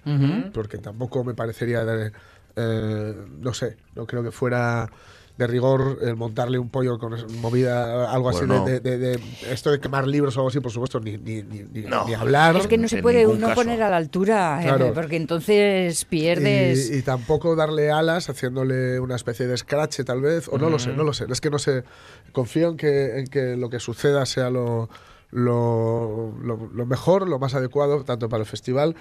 porque 0.53 0.79
tampoco 0.79 1.25
me 1.25 1.35
parecería, 1.35 1.85
de, 1.85 2.13
eh, 2.57 3.15
no 3.41 3.55
sé, 3.55 3.77
no 3.95 4.07
creo 4.07 4.23
que 4.23 4.31
fuera 4.31 4.91
de 5.39 5.47
rigor 5.47 5.99
el 6.03 6.17
montarle 6.17 6.59
un 6.59 6.71
pollo 6.71 6.99
con 6.99 7.15
movida, 7.41 8.11
algo 8.11 8.31
así 8.31 8.47
Bueno. 8.47 8.65
de, 8.65 8.81
de- 8.81 8.97
de- 8.99 9.17
de- 9.19 9.21
esto 9.51 9.71
de 9.71 9.79
quemar 9.81 10.07
libros 10.07 10.35
o 10.37 10.41
algo 10.41 10.49
así, 10.49 10.61
por 10.61 10.73
supuesto, 10.73 10.99
ni, 10.99 11.19
ni, 11.19 11.43
ni, 11.43 11.63
ni- 11.65 11.83
No. 11.83 12.07
ni 12.07 12.15
hablar. 12.15 12.57
Es 12.57 12.67
que 12.67 12.79
no 12.79 12.89
se 12.89 13.03
puede 13.03 13.27
uno 13.27 13.49
caso. 13.49 13.55
poner 13.61 13.83
a 13.83 13.91
la 13.91 13.97
altura, 13.99 14.61
eh, 14.65 14.93
porque 14.95 15.17
entonces 15.17 16.05
pierdes... 16.07 16.91
Y, 16.91 16.97
y 16.99 17.03
tampoco 17.03 17.55
darle 17.55 17.91
alas 17.91 18.31
haciéndole 18.31 18.99
una 18.99 19.17
especie 19.17 19.47
de 19.47 19.57
scratch 19.59 20.01
tal 20.05 20.21
vez, 20.23 20.49
o 20.49 20.57
no 20.59 20.71
lo 20.71 20.79
sé, 20.79 20.93
no 20.95 21.05
lo 21.05 21.13
sé. 21.13 21.27
Es 21.29 21.41
que 21.41 21.51
no 21.51 21.59
sé. 21.59 21.85
Confío 22.33 22.71
en 22.71 22.77
que, 22.79 23.19
en 23.19 23.27
que 23.27 23.57
lo 23.57 23.69
que 23.69 23.79
suceda 23.81 24.25
sea 24.27 24.49
lo, 24.51 24.89
lo, 25.31 26.33
lo- 26.43 26.71
lo 26.73 26.87
mejor, 26.87 27.29
lo 27.29 27.39
más 27.39 27.55
adecuado, 27.55 28.05
tanto 28.05 28.29
para 28.29 28.43
el 28.43 28.49
festival. 28.49 28.97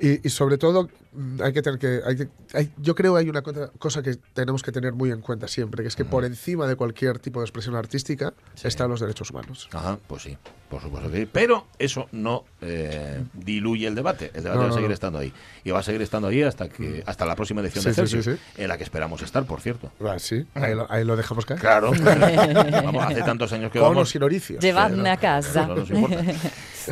Y, 0.00 0.26
y 0.26 0.30
sobre 0.30 0.58
todo 0.58 0.88
mm, 1.12 1.42
hay 1.42 1.52
que 1.52 1.62
tener 1.62 1.78
que... 1.78 2.00
hay 2.04 2.16
que- 2.16 2.28
hay- 2.54 2.72
yo 2.78 2.94
creo 2.94 3.14
que 3.14 3.20
hay 3.20 3.28
una 3.28 3.42
cosa, 3.42 3.70
cosa 3.78 4.02
que 4.02 4.16
tenemos 4.34 4.62
que 4.62 4.72
tener 4.72 4.92
muy 4.92 5.10
en 5.10 5.20
cuenta 5.20 5.48
siempre, 5.48 5.82
que 5.82 5.88
es 5.88 5.96
que 5.96 6.04
por 6.04 6.24
encima 6.24 6.66
de 6.66 6.76
cualquier 6.76 7.18
tipo 7.18 7.40
de 7.40 7.44
expresión 7.46 7.76
artística 7.76 8.32
están 8.62 8.90
los 8.90 9.00
derechos 9.00 9.30
humanos. 9.30 9.68
Ajá, 9.72 9.98
pues 10.06 10.22
sí, 10.22 10.36
por 10.68 10.82
supuesto 10.82 11.10
que 11.10 11.18
sí. 11.22 11.28
Pero 11.32 11.66
eso 11.78 12.08
no 12.12 12.44
eh, 12.60 13.22
diluye 13.34 13.86
el 13.86 13.94
debate. 13.94 14.30
El 14.34 14.44
debate 14.44 14.58
No, 14.58 14.64
va 14.64 14.70
a 14.70 14.72
seguir 14.72 14.88
no. 14.88 14.94
estando 14.94 15.18
ahí. 15.18 15.32
Y 15.64 15.70
va 15.70 15.80
a 15.80 15.82
seguir 15.82 16.02
estando 16.02 16.28
ahí 16.28 16.42
hasta 16.42 16.68
que 16.68 17.02
hasta 17.06 17.24
la 17.26 17.34
próxima 17.36 17.60
edición 17.60 17.82
Sí, 17.82 17.88
de 17.90 17.94
sí, 17.94 18.00
sí, 18.02 18.08
Celsius, 18.22 18.36
sí. 18.38 18.62
en 18.62 18.68
la 18.68 18.76
que 18.78 18.84
esperamos 18.84 19.22
estar, 19.22 19.44
por 19.44 19.60
cierto. 19.60 19.90
Ah, 20.04 20.18
sí, 20.18 20.46
ahí 20.54 20.74
lo, 20.74 20.90
ahí 20.90 21.04
lo 21.04 21.16
dejamos 21.16 21.46
caer. 21.46 21.60
Claro. 21.60 21.92
vamos, 22.84 23.04
hace 23.04 23.22
tantos 23.22 23.52
años 23.52 23.70
que 23.72 23.78
Con 23.78 23.88
vamos. 23.90 24.08
sin 24.10 24.22
oricios. 24.22 24.62
Llevadme 24.62 25.10
a 25.10 25.16
casa. 25.16 25.66
No 25.66 25.76
nos 25.76 25.90
importa. 25.90 26.22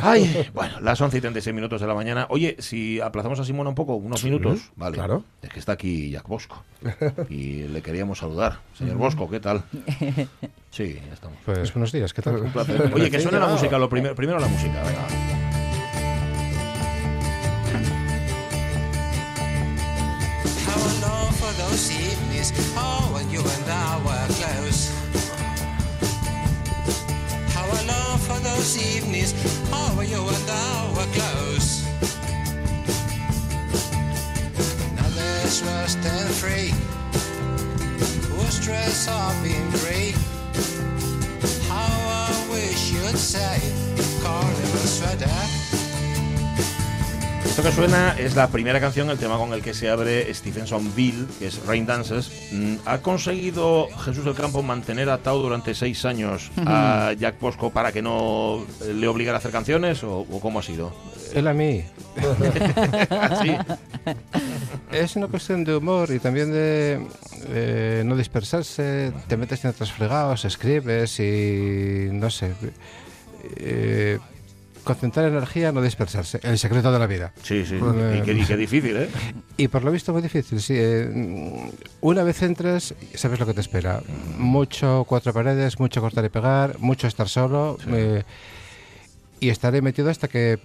Ay, 0.01 0.49
bueno, 0.53 0.79
las 0.81 1.01
11 1.01 1.17
y 1.17 1.21
36 1.21 1.55
minutos 1.55 1.81
de 1.81 1.87
la 1.87 1.95
mañana. 1.95 2.27
Oye, 2.29 2.55
si 2.59 2.99
aplazamos 3.01 3.39
a 3.39 3.43
Simona 3.43 3.69
un 3.69 3.75
poco, 3.75 3.95
unos 3.95 4.23
minutos, 4.23 4.71
vale. 4.75 4.95
claro. 4.95 5.23
Es 5.41 5.49
que 5.49 5.59
está 5.59 5.71
aquí 5.73 6.11
Jack 6.11 6.27
Bosco. 6.27 6.63
Y 7.29 7.63
le 7.63 7.81
queríamos 7.81 8.19
saludar. 8.19 8.59
Señor 8.77 8.97
Bosco, 8.97 9.29
¿qué 9.29 9.39
tal? 9.39 9.63
Sí, 10.69 10.99
ya 11.07 11.13
estamos. 11.13 11.37
Pues 11.43 11.73
buenos 11.73 11.91
días, 11.91 12.13
¿qué 12.13 12.21
tal? 12.21 12.35
Un 12.35 12.51
placer. 12.51 12.91
Oye, 12.93 13.09
que 13.09 13.19
suene 13.19 13.39
la 13.39 13.47
música, 13.47 13.66
lo 13.75 13.89
primero, 13.89 14.15
primero 14.15 14.39
la 14.39 14.47
música, 14.47 14.81
venga. 14.83 15.07
How 20.65 20.79
I 20.79 20.93
long 21.01 21.33
for 21.33 21.51
those 21.61 21.91
evenings, 21.91 22.53
oh, 22.77 23.09
when 23.13 23.29
you 23.29 23.41
and 23.41 23.69
I 23.69 23.97
were 24.05 24.27
close. 24.39 24.91
How 27.53 27.65
I 27.65 27.81
long 27.85 28.17
for 28.19 28.39
those 28.39 28.77
evenings, 28.77 29.33
oh, 29.73 29.93
when 29.97 30.09
you 30.09 30.21
and 30.21 30.49
I 30.49 30.93
were 30.95 31.09
close. 31.11 31.83
Now 34.95 35.09
there's 35.09 35.61
rust 35.63 35.97
and 35.97 36.29
free, 36.29 36.71
who's 38.29 38.59
dressed 38.63 39.09
up 39.09 39.35
in 39.43 39.69
grey. 39.71 40.13
How 41.67 41.83
I 41.83 42.36
wish 42.57 42.91
you'd 42.91 43.17
say, 43.17 43.59
carnival 44.23 44.79
sweater. 44.79 45.86
Esto 47.47 47.63
que 47.63 47.71
suena 47.71 48.15
es 48.19 48.35
la 48.35 48.47
primera 48.49 48.79
canción, 48.79 49.09
el 49.09 49.17
tema 49.17 49.37
con 49.37 49.51
el 49.53 49.61
que 49.63 49.73
se 49.73 49.89
abre 49.89 50.31
Stephensonville, 50.33 51.25
que 51.39 51.47
es 51.47 51.65
Rain 51.65 51.85
Dances. 51.85 52.29
Mm, 52.51 52.75
¿Ha 52.85 52.99
conseguido 52.99 53.87
Jesús 54.05 54.25
del 54.25 54.35
Campo 54.35 54.61
mantener 54.61 55.09
atado 55.09 55.41
durante 55.41 55.73
seis 55.73 56.05
años 56.05 56.51
a 56.65 57.13
Jack 57.17 57.39
Bosco 57.39 57.71
para 57.71 57.91
que 57.91 58.01
no 58.01 58.63
eh, 58.83 58.93
le 58.93 59.07
obligara 59.07 59.37
a 59.37 59.39
hacer 59.39 59.51
canciones 59.51 60.03
o, 60.03 60.19
o 60.19 60.39
cómo 60.39 60.59
ha 60.59 60.63
sido? 60.63 60.93
Él 61.33 61.47
a 61.47 61.53
mí. 61.53 61.83
Así. 63.09 63.55
Es 64.91 65.17
una 65.17 65.27
cuestión 65.27 65.65
de 65.65 65.75
humor 65.75 66.09
y 66.11 66.19
también 66.19 66.49
de 66.51 67.05
eh, 67.49 68.03
no 68.05 68.15
dispersarse. 68.15 69.11
Te 69.27 69.35
metes 69.35 69.63
en 69.65 69.71
otros 69.71 69.91
fregados, 69.91 70.45
escribes 70.45 71.19
y 71.19 72.07
no 72.11 72.29
sé. 72.29 72.53
eh, 73.57 74.17
concentrar 74.87 75.27
energía, 75.27 75.71
no 75.71 75.81
dispersarse. 75.81 76.39
El 76.41 76.57
secreto 76.57 76.91
de 76.91 76.97
la 76.99 77.05
vida. 77.07 77.33
Sí, 77.43 77.65
sí. 77.65 77.75
Y 77.75 78.21
qué, 78.21 78.33
y 78.33 78.45
qué 78.45 78.57
difícil, 78.57 78.95
¿eh? 78.97 79.09
Y 79.57 79.67
por 79.67 79.83
lo 79.83 79.91
visto 79.91 80.13
muy 80.13 80.21
difícil, 80.21 80.61
sí. 80.61 80.73
eh, 80.77 81.71
una 82.01 82.23
vez 82.23 82.41
entres, 82.41 82.95
sabes 83.13 83.39
lo 83.39 83.45
que 83.45 83.53
te 83.53 83.61
espera. 83.61 84.01
Mucho 84.37 85.05
cuatro 85.07 85.33
paredes, 85.33 85.79
mucho 85.79 85.99
cortar 86.01 86.23
y 86.25 86.29
pegar, 86.29 86.79
mucho 86.79 87.07
estar 87.07 87.27
solo. 87.27 87.77
eh, 87.87 88.23
y 89.39 89.49
estaré 89.49 89.81
metido 89.81 90.09
hasta 90.09 90.27
que 90.27 90.57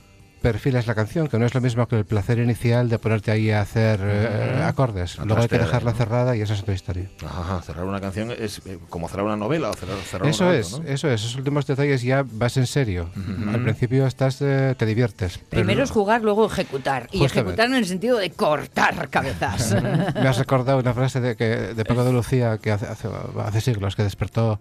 perfiles 0.43 0.87
la 0.87 0.95
canción, 0.95 1.29
que 1.29 1.39
no 1.39 1.47
es 1.47 1.55
lo 1.55 1.61
mismo 1.61 1.87
que 1.89 1.97
el 1.97 2.05
placer 2.05 2.39
inicial 2.39 2.89
de 2.89 2.99
ponerte 2.99 3.31
ahí 3.31 3.51
a 3.51 3.63
hacer 3.63 4.01
eh, 4.03 4.63
acordes. 4.65 5.17
Luego 5.19 5.41
hay 5.41 5.49
que 5.49 5.59
dejarla 5.59 5.93
¿no? 5.93 5.97
cerrada 5.97 6.37
y 6.37 6.43
esa 6.43 6.55
es 6.55 6.61
otra 6.61 6.75
historia. 6.75 7.09
Ajá, 7.25 7.63
cerrar 7.63 7.85
una 7.85 8.01
canción 8.01 8.31
es 8.31 8.61
eh, 8.67 8.79
como 8.91 9.09
cerrar 9.09 9.27
una 9.27 9.37
novela 9.37 9.71
o 9.71 9.75
cerrar, 9.75 9.97
cerrar 9.99 10.29
Eso 10.29 10.47
un 10.49 10.55
es, 10.55 10.73
¿no? 10.73 10.85
eso 10.87 11.09
es. 11.09 11.23
Esos 11.23 11.37
últimos 11.37 11.67
detalles 11.67 12.03
ya 12.03 12.25
vas 12.31 12.57
en 12.57 12.67
serio. 12.67 13.09
Al 13.49 13.63
principio 13.63 14.07
estás, 14.07 14.43
eh, 14.43 14.75
te 14.77 14.85
diviertes. 14.85 15.39
pero 15.49 15.63
Primero 15.63 15.85
es 15.85 15.91
jugar, 15.91 16.23
luego 16.23 16.47
ejecutar. 16.47 17.09
Y 17.13 17.25
ejecutar 17.25 17.67
en 17.67 17.77
el 17.77 17.87
sentido 17.87 18.19
de 18.19 18.31
cortar 18.31 19.09
cabezas. 19.09 19.77
Me 19.83 20.29
has 20.29 20.39
recordado 20.39 20.79
una 20.79 20.93
frase 20.93 21.21
de, 21.21 21.37
que, 21.37 21.47
de 21.47 21.85
Paco 21.85 22.05
de 22.05 22.13
Lucía 22.13 22.59
que 22.59 22.73
hace, 22.73 22.87
hace, 22.87 23.09
hace 23.39 23.61
siglos 23.61 23.95
que 23.97 24.03
despertó. 24.03 24.61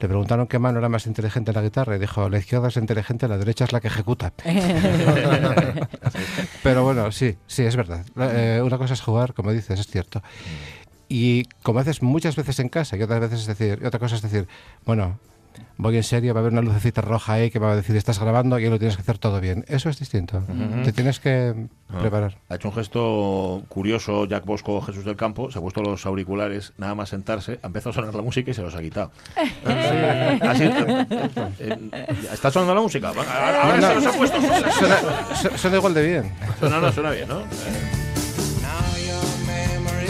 Le 0.00 0.06
preguntaron 0.08 0.46
qué 0.46 0.58
mano 0.58 0.78
era 0.78 0.88
más 0.88 1.06
inteligente 1.06 1.50
en 1.50 1.56
la 1.56 1.62
guitarra 1.62 1.96
y 1.96 1.98
dijo, 1.98 2.28
la 2.28 2.38
izquierda 2.38 2.68
es 2.68 2.76
inteligente, 2.76 3.26
la 3.26 3.36
derecha 3.36 3.64
es 3.64 3.72
la 3.72 3.80
que 3.80 3.88
ejecuta. 3.88 4.32
Pero 6.62 6.84
bueno, 6.84 7.10
sí, 7.10 7.36
sí, 7.46 7.64
es 7.64 7.74
verdad. 7.74 8.04
Eh, 8.16 8.60
una 8.62 8.78
cosa 8.78 8.94
es 8.94 9.00
jugar, 9.00 9.34
como 9.34 9.52
dices, 9.52 9.80
es 9.80 9.86
cierto. 9.86 10.22
Y 11.08 11.44
como 11.62 11.80
haces 11.80 12.02
muchas 12.02 12.36
veces 12.36 12.60
en 12.60 12.68
casa 12.68 12.96
y 12.96 13.02
otras 13.02 13.20
veces 13.20 13.40
es 13.40 13.46
decir, 13.46 13.80
y 13.82 13.86
otra 13.86 13.98
cosa 13.98 14.14
es 14.16 14.22
decir, 14.22 14.46
bueno, 14.84 15.18
voy 15.76 15.96
en 15.96 16.02
serio, 16.02 16.34
va 16.34 16.40
a 16.40 16.42
haber 16.42 16.52
una 16.52 16.62
lucecita 16.62 17.00
roja 17.00 17.34
ahí 17.34 17.50
que 17.50 17.58
va 17.58 17.72
a 17.72 17.76
decir, 17.76 17.94
estás 17.96 18.18
grabando 18.18 18.58
y 18.58 18.68
lo 18.68 18.78
tienes 18.78 18.96
que 18.96 19.02
hacer 19.02 19.18
todo 19.18 19.40
bien. 19.40 19.64
Eso 19.68 19.88
es 19.88 19.98
distinto. 19.98 20.42
Te 20.84 20.92
tienes 20.92 21.20
que 21.20 21.68
Ah. 21.90 22.00
preparar. 22.00 22.36
Ha 22.50 22.56
hecho 22.56 22.68
un 22.68 22.74
gesto 22.74 23.62
curioso 23.68 24.26
Jack 24.26 24.44
Bosco 24.44 24.80
Jesús 24.82 25.04
del 25.06 25.16
Campo, 25.16 25.50
se 25.50 25.58
ha 25.58 25.62
puesto 25.62 25.82
los 25.82 26.04
auriculares, 26.04 26.72
nada 26.76 26.94
más 26.94 27.08
sentarse, 27.08 27.58
ha 27.62 27.66
empezado 27.68 27.90
a 27.90 27.94
sonar 27.94 28.14
la 28.14 28.20
música 28.22 28.50
y 28.50 28.54
se 28.54 28.60
los 28.62 28.74
ha 28.74 28.80
quitado. 28.82 29.10
Así, 30.42 30.64
eh, 30.64 31.76
¿Está 32.32 32.50
sonando 32.50 32.74
la 32.74 32.80
música? 32.82 33.08
Ahora, 33.08 33.62
ahora 33.62 33.76
No, 33.78 33.88
se 33.88 33.94
los 33.94 34.06
ha 34.06 34.12
puesto. 34.18 34.38
Suena, 34.40 34.96
su- 35.34 35.58
suena 35.58 35.76
igual 35.78 35.94
de 35.94 36.06
bien. 36.06 36.32
Suena, 36.58 36.80
no, 36.80 36.92
suena 36.92 37.10
bien, 37.10 37.28
¿no? 37.28 37.42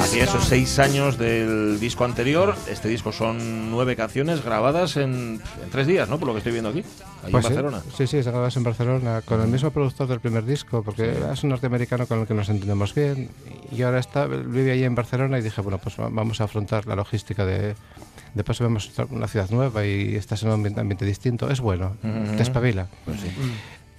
Así 0.09 0.21
esos 0.21 0.45
seis 0.45 0.79
años 0.79 1.19
del 1.19 1.79
disco 1.81 2.05
anterior. 2.05 2.55
Este 2.71 2.89
disco 2.89 3.13
son 3.13 3.71
nueve 3.71 3.95
canciones 3.95 4.43
grabadas 4.43 4.97
en, 4.97 5.41
en 5.63 5.71
tres 5.71 5.87
días, 5.87 6.09
¿no? 6.09 6.19
Por 6.19 6.29
lo 6.29 6.33
que 6.35 6.39
estoy 6.39 6.53
viendo 6.53 6.71
aquí, 6.71 6.83
ahí 7.25 7.31
Pues 7.31 7.45
en 7.45 7.51
sí. 7.51 7.55
Barcelona. 7.55 7.83
Sí, 7.97 8.07
sí, 8.07 8.23
se 8.23 8.31
grabas 8.31 8.57
en 8.57 8.63
Barcelona 8.65 9.21
con 9.23 9.41
el 9.43 9.49
mismo 9.49 9.71
productor 9.71 10.07
del 10.09 10.21
primer 10.21 10.47
disco, 10.47 10.83
porque 10.83 11.15
es 11.33 11.43
un 11.45 11.51
norteamericano 11.51 12.07
con 12.07 12.21
el 12.21 12.27
que 12.27 12.33
nos 12.35 12.49
entendemos 12.49 12.95
bien. 12.95 13.29
Y 13.71 13.83
ahora 13.83 13.99
está, 13.99 14.27
vive 14.27 14.73
allí 14.73 14.85
en 14.85 14.95
Barcelona 14.95 15.39
y 15.39 15.43
dije, 15.43 15.61
bueno, 15.61 15.77
pues 15.79 15.97
va- 16.01 16.09
vamos 16.11 16.41
a 16.41 16.45
afrontar 16.45 16.87
la 16.87 16.95
logística 16.97 17.45
de. 17.45 17.75
De 18.35 18.45
paso 18.45 18.63
vemos 18.63 18.91
una 19.11 19.27
ciudad 19.27 19.49
nueva 19.51 19.87
y 19.87 20.15
estás 20.15 20.43
en 20.43 20.49
un 20.49 20.55
ambiente, 20.55 20.81
ambiente 20.81 21.05
distinto. 21.05 21.51
Es 21.51 21.61
bueno, 21.61 21.97
te 22.37 22.43
espabila. 22.43 22.87
Pues 23.05 23.21
sí. 23.21 23.29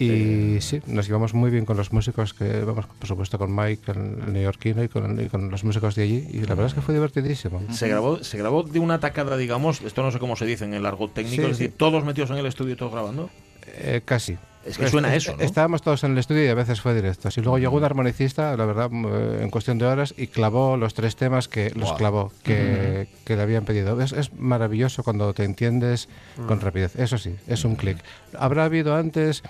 Y 0.03 0.61
sí, 0.61 0.81
nos 0.87 1.07
llevamos 1.07 1.33
muy 1.33 1.49
bien 1.51 1.65
con 1.65 1.75
los 1.77 1.91
músicos, 1.91 2.33
que 2.33 2.61
vamos, 2.61 2.85
por 2.85 3.07
supuesto, 3.07 3.37
con 3.37 3.53
Mike, 3.55 3.91
el, 3.91 3.97
el 4.27 4.33
neoyorquino, 4.33 4.83
y 4.83 4.87
con, 4.87 5.19
y 5.19 5.27
con 5.27 5.49
los 5.51 5.63
músicos 5.63 5.95
de 5.95 6.03
allí. 6.03 6.27
Y 6.31 6.39
la 6.41 6.49
verdad 6.55 6.67
es 6.67 6.73
que 6.73 6.81
fue 6.81 6.93
divertidísimo. 6.93 7.61
Se 7.71 7.87
grabó, 7.87 8.23
se 8.23 8.37
grabó 8.37 8.63
de 8.63 8.79
una 8.79 8.99
tacada, 8.99 9.35
digamos, 9.37 9.81
esto 9.81 10.01
no 10.03 10.11
sé 10.11 10.19
cómo 10.19 10.35
se 10.35 10.45
dice 10.45 10.65
en 10.65 10.73
el 10.73 10.85
argot 10.85 11.13
técnico, 11.13 11.43
Sí, 11.43 11.51
es 11.51 11.57
sí. 11.57 11.63
decir, 11.63 11.77
todos 11.77 12.03
metidos 12.05 12.29
en 12.31 12.37
el 12.37 12.45
estudio 12.45 12.73
y 12.73 12.77
todos 12.77 12.91
grabando. 12.91 13.29
Eh, 13.67 14.01
casi. 14.05 14.37
Es 14.65 14.77
que 14.77 14.89
suena 14.89 15.15
Es- 15.15 15.23
eso, 15.27 15.37
¿no? 15.37 15.43
Estábamos 15.43 15.81
todos 15.81 16.03
en 16.03 16.11
el 16.11 16.17
estudio 16.17 16.43
y 16.43 16.47
a 16.49 16.53
veces 16.53 16.81
fue 16.81 16.93
directo. 16.93 17.29
Y 17.35 17.39
luego 17.41 17.57
llegó 17.59 17.77
un 17.77 17.83
armonicista, 17.85 18.55
la 18.57 18.65
verdad, 18.65 18.89
m- 18.91 19.07
eh, 19.09 19.39
en 19.43 19.49
cuestión 19.49 19.77
de 19.77 19.85
horas 19.85 20.13
y 20.17 20.27
clavó 20.27 20.75
los 20.75 20.93
tres 20.93 21.15
temas 21.15 21.47
que 21.47 21.71
los 21.75 21.93
clavó, 21.93 22.31
que, 22.43 23.07
que 23.25 23.35
le 23.37 23.41
habían 23.41 23.63
pedido. 23.63 23.99
Es, 24.01 24.11
es 24.11 24.33
maravilloso 24.33 25.03
cuando 25.03 25.33
te 25.33 25.45
entiendes 25.45 26.09
con 26.47 26.59
rapidez. 26.59 26.95
Eso 26.97 27.17
sí, 27.17 27.35
es 27.47 27.63
un 27.63 27.75
clic. 27.77 27.97
Habrá 28.37 28.65
habido 28.65 28.95
antes 28.95 29.43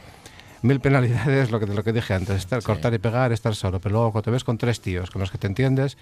mil 0.61 0.79
penalidades, 0.79 1.51
lo 1.51 1.59
que, 1.59 1.65
lo 1.67 1.83
que 1.83 1.93
dije 1.93 2.13
antes, 2.13 2.37
estar, 2.37 2.61
cortar 2.63 2.93
y 2.93 2.99
pegar, 2.99 3.31
estar 3.31 3.55
solo. 3.55 3.79
Pero 3.79 3.93
luego 3.93 4.11
cuando 4.11 4.25
te 4.25 4.31
ves 4.31 4.43
con 4.43 4.57
tres 4.57 4.81
tíos 4.81 5.09
con 5.09 5.19
los 5.21 5.31
que 5.31 5.37
te 5.37 5.47
entiendes, 5.47 5.97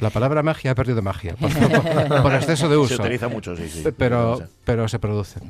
la 0.00 0.10
palabra 0.10 0.42
magia 0.42 0.70
ha 0.70 0.74
perdido 0.74 1.02
magia 1.02 1.34
por, 1.36 1.50
por- 2.08 2.22
por 2.22 2.34
exceso 2.34 2.68
de 2.68 2.76
uso. 2.76 2.96
Se 2.96 3.02
utiliza 3.02 3.28
mucho, 3.28 3.56
sí, 3.56 3.68
sí. 3.68 3.84
Pero, 3.96 4.40
pero 4.64 4.88
se 4.88 4.98
produce. 4.98 5.40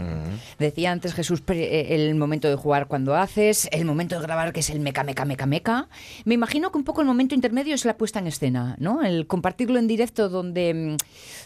Decía 0.59 0.91
antes 0.93 1.15
Jesús 1.15 1.43
eh, 1.49 1.87
el 1.91 2.15
momento 2.15 2.49
de 2.49 2.57
jugar 2.57 2.87
cuando 2.89 3.15
haces, 3.17 3.69
el 3.73 3.85
momento 3.85 4.17
de 4.17 4.23
grabar 4.23 4.53
que 4.53 4.61
es 4.61 4.71
el 4.71 4.81
meca, 4.81 5.05
meca, 5.05 5.25
meca, 5.25 5.47
meca. 5.47 5.89
Me 6.25 6.35
imagino 6.35 6.73
que 6.73 6.79
un 6.79 6.85
poco 6.85 7.01
el 7.01 7.07
momento 7.07 7.35
intermedio 7.35 7.75
es 7.75 7.85
la 7.85 7.97
puesta 7.97 8.19
en 8.19 8.27
escena, 8.27 8.75
¿no? 8.79 9.03
El 9.03 9.27
compartirlo 9.27 9.79
en 9.79 9.87
directo 9.87 10.29
donde, 10.29 10.97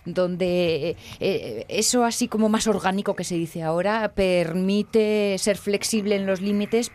mm, 0.07 0.11
donde 0.11 0.91
eh, 0.91 0.97
eh, 1.21 1.65
eso 1.69 2.05
así 2.05 2.29
como 2.29 2.49
más 2.49 2.67
orgánico 2.67 3.15
que 3.17 3.25
se 3.25 3.35
dice 3.35 3.63
ahora 3.63 4.13
permite 4.15 5.37
ser 5.39 5.57
flexible 5.57 6.17
en 6.17 6.27
los 6.27 6.41
límites, 6.41 6.91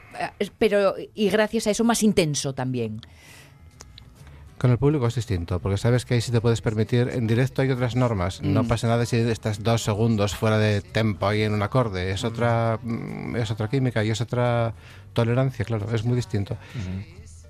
pero 0.57 0.95
y 1.13 1.29
gracias 1.29 1.67
a 1.67 1.71
eso 1.71 1.83
más 1.83 2.03
intenso 2.03 2.53
también. 2.53 3.01
Con 4.57 4.71
el 4.71 4.79
público 4.79 5.05
es 5.05 5.13
distinto, 5.13 5.59
porque 5.59 5.77
sabes 5.77 6.03
que 6.05 6.15
ahí 6.15 6.21
sí 6.21 6.31
te 6.31 6.41
puedes 6.41 6.61
permitir. 6.61 7.09
En 7.13 7.27
directo 7.27 7.61
hay 7.61 7.69
otras 7.69 7.95
normas. 7.95 8.41
No 8.41 8.63
Mm. 8.63 8.67
pasa 8.67 8.87
nada 8.87 9.05
si 9.05 9.17
estás 9.17 9.61
dos 9.61 9.83
segundos 9.83 10.35
fuera 10.35 10.57
de 10.57 10.81
tempo 10.81 11.27
ahí 11.27 11.43
en 11.43 11.53
un 11.53 11.61
acorde. 11.61 12.09
Es 12.11 12.23
otra, 12.23 12.79
mm, 12.81 13.35
es 13.35 13.51
otra 13.51 13.69
química 13.69 14.03
y 14.03 14.09
es 14.09 14.19
otra 14.19 14.73
tolerancia, 15.13 15.63
claro. 15.63 15.87
Es 15.93 16.03
muy 16.05 16.15
distinto. 16.15 16.57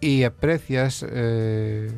Y 0.02 0.24
aprecias 0.24 1.06
eh, 1.10 1.92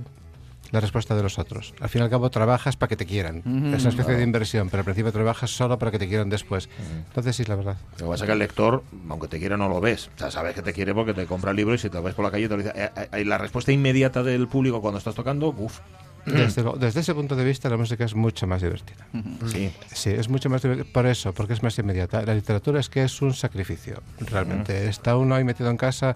la 0.71 0.79
respuesta 0.79 1.15
de 1.15 1.23
los 1.23 1.39
otros. 1.39 1.73
Al 1.81 1.89
fin 1.89 2.01
y 2.01 2.03
al 2.03 2.09
cabo 2.09 2.29
trabajas 2.29 2.75
para 2.75 2.87
que 2.89 2.95
te 2.95 3.05
quieran. 3.05 3.37
Ujú. 3.39 3.49
es 3.49 3.53
una 3.55 3.73
especie 3.75 3.93
Claro. 4.03 4.17
de 4.17 4.23
inversión, 4.23 4.69
pero 4.69 4.81
al 4.81 4.85
principio 4.85 5.11
trabajas 5.11 5.49
solo 5.51 5.77
para 5.79 5.91
que 5.91 5.99
te 5.99 6.07
quieran 6.07 6.29
después. 6.29 6.69
Entonces 7.07 7.35
sí, 7.35 7.43
la 7.45 7.55
verdad. 7.55 7.77
Lo 7.93 7.97
que 8.05 8.11
pasa 8.11 8.23
es 8.23 8.27
que 8.27 8.33
el 8.33 8.39
lector, 8.39 8.83
aunque 9.09 9.27
te 9.27 9.39
quiera, 9.39 9.57
no 9.57 9.67
lo 9.69 9.81
ves. 9.81 10.09
O 10.15 10.19
sea, 10.19 10.31
sabes 10.31 10.53
que 10.55 10.61
te 10.61 10.73
quiere 10.73 10.93
porque 10.93 11.13
te 11.13 11.25
compra 11.25 11.51
el 11.51 11.57
libro 11.57 11.73
y 11.73 11.77
si 11.77 11.89
te 11.89 11.99
ves 11.99 12.13
por 12.13 12.25
la 12.25 12.31
calle 12.31 12.47
te 12.47 12.57
lo 12.57 12.63
dice. 12.63 12.73
Eh, 12.75 12.89
eh, 12.95 13.07
eh, 13.13 13.25
la 13.25 13.37
respuesta 13.37 13.71
inmediata 13.71 14.23
del 14.23 14.47
público 14.47 14.81
cuando 14.81 14.97
estás 14.99 15.15
tocando, 15.15 15.49
uff. 15.49 15.79
Desde, 16.25 16.61
lo- 16.61 16.73
desde 16.73 16.99
ese 16.99 17.15
punto 17.15 17.35
de 17.35 17.43
vista, 17.43 17.69
la 17.69 17.77
música 17.77 18.03
es 18.03 18.13
mucho 18.13 18.45
más 18.45 18.61
divertida. 18.61 19.07
Sí. 19.47 19.71
Sí, 19.93 20.09
es 20.11 20.29
mucho 20.29 20.49
más 20.49 20.61
divertida. 20.61 20.85
Por 20.93 21.07
eso, 21.07 21.33
porque 21.33 21.53
es 21.53 21.63
más 21.63 21.79
inmediata. 21.79 22.21
La 22.23 22.35
literatura 22.35 22.79
es 22.79 22.89
que 22.89 23.03
es 23.03 23.21
un 23.21 23.33
sacrificio, 23.33 24.03
realmente. 24.19 24.87
Está 24.89 25.15
uno 25.17 25.33
ahí 25.33 25.43
metido 25.43 25.69
en 25.71 25.77
casa. 25.77 26.15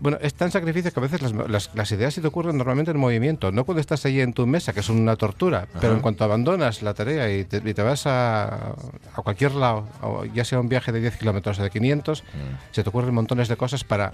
Bueno, 0.00 0.18
es 0.20 0.34
tan 0.34 0.50
sacrificio 0.50 0.92
que 0.92 0.98
a 1.00 1.02
veces 1.02 1.22
las, 1.22 1.32
las- 1.50 1.70
las 1.74 1.92
ideas 1.92 2.14
se 2.14 2.20
te 2.20 2.26
ocurren 2.26 2.56
normalmente 2.56 2.90
en 2.90 2.96
movimiento, 2.98 3.52
no 3.52 3.64
cuando 3.64 3.80
estás 3.80 4.04
ahí 4.06 4.20
en 4.20 4.32
tu 4.32 4.46
mesa, 4.46 4.72
que 4.72 4.80
es 4.80 4.88
una 4.88 5.16
tortura, 5.16 5.66
pero 5.80 5.92
en 5.94 6.00
cuanto 6.00 6.24
abandonas 6.24 6.82
la 6.82 6.94
tarea 6.94 7.30
y 7.34 7.44
te, 7.44 7.58
y 7.64 7.74
te 7.74 7.82
vas 7.82 8.06
a, 8.06 8.70
a 9.14 9.22
cualquier 9.22 9.52
lado, 9.52 9.86
ya 10.34 10.44
sea 10.44 10.58
un 10.60 10.68
viaje 10.68 10.90
de 10.92 11.00
10 11.00 11.16
kilómetros 11.18 11.58
o 11.58 11.62
de 11.62 11.70
500, 11.70 12.24
se 12.72 12.82
te 12.82 12.88
ocurren 12.88 13.14
montones 13.14 13.48
de 13.48 13.56
cosas 13.56 13.84
para... 13.84 14.12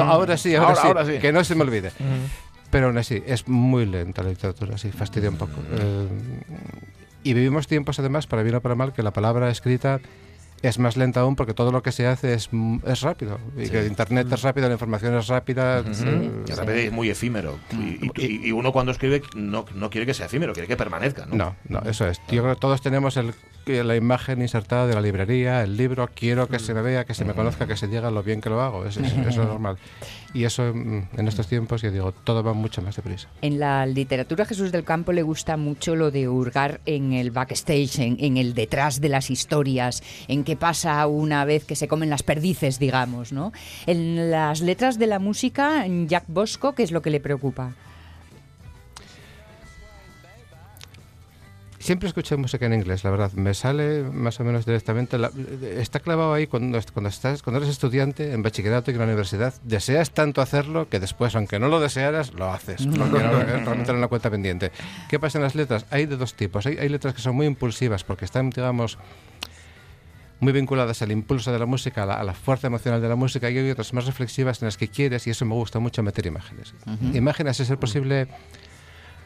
Ahora 0.00 0.36
sí, 0.36 0.54
ahora, 0.54 0.68
Ahora- 0.70 0.80
sí, 0.80 0.86
ahora 0.88 1.04
sí. 1.06 1.18
que 1.18 1.32
no 1.32 1.44
se 1.44 1.54
me 1.54 1.62
olvide. 1.62 1.92
Pero 2.70 2.86
aún 2.86 2.98
así, 2.98 3.22
es 3.26 3.46
muy 3.46 3.86
lenta 3.86 4.22
la 4.22 4.30
literatura, 4.30 4.78
sí, 4.78 4.90
fastidia 4.90 5.28
un 5.30 5.36
poco. 5.36 5.52
Eh, 5.72 6.06
y 7.22 7.34
vivimos 7.34 7.66
tiempos, 7.66 7.98
además, 7.98 8.26
para 8.26 8.42
bien 8.42 8.54
o 8.56 8.60
para 8.60 8.74
mal, 8.74 8.92
que 8.92 9.02
la 9.02 9.12
palabra 9.12 9.48
escrita 9.50 10.00
es 10.68 10.78
más 10.78 10.96
lenta 10.96 11.20
aún 11.20 11.36
porque 11.36 11.54
todo 11.54 11.70
lo 11.72 11.82
que 11.82 11.92
se 11.92 12.06
hace 12.06 12.34
es, 12.34 12.48
m- 12.52 12.80
es 12.86 13.00
rápido. 13.02 13.38
Y 13.56 13.66
Sí. 13.66 13.70
que 13.72 13.86
Internet 13.86 14.26
es 14.32 14.42
rápido, 14.42 14.66
la 14.68 14.74
información 14.74 15.14
es 15.16 15.26
rápida. 15.28 15.80
Y 15.80 15.84
de 15.84 16.54
repente 16.56 16.86
es 16.86 16.92
muy 16.92 17.10
efímero. 17.10 17.58
Y, 17.72 18.06
y- 18.06 18.10
y- 18.16 18.48
y 18.48 18.52
uno 18.52 18.72
cuando 18.72 18.92
escribe 18.92 19.22
no, 19.34 19.64
no 19.74 19.90
quiere 19.90 20.06
que 20.06 20.14
sea 20.14 20.26
efímero, 20.26 20.52
quiere 20.52 20.66
que 20.68 20.76
permanezca. 20.76 21.26
No, 21.26 21.36
No, 21.36 21.56
no, 21.68 21.90
eso 21.90 22.06
es. 22.08 22.18
Yo 22.30 22.42
creo 22.42 22.54
que 22.54 22.60
todos 22.60 22.80
tenemos 22.82 23.16
el, 23.16 23.34
la 23.66 23.96
imagen 23.96 24.42
insertada 24.42 24.86
de 24.86 24.94
la 24.94 25.00
librería, 25.00 25.62
el 25.62 25.76
libro. 25.76 26.08
Quiero 26.14 26.48
que 26.48 26.58
se 26.58 26.74
me 26.74 26.82
vea, 26.82 27.04
que 27.04 27.14
se 27.14 27.24
me 27.24 27.32
conozca, 27.34 27.66
que 27.66 27.76
se 27.76 27.88
diga 27.88 28.10
lo 28.10 28.22
bien 28.22 28.40
que 28.40 28.50
lo 28.50 28.60
hago. 28.60 28.84
Es, 28.84 28.96
es- 28.96 29.12
eso 29.12 29.42
es 29.42 29.48
normal. 29.48 29.76
Y 30.34 30.44
eso, 30.44 30.62
mm, 30.74 31.02
en 31.16 31.28
estos 31.28 31.46
tiempos, 31.46 31.80
yo 31.82 31.90
digo, 31.90 32.12
todo 32.12 32.42
va 32.42 32.52
mucho 32.54 32.82
más 32.82 32.96
deprisa. 32.96 33.28
En 33.40 33.58
la 33.60 33.86
literatura 33.86 34.44
Jesús 34.44 34.72
del 34.72 34.84
Campo 34.84 35.12
le 35.12 35.22
gusta 35.22 35.56
mucho 35.56 35.94
lo 35.96 36.10
de 36.10 36.28
hurgar 36.28 36.80
en 36.86 37.12
el 37.12 37.30
backstage, 37.30 38.00
en, 38.00 38.16
en 38.18 38.36
el 38.36 38.52
detrás 38.54 39.00
de 39.00 39.08
las 39.08 39.30
historias, 39.30 40.02
en 40.28 40.44
qué 40.44 40.56
pasa 40.56 41.06
una 41.06 41.44
vez 41.44 41.64
que 41.64 41.76
se 41.76 41.88
comen 41.88 42.10
las 42.10 42.22
perdices, 42.22 42.78
digamos, 42.78 43.32
¿no? 43.32 43.52
En 43.86 44.30
las 44.30 44.60
letras 44.60 44.98
de 44.98 45.06
la 45.06 45.18
música, 45.18 45.84
Jack 46.06 46.24
Bosco, 46.26 46.74
¿qué 46.74 46.82
es 46.82 46.90
lo 46.90 47.00
que 47.00 47.10
le 47.10 47.20
preocupa? 47.20 47.72
Siempre 51.84 52.08
escuché 52.08 52.34
música 52.38 52.64
en 52.64 52.72
inglés, 52.72 53.04
la 53.04 53.10
verdad. 53.10 53.30
Me 53.32 53.52
sale 53.52 54.04
más 54.04 54.40
o 54.40 54.44
menos 54.44 54.64
directamente. 54.64 55.18
la- 55.18 55.30
está 55.76 56.00
clavado 56.00 56.32
ahí 56.32 56.46
cuando, 56.46 56.80
cuando, 56.94 57.10
estás, 57.10 57.42
cuando 57.42 57.58
eres 57.58 57.68
estudiante 57.68 58.32
en 58.32 58.42
bachillerato 58.42 58.90
y 58.90 58.94
en 58.94 59.00
la 59.00 59.04
universidad. 59.04 59.52
Deseas 59.64 60.10
tanto 60.12 60.40
hacerlo 60.40 60.88
que 60.88 60.98
después, 60.98 61.34
aunque 61.36 61.58
no 61.58 61.68
lo 61.68 61.80
desearas, 61.80 62.32
lo 62.32 62.50
haces. 62.50 62.86
Porque 62.86 62.98
no, 62.98 63.08
realmente 63.44 63.90
era 63.90 63.98
una 63.98 64.08
cuenta 64.08 64.30
pendiente. 64.30 64.72
¿Qué 65.10 65.18
pasa 65.20 65.36
en 65.36 65.42
las 65.44 65.54
letras? 65.54 65.84
Hay 65.90 66.06
de 66.06 66.16
dos 66.16 66.32
tipos. 66.32 66.64
Hay, 66.64 66.78
hay 66.78 66.88
letras 66.88 67.12
que 67.12 67.20
son 67.20 67.36
muy 67.36 67.44
impulsivas 67.44 68.02
porque 68.02 68.24
están, 68.24 68.48
digamos, 68.48 68.96
muy 70.40 70.54
vinculadas 70.54 71.02
al 71.02 71.12
impulso 71.12 71.52
de 71.52 71.58
la 71.58 71.66
música, 71.66 72.04
a 72.04 72.06
la, 72.06 72.14
a 72.14 72.24
la 72.24 72.32
fuerza 72.32 72.66
emocional 72.68 73.02
de 73.02 73.08
la 73.10 73.16
música, 73.16 73.50
y 73.50 73.58
hay 73.58 73.70
otras 73.70 73.92
más 73.92 74.06
reflexivas 74.06 74.62
en 74.62 74.66
las 74.68 74.78
que 74.78 74.88
quieres, 74.88 75.26
y 75.26 75.30
eso 75.30 75.44
me 75.44 75.54
gusta 75.54 75.80
mucho, 75.80 76.02
meter 76.02 76.24
imágenes. 76.26 76.74
Imágenes, 77.14 77.60
a 77.60 77.64
ser 77.66 77.78
posible, 77.78 78.26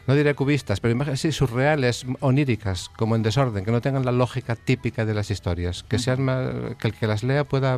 no 0.09 0.15
diré 0.15 0.33
cubistas, 0.33 0.79
pero 0.79 0.91
imágenes 0.91 1.21
sí, 1.21 1.31
surreales, 1.31 2.03
oníricas, 2.19 2.89
como 2.97 3.15
en 3.15 3.21
desorden, 3.21 3.63
que 3.63 3.69
no 3.69 3.79
tengan 3.79 4.03
la 4.05 4.11
lógica 4.11 4.55
típica 4.55 5.05
de 5.05 5.13
las 5.13 5.29
historias, 5.29 5.83
que 5.83 5.99
sean 5.99 6.23
más, 6.23 6.49
que 6.79 6.87
el 6.87 6.95
que 6.95 7.05
las 7.05 7.21
lea 7.21 7.43
pueda 7.43 7.77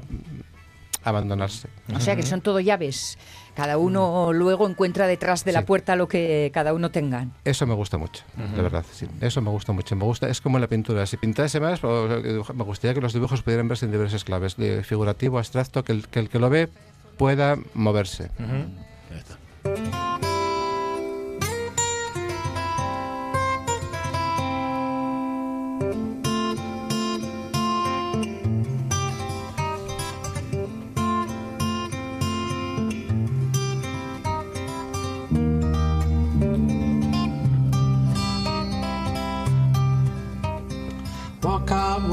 abandonarse. 1.04 1.68
O 1.94 2.00
sea 2.00 2.16
que 2.16 2.24
son 2.24 2.40
todo 2.40 2.62
llaves. 2.62 3.18
Cada 3.54 3.78
uno 3.78 4.32
luego 4.32 4.70
encuentra 4.70 5.08
detrás 5.08 5.44
de 5.44 5.52
la 5.52 5.66
puerta 5.66 5.98
lo 5.98 6.08
que 6.08 6.52
cada 6.54 6.74
uno 6.74 6.90
tenga. 6.90 7.28
Eso 7.44 7.68
me 7.68 7.74
gusta 7.74 7.98
mucho, 7.98 8.24
de 8.56 8.62
verdad, 8.62 8.86
sí. 8.90 9.08
Eso 9.20 9.42
me 9.42 9.50
gusta 9.50 9.74
mucho. 9.74 9.98
Me 9.98 10.06
gusta, 10.06 10.30
es 10.30 10.40
como 10.40 10.56
en 10.56 10.62
la 10.62 10.70
pintura. 10.70 11.06
Si 11.08 11.18
pintase 11.18 11.60
más, 11.60 11.84
me 11.84 12.64
gustaría 12.64 12.94
que 12.94 13.02
los 13.02 13.12
dibujos 13.12 13.42
pudieran 13.42 13.68
verse 13.68 13.88
en 13.88 13.92
diversas 13.92 14.24
claves, 14.24 14.56
de 14.56 14.86
figurativo, 14.86 15.38
abstracto, 15.38 15.84
que 15.84 15.92
el 15.92 16.08
que, 16.08 16.20
el 16.20 16.30
que 16.30 16.40
lo 16.40 16.50
ve 16.50 16.70
pueda 17.18 17.58
moverse. 17.74 18.32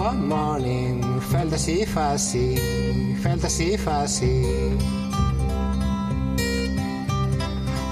One 0.09 0.27
morning, 0.27 1.03
felt 1.31 1.53
así 1.53 1.85
fussy, 1.85 2.57
felt 3.23 3.43
así 3.45 3.77
fussy. 3.77 4.43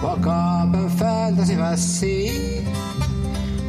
Woke 0.03 0.27
up 0.27 0.75
and 0.75 0.91
felt 0.99 1.39
así 1.39 1.57
fussy. 1.57 2.65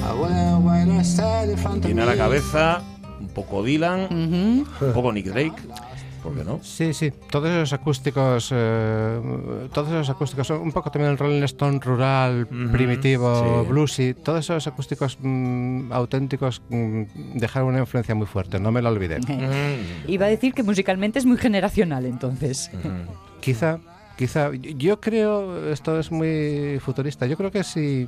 I 0.02 0.14
wouldn't 0.14 0.64
wait 0.64 0.88
or 0.98 1.04
stand 1.04 1.52
in 1.52 1.58
front 1.58 1.78
of 1.78 1.84
Tiene 1.86 2.02
a 2.02 2.06
la 2.06 2.12
me. 2.14 2.18
cabeza 2.18 2.82
un 3.20 3.28
poco 3.30 3.64
Dylan, 3.64 4.08
un 4.12 4.66
poco 4.94 5.12
Nick 5.12 5.26
Drake. 5.26 5.56
¿Por 6.28 6.36
qué 6.36 6.44
no? 6.44 6.60
Sí, 6.62 6.94
sí, 6.94 7.14
todos 7.32 7.50
esos 7.50 7.72
acústicos, 7.72 8.50
eh, 8.54 9.20
todos 9.74 9.88
esos 9.88 10.10
acústicos, 10.10 10.50
un 10.50 10.74
poco 10.74 10.92
también 10.92 11.12
el 11.12 11.18
Rolling 11.18 11.44
Stone 11.44 11.80
rural, 11.80 12.48
primitivo, 12.48 13.64
sí. 13.64 13.70
bluesy, 13.70 14.14
todos 14.14 14.40
esos 14.40 14.68
acústicos 14.68 15.18
mm, 15.22 15.94
auténticos 15.94 16.62
mm, 16.68 17.04
dejaron 17.36 17.70
una 17.70 17.80
influencia 17.80 18.14
muy 18.14 18.28
fuerte, 18.28 18.60
no 18.60 18.74
me 18.74 18.82
lo 18.82 18.90
olvidé. 18.90 19.20
Iba 20.08 20.26
a 20.26 20.30
decir 20.30 20.54
que 20.54 20.64
musicalmente 20.64 21.18
es 21.18 21.26
muy 21.26 21.38
generacional, 21.38 22.06
entonces. 22.06 22.72
Quizá, 23.40 23.80
quizá, 24.18 24.52
yo 24.54 25.00
creo, 25.00 25.72
esto 25.72 25.98
es 25.98 26.12
muy 26.12 26.78
futurista, 26.82 27.26
yo 27.26 27.38
creo 27.38 27.52
que 27.52 27.64
si, 27.64 28.06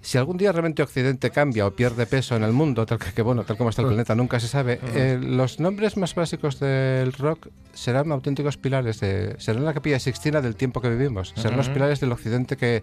si 0.00 0.18
algún 0.18 0.36
día 0.36 0.52
realmente 0.52 0.82
Occidente 0.82 1.30
cambia 1.30 1.66
o 1.66 1.72
pierde 1.72 2.06
peso 2.06 2.36
en 2.36 2.42
el 2.42 2.52
mundo, 2.52 2.86
tal 2.86 2.98
que, 2.98 3.12
que, 3.12 3.22
bueno, 3.22 3.44
tal 3.44 3.56
como 3.56 3.70
está 3.70 3.82
el 3.82 3.88
planeta, 3.88 4.14
nunca 4.14 4.40
se 4.40 4.48
sabe, 4.48 4.80
eh, 4.94 5.18
los 5.20 5.60
nombres 5.60 5.96
más 5.96 6.14
básicos 6.14 6.58
del 6.58 7.12
rock 7.12 7.48
serán 7.72 8.10
auténticos 8.12 8.56
pilares, 8.56 9.00
de, 9.00 9.36
serán 9.38 9.64
la 9.64 9.74
capilla 9.74 9.98
sixtina 9.98 10.40
del 10.40 10.56
tiempo 10.56 10.80
que 10.80 10.88
vivimos, 10.88 11.34
serán 11.36 11.56
los 11.56 11.68
pilares 11.68 12.00
del 12.00 12.12
Occidente 12.12 12.56
que 12.56 12.82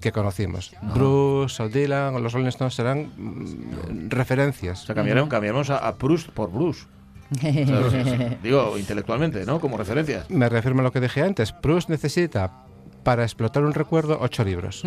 que 0.00 0.12
conocimos. 0.12 0.72
Bruce 0.94 1.62
o 1.62 1.68
Dylan 1.68 2.14
o 2.14 2.20
los 2.20 2.32
Rolling 2.32 2.48
Stones 2.48 2.74
serán 2.74 3.12
mm, 3.16 4.10
referencias. 4.10 4.82
O 4.82 4.86
sea, 4.86 4.94
cambiaron, 4.94 5.28
cambiamos 5.28 5.70
a, 5.70 5.78
a 5.78 5.96
Proust 5.96 6.28
por 6.30 6.50
Bruce. 6.50 6.86
Digo, 8.42 8.78
intelectualmente, 8.78 9.44
¿no? 9.44 9.58
Como 9.58 9.76
referencia. 9.76 10.24
Me 10.28 10.48
reafirmo 10.48 10.80
a 10.80 10.84
lo 10.84 10.92
que 10.92 11.00
dije 11.00 11.22
antes. 11.22 11.52
Proust 11.52 11.88
necesita, 11.88 12.65
para 13.06 13.22
explotar 13.22 13.62
un 13.64 13.72
recuerdo, 13.72 14.18
ocho 14.20 14.42
libros. 14.42 14.82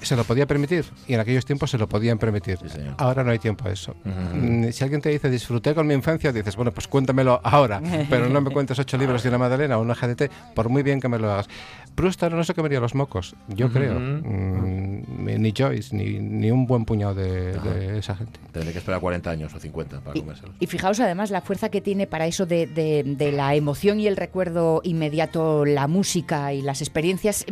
Se 0.00 0.16
lo 0.16 0.24
podía 0.24 0.46
permitir 0.46 0.86
y 1.06 1.12
en 1.12 1.20
aquellos 1.20 1.44
tiempos 1.44 1.70
se 1.70 1.76
lo 1.76 1.86
podían 1.86 2.16
permitir. 2.18 2.58
ahora 2.96 3.22
no 3.22 3.30
hay 3.30 3.38
tiempo 3.38 3.68
a 3.68 3.70
eso. 3.70 3.94
Mm, 4.34 4.70
Si 4.70 4.82
alguien 4.82 5.02
te 5.02 5.10
dice 5.10 5.28
disfruté 5.28 5.74
con 5.74 5.86
mi 5.86 5.92
infancia, 5.92 6.32
dices, 6.32 6.56
bueno, 6.56 6.72
pues 6.72 6.88
cuéntamelo 6.88 7.38
ahora, 7.44 7.82
pero 8.10 8.30
no 8.30 8.40
me 8.40 8.50
cuentes 8.50 8.78
ocho 8.78 8.96
libros 8.96 9.22
de 9.22 9.28
una 9.28 9.36
Madalena 9.36 9.76
o 9.76 9.82
una 9.82 9.94
GDT, 9.94 10.30
por 10.54 10.70
muy 10.70 10.82
bien 10.82 11.00
que 11.02 11.08
me 11.08 11.18
lo 11.18 11.30
hagas. 11.30 11.48
Proust 11.94 12.22
ahora 12.22 12.36
no 12.36 12.44
se 12.44 12.54
comería 12.54 12.80
los 12.80 12.94
mocos, 12.94 13.36
yo 13.48 13.70
creo. 13.70 14.00
Mm, 14.00 15.02
ni 15.42 15.52
Joyce, 15.56 15.94
ni, 15.94 16.18
ni 16.18 16.50
un 16.50 16.66
buen 16.66 16.86
puñado 16.86 17.14
de, 17.14 17.52
de 17.60 17.98
esa 17.98 18.16
gente. 18.16 18.40
Tendré 18.52 18.72
que 18.72 18.78
esperar 18.78 19.00
40 19.02 19.30
años 19.30 19.52
o 19.54 19.58
50 19.60 20.00
para 20.00 20.18
comérselos. 20.18 20.54
Y 20.60 20.66
fijaos 20.66 20.98
además 21.00 21.30
la 21.30 21.42
fuerza 21.42 21.68
que 21.68 21.82
tiene 21.82 22.06
para 22.06 22.26
eso 22.26 22.46
de, 22.46 22.66
de- 22.66 23.02
de 23.04 23.32
la 23.32 23.54
emoción 23.54 24.00
y 24.00 24.06
el 24.06 24.16
recuerdo 24.16 24.80
inmediato, 24.84 25.66
la 25.66 25.86
música 25.86 26.54
y 26.54 26.62
las 26.62 26.80
experiencias 26.80 27.01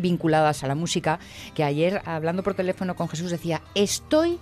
vinculadas 0.00 0.64
a 0.64 0.68
la 0.68 0.74
música, 0.74 1.18
que 1.54 1.64
ayer 1.64 2.00
hablando 2.04 2.42
por 2.42 2.54
teléfono 2.54 2.94
con 2.96 3.08
Jesús 3.08 3.30
decía, 3.30 3.60
estoy... 3.74 4.38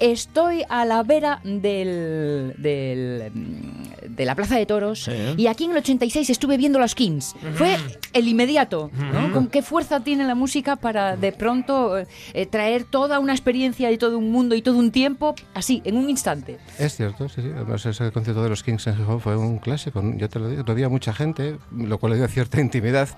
Estoy 0.00 0.64
a 0.68 0.84
la 0.84 1.04
vera 1.04 1.40
del, 1.44 2.52
del, 2.58 3.30
mm, 3.32 4.12
de 4.16 4.24
la 4.24 4.34
Plaza 4.34 4.56
de 4.56 4.66
Toros 4.66 5.04
Sí. 5.04 5.12
y 5.36 5.46
aquí 5.46 5.66
en 5.66 5.70
el 5.70 5.76
86 5.76 6.30
estuve 6.30 6.56
viendo 6.56 6.80
los 6.80 6.96
Kings. 6.96 7.36
Fue 7.54 7.76
el 8.12 8.26
inmediato, 8.26 8.90
¿no? 8.92 9.32
Con 9.32 9.46
qué 9.46 9.62
fuerza 9.62 10.00
tiene 10.00 10.24
la 10.24 10.34
música 10.34 10.74
para 10.74 11.16
de 11.16 11.30
pronto 11.30 11.96
eh, 11.96 12.08
eh, 12.32 12.46
traer 12.46 12.82
toda 12.82 13.20
una 13.20 13.34
experiencia 13.34 13.92
y 13.92 13.96
todo 13.96 14.18
un 14.18 14.32
mundo 14.32 14.56
y 14.56 14.62
todo 14.62 14.78
un 14.78 14.90
tiempo 14.90 15.36
así, 15.54 15.80
en 15.84 15.96
un 15.96 16.10
instante. 16.10 16.58
Es 16.76 16.96
cierto, 16.96 17.28
sí, 17.28 17.42
sí. 17.42 17.50
Además, 17.54 17.86
ese 17.86 18.10
concierto 18.10 18.42
de 18.42 18.48
los 18.48 18.64
Kings 18.64 18.88
en 18.88 18.96
Gijón 18.96 19.20
fue 19.20 19.36
un 19.36 19.58
clásico. 19.58 20.02
Yo 20.16 20.28
te 20.28 20.40
lo 20.40 20.48
digo, 20.48 20.64
había 20.66 20.88
mucha 20.88 21.12
gente, 21.12 21.56
lo 21.70 21.98
cual 21.98 22.14
le 22.14 22.18
dio 22.18 22.26
cierta 22.26 22.60
intimidad. 22.60 23.10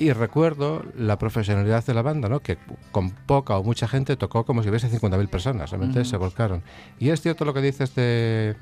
Y 0.00 0.14
recuerdo 0.14 0.82
la 0.96 1.18
profesionalidad 1.18 1.84
de 1.84 1.92
la 1.92 2.00
banda, 2.00 2.30
¿no? 2.30 2.40
que 2.40 2.56
con 2.90 3.10
poca 3.10 3.58
o 3.58 3.62
mucha 3.62 3.86
gente 3.86 4.16
tocó 4.16 4.44
como 4.46 4.62
si 4.62 4.70
hubiese 4.70 4.88
50.000 4.90 5.28
personas, 5.28 5.70
realmente 5.70 6.00
Ujú. 6.00 6.08
se 6.08 6.16
volcaron. 6.16 6.62
Y 6.98 7.10
es 7.10 7.20
cierto 7.20 7.44
lo 7.44 7.52
que 7.52 7.60
dices 7.60 7.94
de 7.94 8.56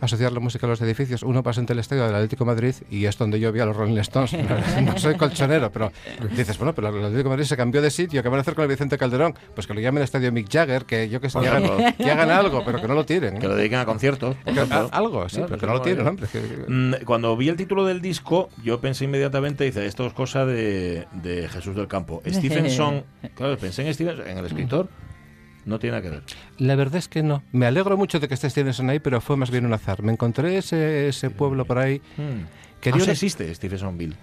asociar 0.00 0.32
la 0.32 0.40
música 0.40 0.66
a 0.66 0.70
los 0.70 0.80
edificios. 0.80 1.22
Uno 1.22 1.42
pasa 1.42 1.60
entre 1.60 1.74
el 1.74 1.80
estadio 1.80 2.04
del 2.06 2.14
Atlético 2.14 2.44
de 2.44 2.48
Madrid 2.52 2.74
y 2.90 3.04
es 3.06 3.16
donde 3.18 3.40
yo 3.40 3.52
vi 3.52 3.60
a 3.60 3.66
los 3.66 3.76
Rolling 3.76 3.98
Stones. 3.98 4.32
no 4.82 4.98
soy 4.98 5.16
colchonero, 5.16 5.70
pero 5.72 5.92
dices, 6.36 6.56
bueno, 6.58 6.74
pero 6.74 6.88
el 6.88 6.96
Atlético 6.96 7.24
de 7.24 7.28
Madrid 7.30 7.44
se 7.44 7.56
cambió 7.56 7.82
de 7.82 7.90
sitio, 7.90 8.22
¿qué 8.22 8.28
van 8.28 8.38
a 8.38 8.42
hacer 8.42 8.54
con 8.54 8.62
el 8.62 8.68
Vicente 8.68 8.96
Calderón? 8.98 9.34
Pues 9.54 9.66
que 9.66 9.74
lo 9.74 9.80
llamen 9.80 10.02
estadio 10.02 10.30
Mick 10.32 10.48
Jagger, 10.50 10.84
que 10.84 11.08
yo 11.08 11.20
que 11.20 11.30
sé, 11.30 11.40
que 11.40 11.48
hagan, 11.48 11.64
ejemplo. 11.64 11.94
que 12.04 12.10
hagan 12.10 12.30
algo, 12.30 12.62
pero 12.64 12.80
que 12.80 12.88
no 12.88 12.94
lo 12.94 13.04
tiren. 13.04 13.38
Que 13.38 13.48
lo 13.48 13.56
dediquen 13.56 13.78
a 13.80 13.84
conciertos. 13.84 14.36
Que- 14.44 14.60
a- 14.60 14.88
algo, 14.92 15.28
sí, 15.28 15.40
pero 15.46 15.58
que 15.58 15.66
no 15.66 15.72
lo 15.74 15.82
tienen, 15.82 16.06
hombre. 16.06 16.26
Mm, 16.68 16.94
Cuando 17.04 17.36
vi 17.36 17.48
el 17.48 17.56
título 17.56 17.84
del 17.84 18.00
disco, 18.00 18.48
yo 18.62 18.80
pensé 18.80 19.04
inmediatamente, 19.04 19.64
dice, 19.64 19.86
esto 19.86 20.06
es 20.06 20.12
cosa 20.12 20.46
de, 20.46 21.06
de 21.12 21.48
Jesús 21.48 21.74
del 21.76 21.88
Campo. 21.88 22.22
Stephenson, 22.26 23.04
claro, 23.34 23.56
pensé 23.58 23.86
en 23.86 23.92
Stephenson, 23.94 24.26
en 24.28 24.38
el 24.38 24.46
escritor, 24.46 24.88
no 25.68 25.78
tiene 25.78 25.96
nada 25.96 26.02
que 26.02 26.10
ver. 26.10 26.22
La 26.58 26.74
verdad 26.74 26.96
es 26.96 27.08
que 27.08 27.22
no. 27.22 27.42
Me 27.52 27.66
alegro 27.66 27.96
mucho 27.96 28.18
de 28.20 28.26
que 28.28 28.34
esté 28.34 28.50
Stevenson 28.50 28.90
ahí, 28.90 28.98
pero 28.98 29.20
fue 29.20 29.36
más 29.36 29.50
bien 29.50 29.64
un 29.66 29.72
azar. 29.72 30.02
Me 30.02 30.12
encontré 30.12 30.58
ese, 30.58 31.08
ese 31.08 31.30
pueblo 31.30 31.64
por 31.64 31.78
ahí. 31.78 32.00
Quería 32.80 33.00
Ah, 33.00 33.04
una- 33.04 33.12
existe 33.12 33.54
Stephensonville. 33.54 34.16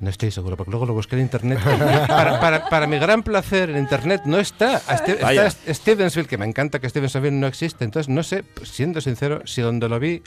No 0.00 0.10
estoy 0.10 0.32
seguro, 0.32 0.56
porque 0.56 0.70
luego 0.72 0.84
lo 0.86 0.94
busqué 0.94 1.14
en 1.16 1.22
internet. 1.22 1.60
para, 2.08 2.40
para- 2.40 2.68
para 2.68 2.86
mi 2.88 2.98
gran 2.98 3.22
placer, 3.22 3.70
en 3.70 3.78
internet 3.78 4.22
no 4.24 4.38
está. 4.38 4.76
A 4.88 4.96
Ste- 4.98 5.20
Vaya. 5.20 5.46
Está 5.46 5.72
Stevensville, 5.74 6.26
que 6.26 6.38
me 6.38 6.46
encanta 6.46 6.80
que 6.80 6.88
Stevensville 6.88 7.30
no 7.32 7.46
existe. 7.46 7.84
Entonces, 7.84 8.08
no 8.08 8.22
sé, 8.24 8.42
siendo 8.64 9.00
sincero, 9.00 9.42
si 9.44 9.60
donde 9.62 9.88
lo 9.88 10.00
vi, 10.00 10.22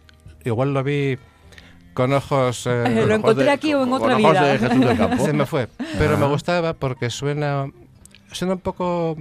igual 0.46 0.74
lo 0.74 0.82
vi 0.84 1.18
con 1.94 2.14
ojos. 2.14 2.66
eh, 2.68 2.84
Lo 2.90 3.02
ojos 3.02 3.12
encontré 3.12 3.44
de- 3.46 3.52
aquí 3.52 3.74
o 3.74 3.84
en 3.84 3.90
con 3.90 4.02
otra 4.02 4.18
ojos 4.18 4.32
vida. 4.32 4.44
de 4.44 4.60
Jesús 4.60 4.80
del 4.80 4.98
Campo. 4.98 5.26
Se 5.26 5.34
me 5.34 5.46
fue. 5.46 5.68
Pero 5.98 6.18
me 6.18 6.26
Ah. 6.26 6.30
gustaba 6.30 6.74
porque 6.74 7.10
suena. 7.10 7.70
Suena 8.32 8.54
un 8.54 8.60
poco. 8.62 9.18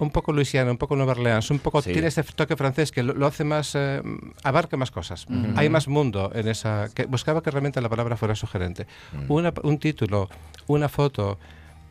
Un 0.00 0.10
poco 0.10 0.32
Luisiana, 0.32 0.70
un 0.72 0.78
poco 0.78 0.96
Nueva 0.96 1.12
Orleans, 1.12 1.50
un 1.50 1.60
poco 1.60 1.80
Sí. 1.82 1.92
tiene 1.92 2.08
ese 2.08 2.22
toque 2.24 2.56
francés 2.56 2.90
que 2.90 3.02
lo, 3.04 3.14
lo 3.14 3.26
hace 3.26 3.44
más, 3.44 3.74
eh, 3.76 4.02
abarca 4.42 4.76
más 4.76 4.90
cosas. 4.90 5.26
Hay 5.56 5.68
más 5.68 5.86
mundo 5.88 6.32
en 6.34 6.48
esa. 6.48 6.88
Que 6.94 7.04
buscaba 7.04 7.42
que 7.42 7.50
realmente 7.50 7.80
la 7.80 7.88
palabra 7.88 8.16
fuera 8.16 8.34
sugerente. 8.34 8.86
Una- 9.28 9.52
un 9.62 9.78
título, 9.78 10.28
una 10.66 10.88
foto, 10.88 11.38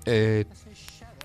eh, 0.06 0.46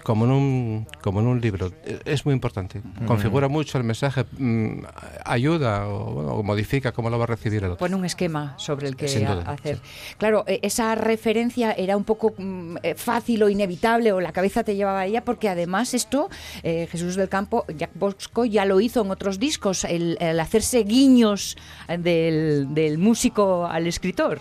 como 0.04 0.26
en 0.26 0.30
un 0.30 0.86
como 1.02 1.20
en 1.20 1.26
un 1.26 1.40
libro, 1.40 1.72
es 2.04 2.24
muy 2.24 2.34
importante. 2.34 2.82
Configura 3.06 3.48
mucho 3.48 3.78
el 3.78 3.84
mensaje, 3.84 4.24
mm, 4.38 4.84
ayuda 5.24 5.88
o, 5.88 6.12
bueno, 6.12 6.34
o 6.34 6.42
modifica 6.42 6.92
cómo 6.92 7.10
lo 7.10 7.18
va 7.18 7.24
a 7.24 7.28
recibir 7.28 7.64
el 7.64 7.70
otro. 7.70 7.78
Pone 7.78 7.96
un 7.96 8.04
esquema 8.04 8.54
sobre 8.58 8.86
el 8.86 8.96
que 8.96 9.06
duda, 9.06 9.42
hacer. 9.46 9.80
Claro, 10.18 10.44
eh, 10.46 10.60
esa 10.62 10.94
referencia 10.94 11.72
era 11.72 11.96
un 11.96 12.04
poco 12.04 12.34
mm, 12.36 12.76
eh, 12.82 12.94
fácil 12.94 13.42
o 13.42 13.48
inevitable, 13.48 14.12
o 14.12 14.20
la 14.20 14.32
cabeza 14.32 14.62
te 14.62 14.76
llevaba 14.76 15.00
a 15.00 15.06
ella, 15.06 15.24
porque 15.24 15.48
además 15.48 15.94
esto, 15.94 16.28
eh, 16.62 16.86
Jesús 16.92 17.16
del 17.16 17.30
Campo, 17.30 17.64
Jack 17.74 17.90
Bosco 17.94 18.44
ya 18.44 18.66
lo 18.66 18.80
hizo 18.80 19.02
en 19.02 19.10
otros 19.10 19.38
discos, 19.38 19.84
el, 19.84 20.18
el 20.20 20.38
hacerse 20.38 20.84
guiños 20.84 21.56
del, 21.88 22.74
del 22.74 22.98
músico 22.98 23.66
al 23.66 23.86
escritor. 23.86 24.40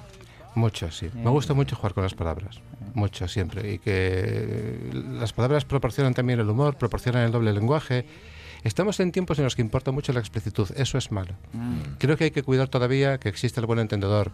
Mucho, 0.56 0.92
sí. 0.92 1.10
Me 1.16 1.30
gusta 1.30 1.54
mucho 1.54 1.76
jugar 1.76 1.94
con 1.94 2.04
las 2.04 2.14
palabras. 2.14 2.62
Mucho, 2.94 3.28
siempre. 3.28 3.74
Y 3.74 3.80
que 3.80 4.78
las 4.94 5.34
palabras 5.34 5.66
proporcionan 5.66 6.14
también 6.14 6.40
el 6.40 6.50
humor, 6.50 6.78
proporcionan 6.78 7.24
el 7.24 7.32
doble 7.32 7.54
lenguaje. 7.54 8.06
Estamos 8.64 9.00
en 9.00 9.12
tiempos 9.12 9.38
en 9.40 9.44
los 9.44 9.56
que 9.56 9.62
importa 9.62 9.92
mucho 9.92 10.14
la 10.14 10.20
explicitud. 10.20 10.70
Eso 10.76 10.98
es 10.98 11.12
malo. 11.12 11.34
Creo 11.98 12.18
que 12.18 12.26
hay 12.26 12.32
que 12.32 12.44
cuidar 12.44 12.68
todavía 12.70 13.18
que 13.18 13.30
existe 13.30 13.60
el 13.60 13.66
buen 13.66 13.80
entendedor. 13.80 14.32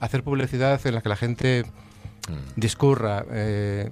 Hacer 0.00 0.24
publicidad 0.24 0.84
en 0.86 0.94
la 0.94 1.02
que 1.02 1.08
la 1.08 1.16
gente 1.16 1.64
discurra. 2.56 3.24
eh, 3.30 3.90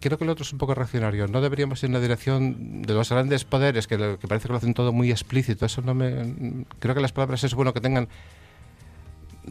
creo 0.00 0.18
que 0.18 0.24
el 0.24 0.30
otro 0.30 0.42
es 0.42 0.52
un 0.52 0.58
poco 0.58 0.74
reaccionario. 0.74 1.26
No 1.28 1.40
deberíamos 1.40 1.82
ir 1.82 1.86
en 1.88 1.94
la 1.94 2.00
dirección 2.00 2.82
de 2.82 2.92
los 2.92 3.08
grandes 3.08 3.44
poderes, 3.44 3.86
que, 3.86 3.96
que 4.20 4.28
parece 4.28 4.48
que 4.48 4.52
lo 4.52 4.58
hacen 4.58 4.74
todo 4.74 4.92
muy 4.92 5.10
explícito. 5.10 5.64
Eso 5.64 5.80
no 5.80 5.94
me. 5.94 6.66
Creo 6.78 6.94
que 6.94 7.00
las 7.00 7.12
palabras 7.12 7.42
es 7.42 7.54
bueno 7.54 7.72
que 7.72 7.80
tengan 7.80 8.08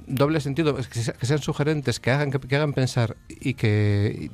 doble 0.07 0.39
sentido, 0.41 0.75
que, 0.75 0.83
se- 0.83 1.13
que 1.13 1.25
sean 1.25 1.39
sugerentes, 1.41 1.99
que 1.99 2.11
hagan, 2.11 2.31
que, 2.31 2.39
que 2.39 2.55
hagan 2.55 2.73
pensar 2.73 3.15
y 3.29 3.53
que. 3.55 4.31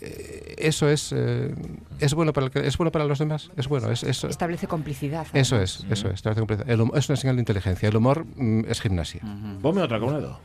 eh, 0.00 0.54
eso 0.58 0.88
es 0.88 1.12
eh, 1.16 1.54
es 1.98 2.14
bueno 2.14 2.32
para 2.32 2.46
el 2.46 2.52
que- 2.52 2.66
es 2.66 2.76
bueno 2.76 2.90
para 2.92 3.04
los 3.06 3.18
demás 3.18 3.50
es 3.56 3.68
bueno 3.68 3.90
es, 3.90 4.02
eso 4.02 4.28
Establece 4.28 4.66
complicidad. 4.66 5.26
eso 5.32 5.60
es 5.60 5.84
eso 5.90 6.08
es, 6.08 6.14
establece 6.14 6.40
complicidad. 6.40 6.68
El 6.70 6.80
hum- 6.80 6.92
es 6.96 7.08
una 7.08 7.16
señal 7.16 7.36
de 7.36 7.40
inteligencia 7.42 7.88
el 7.88 7.96
humor 7.96 8.24
mm, 8.36 8.64
es 8.68 8.80
gimnasia 8.80 9.20
Ponme 9.62 9.82
otra, 9.82 9.98
Conedo. 10.00 10.40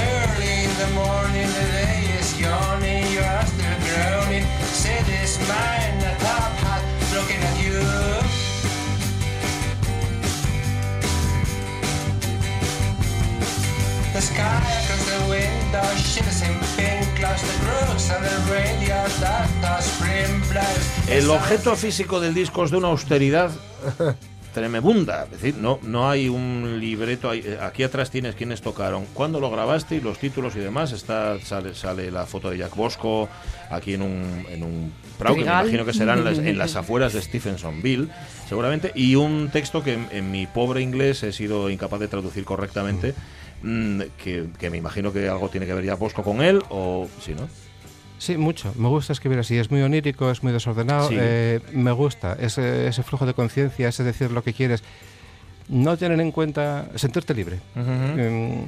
Early 0.00 0.52
in 0.66 0.72
the 0.82 0.88
morning, 0.94 1.48
the 1.58 1.66
day 1.78 2.04
is 2.20 2.38
yawning, 2.38 3.04
you 3.12 3.20
are 3.20 3.46
still 3.46 3.78
groaning. 3.86 4.44
City's 4.82 5.38
mine, 5.48 5.72
a 5.72 5.73
sky 14.34 14.42
across 14.42 15.06
the 15.06 15.30
window 15.30 15.96
shivers 15.96 16.42
in 16.42 16.54
pink, 16.76 17.16
clouds 17.18 17.42
the 17.42 18.14
and 18.14 18.24
the 18.24 18.52
radio 18.52 18.96
that 19.20 19.48
the 19.60 19.82
spring 19.82 20.40
blows. 20.50 21.08
El 21.08 21.30
objeto 21.30 21.76
físico 21.76 22.20
del 22.20 22.34
disco 22.34 22.64
es 22.64 22.70
de 22.70 22.76
una 22.78 22.88
austeridad 22.88 23.50
tremenda. 24.52 25.24
Es 25.24 25.30
decir, 25.32 25.56
no, 25.56 25.78
no 25.82 26.08
hay 26.08 26.28
un 26.28 26.78
libreto. 26.80 27.32
eh, 27.32 27.58
Aquí 27.60 27.82
atrás 27.82 28.10
tienes 28.10 28.34
quienes 28.34 28.62
tocaron. 28.62 29.04
Cuando 29.12 29.40
lo 29.40 29.50
grabaste 29.50 29.96
y 29.96 30.00
los 30.00 30.18
títulos 30.18 30.54
y 30.56 30.60
demás, 30.60 30.92
está, 30.92 31.38
sale, 31.40 31.74
sale 31.74 32.10
la 32.10 32.24
foto 32.26 32.50
de 32.50 32.58
Jack 32.58 32.74
Bosco 32.76 33.28
aquí 33.70 33.94
en 33.94 34.02
un, 34.02 34.46
en 34.48 34.62
un 34.62 34.92
prado, 35.18 35.34
que 35.34 35.40
me 35.42 35.46
imagino 35.50 35.84
que 35.84 35.92
serán 35.92 36.24
las- 36.24 36.38
en 36.38 36.56
las 36.58 36.76
afueras 36.76 37.12
de 37.12 37.22
Stephensonville, 37.22 38.08
seguramente, 38.48 38.92
y 38.94 39.16
un 39.16 39.50
texto 39.52 39.82
que 39.82 39.94
en, 39.94 40.08
en 40.12 40.30
mi 40.30 40.46
pobre 40.46 40.80
inglés 40.82 41.22
he 41.24 41.32
sido 41.32 41.68
incapaz 41.70 41.98
de 42.00 42.08
traducir 42.08 42.44
correctamente. 42.44 43.12
mm, 43.12 43.14
Que, 44.18 44.46
que 44.58 44.70
me 44.70 44.76
imagino 44.76 45.12
que 45.12 45.28
algo 45.28 45.48
tiene 45.48 45.66
que 45.66 45.72
ver 45.72 45.84
Jack 45.84 45.98
Bosco 45.98 46.22
con 46.22 46.42
él, 46.42 46.62
o 46.68 47.08
si 47.20 47.34
no. 47.34 47.48
Sí, 48.18 48.36
mucho. 48.36 48.72
Me 48.76 48.88
gusta 48.88 49.12
escribir 49.12 49.38
así. 49.38 49.56
Es 49.58 49.70
muy 49.70 49.82
onírico, 49.82 50.30
es 50.30 50.42
muy 50.42 50.52
desordenado. 50.52 51.08
Sí. 51.08 51.16
eh, 51.18 51.60
me 51.72 51.92
gusta 51.92 52.36
ese, 52.40 52.86
ese 52.86 53.02
flujo 53.02 53.26
de 53.26 53.34
conciencia, 53.34 53.88
ese 53.88 54.04
decir 54.04 54.30
lo 54.30 54.42
que 54.42 54.52
quieres. 54.52 54.82
No 55.68 55.96
tener 55.96 56.20
en 56.20 56.30
cuenta 56.30 56.86
sentirte 56.94 57.32
libre. 57.34 57.58
Em, 57.74 58.66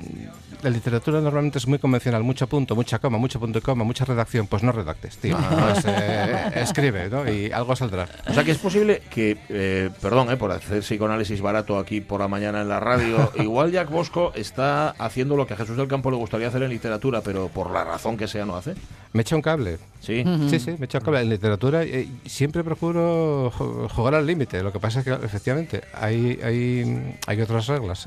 la 0.62 0.70
literatura 0.70 1.20
normalmente 1.20 1.58
es 1.58 1.66
muy 1.66 1.78
convencional, 1.78 2.22
mucho 2.22 2.46
punto, 2.46 2.74
mucha 2.74 2.98
coma, 2.98 3.18
mucho 3.18 3.38
punto 3.38 3.58
y 3.58 3.60
coma, 3.62 3.84
mucha 3.84 4.04
redacción. 4.06 4.46
Pues 4.46 4.62
no 4.62 4.72
redactes, 4.72 5.18
tío. 5.18 5.36
Ah. 5.38 5.70
Pues, 5.72 5.84
eh, 5.86 6.50
escribe, 6.56 7.10
¿no? 7.10 7.30
Y 7.30 7.52
algo 7.52 7.76
saldrá. 7.76 8.08
O 8.28 8.32
sea 8.32 8.42
que 8.44 8.52
es 8.52 8.58
posible 8.58 9.02
que, 9.10 9.36
eh, 9.50 9.90
perdón, 10.00 10.30
eh, 10.30 10.36
por 10.38 10.50
hacer 10.52 10.80
psicoanálisis 10.80 11.40
barato 11.42 11.78
aquí 11.78 12.00
por 12.00 12.20
la 12.20 12.28
mañana 12.28 12.62
en 12.62 12.68
la 12.70 12.80
radio, 12.80 13.30
igual 13.42 13.70
Jack 13.72 13.90
Bosco 13.90 14.32
está 14.34 14.90
haciendo 14.90 15.36
lo 15.36 15.46
que 15.46 15.52
a 15.54 15.56
Jesús 15.58 15.76
del 15.76 15.88
Campo 15.88 16.10
le 16.10 16.16
gustaría 16.16 16.48
hacer 16.48 16.62
en 16.62 16.70
literatura, 16.70 17.20
pero 17.20 17.48
por 17.48 17.70
la 17.70 17.84
razón 17.84 18.16
que 18.16 18.26
sea 18.26 18.46
no 18.46 18.56
hace. 18.56 18.74
Me 19.12 19.20
echa 19.22 19.36
un 19.36 19.42
cable. 19.42 19.78
Sí. 20.00 20.24
Sí, 20.50 20.60
sí, 20.60 20.74
me 20.78 20.86
echa 20.86 20.98
un 20.98 21.04
cable. 21.04 21.20
En 21.20 21.28
literatura 21.30 21.82
eh, 21.82 22.08
siempre 22.26 22.62
procuro 22.64 23.50
ju- 23.50 23.88
jugar 23.88 24.14
al 24.14 24.26
límite. 24.26 24.62
Lo 24.62 24.72
que 24.72 24.78
pasa 24.78 25.00
es 25.00 25.04
que, 25.04 25.12
efectivamente, 25.12 25.82
hay, 25.94 26.38
hay, 26.42 26.84
hay 27.26 27.40
otras 27.40 27.66
reglas. 27.66 28.06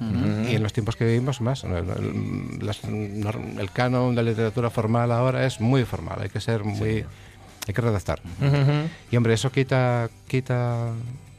Y 0.49 0.55
en 0.55 0.63
los 0.63 0.73
tiempos 0.73 0.95
que 0.95 1.05
vivimos, 1.05 1.41
más. 1.41 1.63
El, 1.63 1.71
las- 2.65 2.83
nor- 2.83 3.59
el 3.59 3.71
canon 3.71 4.15
de 4.15 4.23
la 4.23 4.29
literatura 4.31 4.69
formal 4.69 5.11
ahora 5.11 5.45
es 5.45 5.59
muy 5.61 5.83
formal. 5.85 6.19
Hay 6.21 6.29
que 6.29 6.39
ser 6.41 6.63
muy. 6.63 7.05
Hay 7.67 7.73
que 7.73 7.81
redactar. 7.81 8.21
Y, 9.11 9.15
hombre, 9.17 9.33
eso 9.33 9.51
quita, 9.51 10.09
quita, 10.27 10.87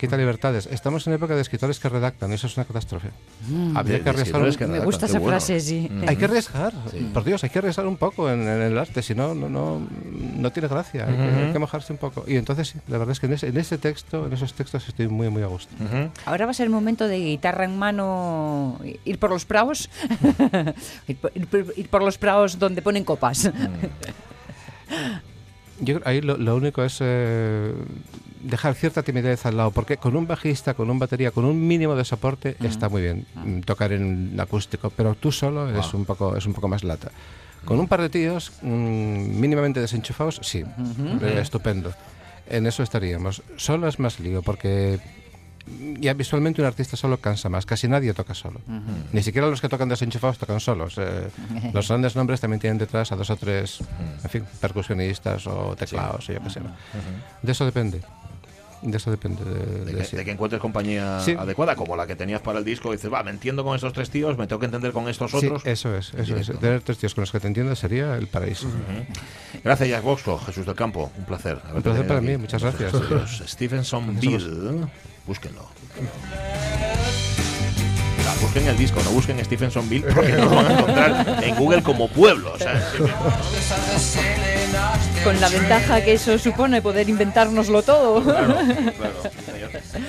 quita 0.01 0.17
libertades. 0.17 0.67
Estamos 0.67 1.07
en 1.07 1.13
época 1.13 1.35
de 1.35 1.43
escritores 1.43 1.79
que 1.79 1.89
redactan. 1.89 2.33
Eso 2.33 2.47
es 2.47 2.57
una 2.57 2.65
catástrofe. 2.65 3.11
Mm. 3.49 3.77
Habría 3.77 3.99
De- 3.99 4.03
que 4.03 4.09
arriesgar 4.11 4.43
un- 4.43 4.55
que 4.55 4.67
Me 4.67 4.81
gusta 4.81 5.07
esa 5.07 5.19
bueno. 5.19 5.33
frase, 5.39 5.61
sí. 5.61 5.89
hay 6.07 6.17
que 6.17 6.25
arriesgar, 6.25 6.73
por 7.13 7.23
Dios, 7.25 7.45
hay 7.45 7.51
que 7.51 7.59
arriesgar 7.61 7.87
un 7.87 7.97
poco 7.99 8.31
en, 8.31 8.41
en 8.41 8.63
el 8.63 8.79
arte, 8.79 9.03
si 9.03 9.15
no, 9.15 9.35
no, 9.35 9.49
no, 9.49 9.87
no 10.37 10.51
tiene 10.53 10.69
gracia, 10.69 11.07
hay, 11.07 11.15
que, 11.15 11.23
hay 11.47 11.53
que 11.53 11.59
mojarse 11.59 11.93
un 11.93 11.99
poco. 11.99 12.25
Y 12.27 12.37
entonces, 12.37 12.69
sí, 12.69 12.79
la 12.89 12.99
verdad 12.99 13.13
es 13.13 13.21
que 13.21 13.27
en 13.27 13.35
ese, 13.35 13.49
en 13.49 13.57
ese 13.59 13.79
texto, 13.79 14.27
en 14.27 14.33
esos 14.33 14.55
textos 14.55 14.89
estoy 14.89 15.07
muy, 15.09 15.29
muy 15.29 15.43
a 15.43 15.47
gusto. 15.47 15.73
Ahora 16.25 16.47
va 16.47 16.51
a 16.53 16.55
ser 16.55 16.65
el 16.65 16.71
momento 16.73 17.07
de 17.07 17.19
guitarra 17.19 17.65
en 17.65 17.79
mano, 17.79 18.81
ir 19.05 19.19
por 19.19 19.31
los 19.31 19.45
praos, 19.45 19.91
ir, 21.07 21.17
por, 21.19 21.33
ir 21.35 21.47
por- 21.47 21.75
ir 21.77 21.89
por 21.89 22.03
los 22.03 22.17
praos 22.19 22.59
donde 22.59 22.81
ponen 22.83 23.05
copas. 23.05 23.51
Yo 25.81 25.95
creo- 25.97 26.03
ahí 26.05 26.21
lo, 26.21 26.37
lo 26.37 26.57
único 26.57 26.83
es 26.83 26.99
eh, 27.01 27.73
dejar 28.43 28.75
cierta 28.75 29.03
timidez 29.03 29.45
al 29.47 29.57
lado, 29.57 29.71
porque 29.71 29.97
con 29.97 30.17
un 30.17 30.27
bajista, 30.27 30.75
con 30.75 30.91
un 30.91 30.99
batería, 30.99 31.31
con 31.31 31.45
un 31.45 31.67
mínimo 31.67 31.95
de 31.95 32.05
soporte 32.05 32.57
está 32.61 32.89
muy 32.89 33.03
bien 33.03 33.27
mm, 33.35 33.61
tocar 33.61 33.93
en 33.93 34.39
acústico, 34.41 34.91
pero 34.91 35.15
tú 35.15 35.31
solo 35.33 35.69
es 35.71 35.87
Ah. 35.87 35.97
un 35.97 36.05
poco 36.05 36.37
es 36.37 36.47
un 36.47 36.55
poco 36.55 36.69
más 36.69 36.83
lata. 36.85 37.11
Con 37.65 37.79
un 37.79 37.87
par 37.89 38.01
de 38.01 38.09
tíos 38.09 38.53
mm, 38.63 39.39
mínimamente 39.41 39.81
desenchufados, 39.81 40.41
sí, 40.43 40.65
eh, 41.23 41.39
estupendo. 41.43 41.93
En 42.49 42.67
eso 42.67 42.83
estaríamos. 42.83 43.43
Solo 43.57 43.87
es 43.87 43.99
más 43.99 44.19
lío, 44.19 44.43
porque 44.43 44.99
ya 46.01 46.15
visualmente 46.15 46.61
un 46.63 46.67
artista 46.67 46.97
solo 46.97 47.19
cansa 47.19 47.49
más. 47.49 47.65
Casi 47.67 47.87
nadie 47.87 48.13
toca 48.15 48.35
solo. 48.35 48.61
Ni 49.13 49.23
siquiera 49.23 49.47
los 49.47 49.61
que 49.61 49.69
tocan 49.69 49.89
desenchufados 49.89 50.39
tocan 50.39 50.59
solos. 50.59 50.95
eh, 50.99 51.29
los 51.75 51.87
grandes 51.89 52.17
nombres 52.17 52.41
también 52.41 52.59
tienen 52.61 52.79
detrás 52.79 53.13
a 53.13 53.17
dos 53.17 53.31
o 53.31 53.37
tres, 53.37 53.81
en 54.25 54.31
fin, 54.31 54.45
percusionistas 54.61 55.47
o 55.47 55.77
teclados, 55.77 56.29
o 56.29 56.33
yo 56.33 56.43
qué 56.43 56.51
sé. 56.51 56.61
De 57.43 57.53
eso 57.53 57.65
depende. 57.67 58.01
De 58.83 58.97
eso 58.97 59.11
depende. 59.11 59.45
De, 59.45 59.55
De 59.55 59.85
de 59.93 59.99
que, 59.99 60.05
sí. 60.05 60.17
de 60.17 60.25
que 60.25 60.31
encuentres 60.31 60.61
compañía 60.61 61.21
Sí. 61.21 61.33
adecuada, 61.39 61.77
como 61.77 61.97
la 61.97 62.07
que 62.07 62.17
tenías 62.17 62.41
para 62.41 62.59
el 62.59 62.65
disco, 62.65 62.89
y 62.93 62.97
dices, 62.97 63.13
va, 63.13 63.23
me 63.23 63.31
entiendo 63.31 63.63
con 63.65 63.75
estos 63.75 63.93
tres 63.93 64.09
tíos, 64.11 64.39
me 64.39 64.47
tengo 64.47 64.59
que 64.61 64.67
entender 64.67 64.93
con 64.93 65.09
estos 65.09 65.31
Sí, 65.31 65.37
otros. 65.47 65.67
eso 65.67 65.95
es, 65.97 66.15
eso 66.15 66.37
es. 66.37 66.47
Tener 66.59 66.81
tres 66.83 66.99
tíos 66.99 67.15
con 67.15 67.23
los 67.23 67.31
que 67.33 67.41
te 67.41 67.47
entiendas 67.47 67.79
sería 67.79 68.17
el 68.17 68.27
paraíso. 68.27 68.69
Gracias, 69.63 69.89
Jack 69.89 70.03
Bosco, 70.03 70.39
Jesús 70.39 70.65
del 70.65 70.75
Campo, 70.75 71.13
un 71.19 71.25
placer. 71.25 71.59
haberte 71.65 71.83
placer 71.91 72.07
para 72.07 72.21
aquí. 72.21 72.29
mí, 72.29 72.37
muchas 72.39 72.63
gracias. 72.63 72.93
Los 72.93 73.43
Stephenson 73.47 74.19
Bill, 74.19 74.87
búsquenlo. 75.27 75.69
Busquen 78.41 78.67
el 78.69 78.77
disco, 78.77 79.01
no 79.05 79.11
busquen 79.11 79.45
Stephenson 79.45 79.89
Bill 79.89 80.05
porque 80.05 80.33
no 80.33 80.45
lo 80.47 80.57
van 80.57 80.67
a 80.67 80.73
encontrar 80.79 81.45
en 81.45 81.55
Google 81.57 81.83
como 81.83 82.09
pueblo. 82.09 82.53
o 82.55 82.59
sea, 82.59 82.81
sí, 83.99 84.19
Con 85.25 85.41
la 85.41 85.49
ventaja 85.49 86.03
que 86.03 86.15
eso 86.15 86.39
supone 86.39 86.81
poder 86.83 87.09
inventárnoslo 87.09 87.83
todo. 87.83 88.23
Claro, 88.23 88.55
claro. 88.55 89.15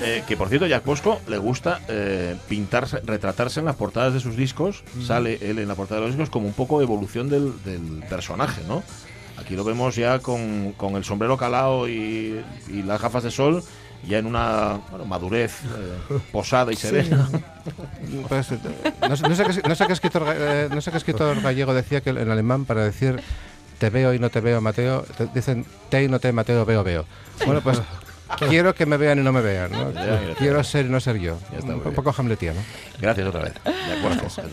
Eh, 0.04 0.24
que 0.28 0.38
por 0.38 0.50
cierto, 0.50 0.68
Jack 0.68 0.86
Bosco 0.86 1.20
le 1.28 1.38
gusta 1.38 1.82
eh, 1.88 2.36
pintarse, 2.48 3.00
retratarse 3.04 3.60
en 3.60 3.66
las 3.66 3.76
portadas 3.76 4.14
de 4.14 4.20
sus 4.20 4.36
discos. 4.36 4.84
Sale 5.06 5.38
él 5.42 5.60
en 5.60 5.68
la 5.68 5.76
portada 5.76 6.02
de 6.02 6.08
los 6.08 6.16
discos 6.16 6.30
como 6.30 6.48
un 6.48 6.54
poco 6.54 6.82
evolución 6.82 7.30
del, 7.30 7.54
del 7.64 8.04
personaje, 8.10 8.62
¿no? 8.68 8.84
Aquí 9.38 9.56
lo 9.56 9.64
vemos 9.64 9.96
ya 9.96 10.20
con, 10.20 10.74
con 10.78 10.96
el 10.96 11.04
sombrero 11.04 11.36
calado 11.38 11.88
y, 11.90 12.44
y 12.68 12.84
las 12.84 13.02
gafas 13.02 13.24
de 13.24 13.32
sol, 13.32 13.64
ya 14.08 14.18
en 14.20 14.26
una 14.26 14.80
bueno, 14.90 15.06
madurez 15.06 15.60
eh, 15.64 16.20
posada 16.32 16.72
y 16.72 16.76
serena. 16.76 17.30
Pues, 18.28 18.52
eh, 18.52 18.58
no, 19.08 19.16
sé, 19.16 19.28
no 19.30 19.36
sé 19.36 19.44
qué, 19.46 19.68
no 19.70 19.76
sé 19.76 19.86
qué 19.86 19.94
escritor, 19.94 20.24
eh, 20.36 20.68
no 20.72 20.82
sé 20.82 20.90
qué 20.92 20.98
escritor 20.98 21.40
gallego 21.42 21.74
decía 21.74 22.02
que 22.02 22.10
en 22.10 22.32
alemán 22.32 22.66
para 22.66 22.84
decir 22.84 23.22
te 23.78 23.90
veo 23.92 24.14
y 24.16 24.20
no 24.20 24.30
te 24.32 24.42
veo, 24.42 24.60
Mateo, 24.62 25.04
te- 25.18 25.28
dicen 25.28 25.66
te 25.90 26.04
y 26.04 26.08
no 26.08 26.20
te, 26.20 26.32
Mateo, 26.32 26.66
veo, 26.66 26.84
veo. 26.84 27.06
Bueno, 27.46 27.62
pues 27.62 27.80
quiero 28.38 28.74
que 28.76 28.86
me 28.86 28.98
vean 28.98 29.20
y 29.20 29.22
no 29.24 29.32
me 29.32 29.42
vean. 29.42 29.72
¿no? 29.72 29.92
Ya, 29.92 30.06
ya, 30.06 30.28
ya. 30.30 30.36
Quiero 30.36 30.64
ser 30.64 30.86
y 30.86 30.90
no 30.90 31.00
ser 31.00 31.18
yo. 31.20 31.38
Ya 31.52 31.58
está, 31.60 31.68
muy 31.68 31.76
un 31.78 31.84
bien. 31.84 31.96
poco 31.96 32.14
hamletiano. 32.18 32.60
Gracias 33.00 33.28
otra 33.28 33.44
vez. 33.44 33.54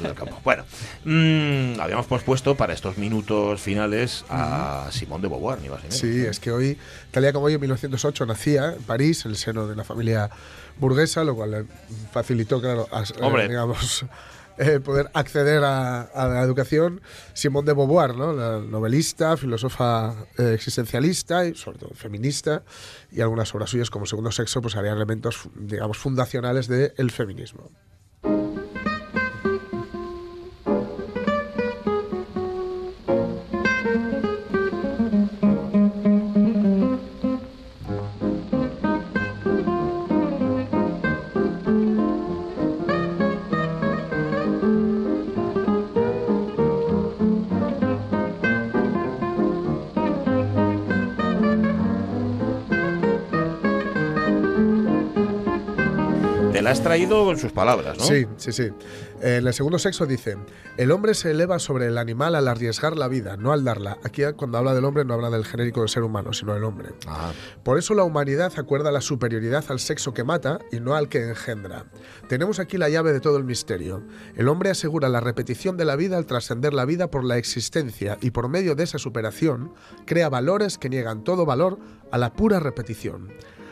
Del 0.02 0.14
Campo. 0.14 0.38
Bueno, 0.44 0.64
mm, 1.04 1.80
habíamos 1.80 2.06
pospuesto 2.06 2.54
para 2.54 2.72
estos 2.72 2.98
minutos 2.98 3.60
finales 3.60 4.24
a 4.28 4.88
Simón 4.90 5.22
de 5.22 5.28
Beauvoir, 5.28 5.60
ni 5.60 5.68
más 5.68 5.78
ni 5.78 5.84
menos. 5.88 5.98
Sí, 5.98 6.24
es 6.26 6.40
que 6.40 6.50
hoy, 6.50 6.78
tal 7.10 7.22
día 7.22 7.32
como 7.32 7.46
hoy, 7.46 7.54
en 7.54 7.60
1908, 7.60 8.26
nacía 8.26 8.74
en 8.74 8.82
París, 8.82 9.24
en 9.24 9.32
el 9.32 9.36
seno 9.36 9.66
de 9.66 9.76
la 9.76 9.84
familia 9.84 10.30
burguesa, 10.78 11.24
lo 11.24 11.34
cual 11.34 11.50
le 11.50 11.64
facilitó, 12.12 12.60
claro, 12.60 12.88
eh, 12.92 13.04
Hombre. 13.22 13.48
digamos, 13.48 14.04
eh, 14.58 14.80
poder 14.80 15.10
acceder 15.14 15.62
a, 15.64 16.10
la 16.14 16.42
educación. 16.42 17.00
Simone 17.32 17.66
de 17.66 17.74
Beauvoir, 17.74 18.16
¿no? 18.16 18.32
la 18.32 18.58
novelista, 18.58 19.36
filósofa 19.36 20.26
eh, 20.36 20.52
existencialista 20.54 21.46
y 21.46 21.54
sobre 21.54 21.78
todo 21.78 21.90
feminista, 21.94 22.62
y 23.10 23.20
algunas 23.20 23.54
obras 23.54 23.70
suyas 23.70 23.90
como 23.90 24.06
Segundo 24.06 24.32
Sexo, 24.32 24.60
pues 24.60 24.76
harían 24.76 24.96
elementos, 24.96 25.48
digamos, 25.54 25.98
fundacionales 25.98 26.68
del 26.68 27.10
feminismo. 27.10 27.70
Traído 56.88 57.30
en 57.30 57.38
sus 57.38 57.52
palabras, 57.52 57.98
¿no? 57.98 58.04
Sí, 58.04 58.26
sí, 58.36 58.52
sí. 58.52 58.70
En 59.20 59.46
el 59.46 59.52
segundo 59.52 59.78
sexo 59.78 60.06
dice, 60.06 60.36
el 60.76 60.92
hombre 60.92 61.14
se 61.14 61.32
eleva 61.32 61.58
sobre 61.58 61.86
el 61.86 61.98
animal 61.98 62.36
al 62.36 62.46
arriesgar 62.46 62.96
la 62.96 63.08
vida, 63.08 63.36
no 63.36 63.52
al 63.52 63.64
darla. 63.64 63.98
Aquí 64.04 64.22
cuando 64.36 64.58
habla 64.58 64.74
del 64.74 64.84
hombre 64.84 65.04
no 65.04 65.14
habla 65.14 65.28
del 65.28 65.44
genérico 65.44 65.80
del 65.80 65.88
ser 65.88 66.04
humano, 66.04 66.32
sino 66.32 66.54
del 66.54 66.62
hombre. 66.62 66.90
Ah. 67.06 67.32
Por 67.64 67.78
eso 67.78 67.94
la 67.94 68.04
humanidad 68.04 68.52
acuerda 68.56 68.92
la 68.92 69.00
superioridad 69.00 69.64
al 69.68 69.80
sexo 69.80 70.14
que 70.14 70.22
mata 70.22 70.60
y 70.70 70.78
no 70.78 70.94
al 70.94 71.08
que 71.08 71.28
engendra. 71.28 71.86
Tenemos 72.28 72.60
aquí 72.60 72.78
la 72.78 72.88
llave 72.88 73.12
de 73.12 73.20
todo 73.20 73.38
el 73.38 73.44
misterio. 73.44 74.04
El 74.36 74.48
hombre 74.48 74.70
asegura 74.70 75.08
la 75.08 75.20
repetición 75.20 75.76
de 75.76 75.84
la 75.84 75.96
vida 75.96 76.16
al 76.16 76.26
trascender 76.26 76.72
la 76.72 76.84
vida 76.84 77.10
por 77.10 77.24
la 77.24 77.38
existencia 77.38 78.18
y 78.20 78.30
por 78.30 78.48
medio 78.48 78.76
de 78.76 78.84
esa 78.84 78.98
superación 78.98 79.72
crea 80.06 80.28
valores 80.28 80.78
que 80.78 80.88
niegan 80.88 81.24
todo 81.24 81.44
valor 81.44 81.78
a 82.12 82.18
la 82.18 82.32
pura 82.32 82.60
repetición. 82.60 83.28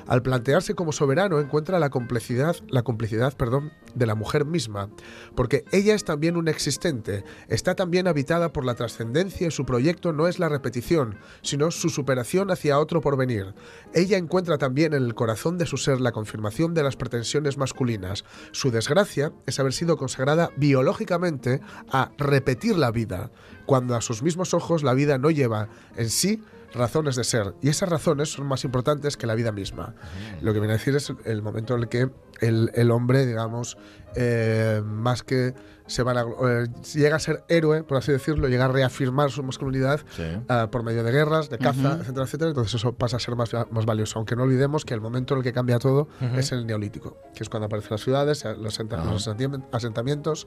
Al 0.07 0.23
plantearse 0.23 0.75
como 0.75 0.93
soberano 0.93 1.41
encuentra 1.41 1.81
la 1.81 1.91
complicidad, 1.91 2.57
la 2.69 2.83
complicidad, 2.83 3.37
perdón, 3.37 3.73
de 3.95 4.07
la 4.07 4.15
mujer 4.15 4.45
misma, 4.45 4.89
porque 5.35 5.65
ella 5.73 5.95
es 5.95 6.05
también 6.05 6.37
un 6.37 6.47
existente, 6.47 7.25
está 7.49 7.75
también 7.75 8.07
habitada 8.07 8.53
por 8.53 8.65
la 8.65 8.77
trascendencia 8.77 9.49
y 9.49 9.51
su 9.51 9.65
proyecto 9.65 10.13
no 10.13 10.29
es 10.29 10.39
la 10.39 10.49
repetición, 10.49 11.19
sino 11.43 11.73
su 11.73 11.89
superación 11.89 12.53
hacia 12.53 12.79
otro 12.79 13.01
porvenir. 13.01 13.55
Ella 13.95 14.17
encuentra 14.17 14.59
también 14.59 14.95
en 14.95 15.03
el 15.03 15.15
corazón 15.15 15.59
de 15.59 15.67
su 15.67 15.77
ser 15.77 16.01
la 16.01 16.13
confirmación 16.13 16.73
de 16.73 16.85
las 16.85 16.97
pretensiones 16.97 17.59
masculinas. 17.59 18.25
Su 18.53 18.71
desgracia 18.71 19.33
es 19.47 19.59
haber 19.59 19.73
sido 19.73 19.97
consagrada 19.97 20.51
biológicamente 20.57 21.61
a 21.91 22.13
repetir 22.17 22.77
la 22.77 22.93
vida, 22.93 23.31
cuando 23.67 23.97
a 23.97 24.01
sus 24.01 24.23
mismos 24.23 24.55
ojos 24.55 24.85
la 24.85 24.95
vida 24.95 25.19
no 25.19 25.31
lleva 25.31 25.69
en 25.97 26.11
sí 26.11 26.43
razones 26.77 27.17
de 27.17 27.25
ser. 27.25 27.55
Y 27.63 27.69
esas 27.69 27.89
razones 27.89 28.33
son 28.33 28.47
más 28.47 28.65
importantes 28.65 29.17
que 29.17 29.27
la 29.27 29.35
vida 29.35 29.53
misma. 29.53 29.95
Lo 30.41 30.53
que 30.53 30.61
viene 30.61 30.75
a 30.75 30.77
decir 30.77 30.95
es 30.97 31.13
el 31.25 31.43
momento 31.43 31.75
en 31.75 31.83
el 31.83 31.89
que 31.89 32.11
el, 32.41 32.71
el 32.75 32.91
hombre, 32.91 33.27
digamos, 33.27 33.79
eh, 34.15 34.83
más 34.85 35.23
que 35.23 35.55
se 35.87 36.03
van 36.03 36.17
a, 36.19 36.23
eh, 36.23 36.67
llega 36.95 37.17
a 37.17 37.19
ser 37.19 37.45
héroe, 37.49 37.83
por 37.83 37.99
así 37.99 38.13
decirlo, 38.13 38.49
llega 38.49 38.65
a 38.65 38.69
reafirmar 38.69 39.31
su 39.31 39.43
masculinidad 39.43 40.01
ah, 40.49 40.69
por 40.71 40.83
medio 40.83 41.03
de 41.05 41.13
guerras, 41.13 41.49
de 41.51 41.59
caza, 41.59 41.93
Ujú. 41.95 42.01
etcétera, 42.03 42.25
etcétera. 42.25 42.49
Entonces 42.51 42.75
eso 42.75 42.93
pasa 42.95 43.17
a 43.17 43.21
ser 43.21 43.37
más, 43.37 43.51
más 43.71 43.87
valioso. 43.87 44.19
Aunque 44.19 44.37
no 44.37 44.43
olvidemos 44.45 44.85
que 44.85 44.95
el 44.95 45.01
momento 45.01 45.35
en 45.35 45.39
el 45.39 45.45
que 45.45 45.53
cambia 45.53 45.79
todo 45.79 46.09
es 46.37 46.53
el 46.53 46.67
neolítico, 46.67 47.17
que 47.35 47.43
es 47.43 47.49
cuando 47.49 47.67
aparecen 47.67 47.91
las 47.93 48.01
ciudades, 48.03 48.45
los, 48.59 48.79
Ah. 48.81 49.05
los 49.11 49.27
asentami- 49.29 49.65
asentamientos, 49.73 50.47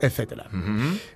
etcétera. 0.00 0.46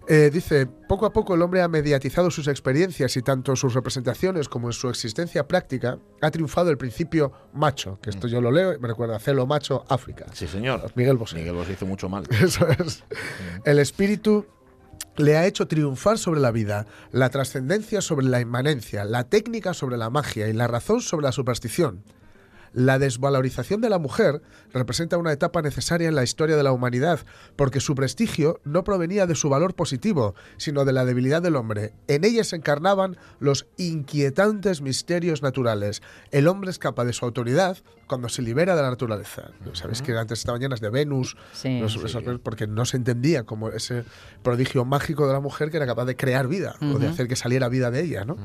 Eh, 0.08 0.30
dice, 0.32 0.66
poco 0.66 1.06
a 1.06 1.12
poco 1.12 1.34
el 1.34 1.42
hombre 1.42 1.62
ha 1.62 1.68
mediatizado 1.68 2.30
sus 2.30 2.48
experiencias 2.48 3.16
y 3.16 3.22
tanto 3.22 3.54
sus 3.56 3.74
representaciones 3.74 4.48
como 4.48 4.68
en 4.68 4.72
su 4.72 4.88
existencia 4.88 5.46
práctica 5.46 5.98
ha 6.20 6.30
triunfado 6.30 6.70
el 6.70 6.78
principio 6.78 7.32
macho, 7.52 7.98
que 8.00 8.10
esto 8.10 8.26
yo 8.26 8.40
lo 8.40 8.50
leo 8.50 8.72
y 8.74 8.78
me 8.78 8.88
recuerda 8.88 9.16
a 9.16 9.18
Celo 9.20 9.46
Macho 9.46 9.84
África. 9.88 10.26
Sí, 10.32 10.46
señor. 10.46 10.90
Miguel 10.94 11.16
Bosé. 11.16 11.36
Miguel 11.36 11.54
Bosé 11.54 11.72
hizo 11.72 11.86
mucho 11.86 12.08
mal. 12.08 12.24
Eso 12.30 12.66
es. 12.68 13.04
El 13.64 13.78
espíritu 13.78 14.46
le 15.16 15.36
ha 15.36 15.46
hecho 15.46 15.66
triunfar 15.66 16.18
sobre 16.18 16.40
la 16.40 16.50
vida, 16.50 16.86
la 17.12 17.30
trascendencia 17.30 18.00
sobre 18.00 18.26
la 18.26 18.40
inmanencia, 18.40 19.04
la 19.04 19.24
técnica 19.24 19.74
sobre 19.74 19.96
la 19.96 20.10
magia 20.10 20.48
y 20.48 20.52
la 20.52 20.66
razón 20.66 21.00
sobre 21.00 21.24
la 21.24 21.32
superstición. 21.32 22.02
La 22.72 22.98
desvalorización 22.98 23.80
de 23.80 23.90
la 23.90 23.98
mujer 23.98 24.42
representa 24.72 25.18
una 25.18 25.32
etapa 25.32 25.60
necesaria 25.62 26.08
en 26.08 26.14
la 26.14 26.22
historia 26.22 26.56
de 26.56 26.62
la 26.62 26.72
humanidad, 26.72 27.20
porque 27.56 27.80
su 27.80 27.94
prestigio 27.94 28.60
no 28.64 28.84
provenía 28.84 29.26
de 29.26 29.34
su 29.34 29.48
valor 29.48 29.74
positivo, 29.74 30.34
sino 30.56 30.84
de 30.84 30.92
la 30.92 31.04
debilidad 31.04 31.42
del 31.42 31.56
hombre. 31.56 31.92
En 32.06 32.24
ella 32.24 32.44
se 32.44 32.56
encarnaban 32.56 33.16
los 33.40 33.66
inquietantes 33.76 34.80
misterios 34.82 35.42
naturales. 35.42 36.02
El 36.30 36.48
hombre 36.48 36.70
escapa 36.70 37.04
de 37.04 37.12
su 37.12 37.24
autoridad 37.24 37.78
cuando 38.06 38.28
se 38.28 38.42
libera 38.42 38.74
de 38.74 38.82
la 38.82 38.90
naturaleza. 38.90 39.50
Sabéis 39.72 40.02
que 40.02 40.16
antes 40.16 40.40
estaban 40.40 40.60
llenas 40.60 40.80
de 40.80 40.90
Venus, 40.90 41.36
Sí. 41.52 41.78
los- 41.80 41.94
esos- 41.96 42.40
porque 42.42 42.66
no 42.66 42.84
se 42.84 42.96
entendía 42.96 43.44
como 43.44 43.68
ese 43.68 44.04
prodigio 44.42 44.84
mágico 44.84 45.26
de 45.28 45.32
la 45.32 45.40
mujer 45.40 45.70
que 45.70 45.76
era 45.76 45.86
capaz 45.86 46.06
de 46.06 46.16
crear 46.16 46.48
vida 46.48 46.74
o 46.80 46.98
de 46.98 47.06
hacer 47.08 47.28
que 47.28 47.36
saliera 47.36 47.68
vida 47.68 47.90
de 47.90 48.02
ella, 48.02 48.24
¿no? 48.24 48.36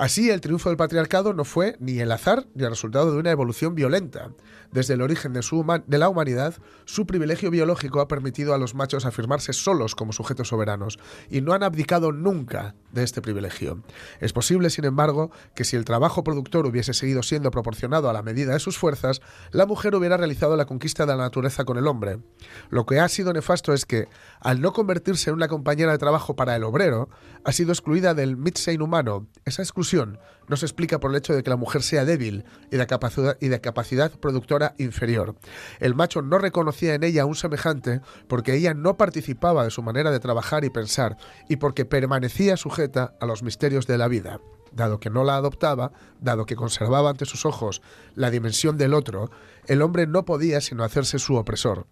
Así, 0.00 0.30
el 0.30 0.40
triunfo 0.40 0.70
del 0.70 0.78
patriarcado 0.78 1.34
no 1.34 1.44
fue 1.44 1.76
ni 1.78 1.98
el 1.98 2.10
azar 2.10 2.46
ni 2.54 2.64
el 2.64 2.70
resultado 2.70 3.12
de 3.12 3.18
una 3.18 3.32
evolución 3.32 3.74
violenta. 3.74 4.30
Desde 4.72 4.94
el 4.94 5.02
origen 5.02 5.32
de, 5.32 5.98
la 5.98 6.08
humanidad, 6.08 6.54
su 6.84 7.06
privilegio 7.06 7.50
biológico 7.50 8.00
ha 8.00 8.08
permitido 8.08 8.54
a 8.54 8.58
los 8.58 8.74
machos 8.74 9.04
afirmarse 9.04 9.52
solos 9.52 9.96
como 9.96 10.12
sujetos 10.12 10.48
soberanos 10.48 10.98
y 11.28 11.40
no 11.40 11.52
han 11.52 11.64
abdicado 11.64 12.12
nunca 12.12 12.76
de 12.92 13.02
este 13.02 13.20
privilegio. 13.20 13.82
Es 14.20 14.32
posible, 14.32 14.70
sin 14.70 14.84
embargo, 14.84 15.32
que 15.54 15.64
si 15.64 15.76
el 15.76 15.84
trabajo 15.84 16.22
productor 16.22 16.66
hubiese 16.66 16.94
seguido 16.94 17.22
siendo 17.22 17.50
proporcionado 17.50 18.08
a 18.08 18.12
la 18.12 18.22
medida 18.22 18.52
de 18.52 18.60
sus 18.60 18.78
fuerzas, 18.78 19.20
la 19.50 19.66
mujer 19.66 19.94
hubiera 19.96 20.16
realizado 20.16 20.56
la 20.56 20.66
conquista 20.66 21.04
de 21.04 21.16
la 21.16 21.24
naturaleza 21.24 21.64
con 21.64 21.76
el 21.76 21.88
hombre. 21.88 22.20
Lo 22.68 22.86
que 22.86 23.00
ha 23.00 23.08
sido 23.08 23.32
nefasto 23.32 23.72
es 23.72 23.86
que, 23.86 24.08
al 24.40 24.60
no 24.60 24.72
convertirse 24.72 25.30
en 25.30 25.36
una 25.36 25.48
compañera 25.48 25.92
de 25.92 25.98
trabajo 25.98 26.36
para 26.36 26.54
el 26.54 26.62
obrero, 26.62 27.08
ha 27.44 27.52
sido 27.52 27.72
excluida 27.72 28.14
del 28.14 28.36
Mitsein 28.36 28.82
humano. 28.82 29.26
Esa 29.44 29.62
exclusión 29.62 30.18
no 30.50 30.56
se 30.56 30.66
explica 30.66 30.98
por 30.98 31.12
el 31.12 31.16
hecho 31.16 31.32
de 31.32 31.44
que 31.44 31.48
la 31.50 31.56
mujer 31.56 31.82
sea 31.82 32.04
débil 32.04 32.44
y 32.72 32.76
de 32.76 32.86
capacidad, 32.88 33.38
capacidad 33.62 34.10
productora 34.10 34.74
inferior. 34.78 35.36
El 35.78 35.94
macho 35.94 36.22
no 36.22 36.38
reconocía 36.38 36.94
en 36.94 37.04
ella 37.04 37.24
un 37.24 37.36
semejante 37.36 38.00
porque 38.26 38.54
ella 38.54 38.74
no 38.74 38.96
participaba 38.96 39.62
de 39.62 39.70
su 39.70 39.82
manera 39.82 40.10
de 40.10 40.18
trabajar 40.18 40.64
y 40.64 40.70
pensar 40.70 41.16
y 41.48 41.56
porque 41.56 41.84
permanecía 41.84 42.56
sujeta 42.56 43.14
a 43.20 43.26
los 43.26 43.44
misterios 43.44 43.86
de 43.86 43.96
la 43.96 44.08
vida. 44.08 44.40
Dado 44.72 44.98
que 44.98 45.08
no 45.08 45.22
la 45.22 45.36
adoptaba, 45.36 45.92
dado 46.20 46.46
que 46.46 46.56
conservaba 46.56 47.10
ante 47.10 47.26
sus 47.26 47.46
ojos 47.46 47.80
la 48.16 48.30
dimensión 48.30 48.76
del 48.76 48.94
otro, 48.94 49.30
el 49.68 49.82
hombre 49.82 50.08
no 50.08 50.24
podía 50.24 50.60
sino 50.60 50.82
hacerse 50.82 51.20
su 51.20 51.36
opresor. 51.36 51.86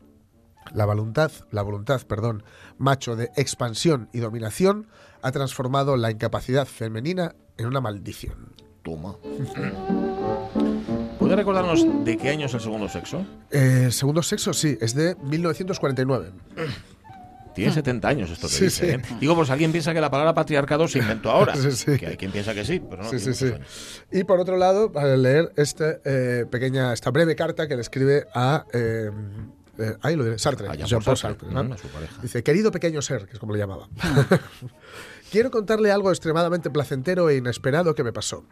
La 0.74 0.84
voluntad, 0.84 1.30
la 1.52 1.62
voluntad, 1.62 2.02
perdón, 2.02 2.42
macho 2.76 3.14
de 3.14 3.30
expansión 3.36 4.08
y 4.12 4.18
dominación 4.18 4.88
ha 5.22 5.32
transformado 5.32 5.96
la 5.96 6.10
incapacidad 6.10 6.66
femenina 6.66 7.34
en 7.56 7.66
una 7.66 7.80
maldición. 7.80 8.54
Toma. 8.82 9.16
¿Puede 11.18 11.36
recordarnos 11.36 11.84
de 12.04 12.16
qué 12.16 12.30
año 12.30 12.46
es 12.46 12.54
el 12.54 12.60
segundo 12.60 12.88
sexo? 12.88 13.24
Eh, 13.50 13.88
segundo 13.90 14.22
sexo, 14.22 14.52
sí, 14.54 14.78
es 14.80 14.94
de 14.94 15.16
1949. 15.16 16.30
Tiene 17.54 17.72
70 17.72 18.06
años 18.08 18.30
esto 18.30 18.46
que 18.46 18.52
Sí, 18.54 18.64
dice. 18.64 18.86
sí. 18.86 18.92
¿eh? 18.92 19.16
Digo, 19.20 19.34
pues 19.34 19.50
alguien 19.50 19.72
piensa 19.72 19.92
que 19.92 20.00
la 20.00 20.10
palabra 20.10 20.32
patriarcado 20.32 20.86
se 20.86 21.00
inventó 21.00 21.30
ahora. 21.30 21.56
Sí, 21.56 21.72
sí. 21.72 21.98
Que 21.98 22.06
hay 22.06 22.16
quien 22.16 22.30
piensa 22.30 22.54
que 22.54 22.64
sí, 22.64 22.78
pero 22.78 23.02
no. 23.02 23.10
Sí, 23.10 23.18
sí, 23.18 23.24
tiene 23.24 23.34
sí. 23.36 23.44
muchos 23.46 23.56
años. 23.60 24.04
Y 24.12 24.24
por 24.24 24.38
otro 24.38 24.56
lado, 24.56 24.92
para 24.92 25.16
leer 25.16 25.52
esta 25.56 25.96
eh, 26.04 26.46
pequeña, 26.48 26.92
esta 26.92 27.10
breve 27.10 27.34
carta 27.34 27.66
que 27.66 27.74
le 27.74 27.80
escribe 27.80 28.26
a 28.32 28.64
eh, 28.72 29.10
eh, 29.78 29.96
ahí 30.02 30.16
lo 30.16 30.24
diré, 30.24 30.38
Sartre, 30.38 30.66
A 30.66 30.74
Jean-Paul 30.74 30.88
Jean-Paul 30.88 31.16
Sartre, 31.16 31.48
Sartre, 31.48 31.68
¿no? 31.68 31.74
a 31.74 31.78
su 31.78 31.88
pareja. 31.88 32.14
Dice, 32.22 32.42
querido 32.42 32.70
pequeño 32.70 33.02
ser, 33.02 33.26
que 33.26 33.34
es 33.34 33.38
como 33.38 33.52
le 33.52 33.58
llamaba. 33.58 33.88
Quiero 35.30 35.50
contarle 35.50 35.90
algo 35.92 36.10
extremadamente 36.10 36.70
placentero 36.70 37.28
e 37.28 37.36
inesperado 37.36 37.94
que 37.94 38.02
me 38.02 38.12
pasó. 38.12 38.44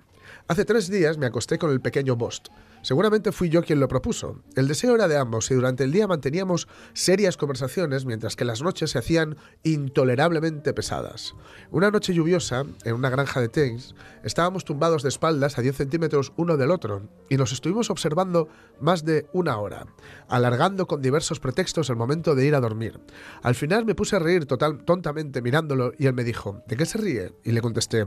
Hace 0.49 0.65
tres 0.65 0.89
días 0.89 1.19
me 1.19 1.27
acosté 1.27 1.59
con 1.59 1.73
el 1.73 1.81
pequeño 1.81 2.15
Bost. 2.15 2.51
Seguramente 2.83 3.33
fui 3.33 3.49
yo 3.49 3.65
quien 3.65 3.81
lo 3.81 3.89
propuso. 3.89 4.45
El 4.55 4.69
deseo 4.69 4.95
era 4.95 5.09
de 5.09 5.17
ambos 5.17 5.51
y 5.51 5.55
durante 5.55 5.83
el 5.83 5.91
día 5.91 6.07
manteníamos 6.07 6.69
serias 6.93 7.37
conversaciones 7.37 8.05
mientras 8.05 8.37
que 8.37 8.45
las 8.45 8.63
noches 8.63 8.93
se 8.93 8.99
hacían 8.99 9.37
intolerablemente 9.65 10.73
pesadas. 10.73 11.35
Una 11.73 11.91
noche 11.91 12.15
lluviosa, 12.15 12.65
en 12.85 12.95
una 12.95 13.11
granja 13.11 13.41
de 13.41 13.49
Thames, 13.49 13.97
estábamos 14.23 14.65
tumbados 14.65 15.03
de 15.03 15.09
espaldas 15.09 15.59
a 15.59 15.63
10 15.63 15.79
centímetros 15.79 16.33
uno 16.37 16.57
del 16.57 16.71
otro 16.71 17.03
y 17.29 17.39
nos 17.39 17.51
estuvimos 17.51 17.91
observando 17.91 18.49
más 18.81 19.05
de 19.05 19.27
una 19.33 19.59
hora, 19.59 19.89
alargando 20.29 20.87
con 20.87 21.03
diversos 21.03 21.41
pretextos 21.41 21.91
el 21.91 21.97
momento 21.97 22.37
de 22.37 22.47
ir 22.47 22.55
a 22.55 22.61
dormir. 22.61 23.01
Al 23.43 23.57
final 23.57 23.85
me 23.85 23.97
puse 23.97 24.15
a 24.15 24.21
reír 24.21 24.47
total, 24.47 24.85
tontamente 24.85 25.43
mirándolo 25.43 25.91
y 25.99 26.07
él 26.07 26.15
me 26.15 26.23
dijo, 26.23 26.63
¿de 26.69 26.77
qué 26.77 26.87
se 26.87 26.99
ríe? 26.99 27.33
Y 27.43 27.51
le 27.51 27.61
contesté, 27.61 28.07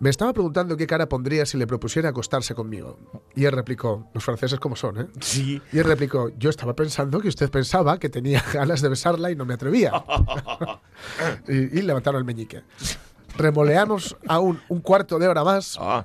me 0.00 0.10
estaba 0.10 0.32
preguntando 0.32 0.76
qué 0.76 0.86
cara 0.86 1.08
pondría 1.08 1.44
si 1.46 1.56
le 1.58 1.66
propusiera 1.66 2.10
acostarse 2.10 2.54
conmigo. 2.54 2.98
Y 3.34 3.44
él 3.44 3.52
replicó, 3.52 4.08
los 4.14 4.24
franceses 4.24 4.60
como 4.60 4.76
son, 4.76 5.00
¿eh? 5.00 5.06
Sí. 5.20 5.60
Y 5.72 5.78
él 5.78 5.84
replicó, 5.84 6.30
yo 6.38 6.50
estaba 6.50 6.74
pensando 6.74 7.20
que 7.20 7.28
usted 7.28 7.50
pensaba 7.50 7.98
que 7.98 8.08
tenía 8.08 8.42
ganas 8.52 8.80
de 8.80 8.88
besarla 8.88 9.30
y 9.30 9.36
no 9.36 9.44
me 9.44 9.54
atrevía. 9.54 9.92
y, 11.48 11.78
y 11.78 11.82
levantaron 11.82 12.18
el 12.18 12.24
meñique. 12.24 12.62
Remoleamos 13.36 14.16
aún 14.26 14.60
un 14.68 14.80
cuarto 14.80 15.18
de 15.18 15.28
hora 15.28 15.44
más 15.44 15.76
Ah, 15.80 16.04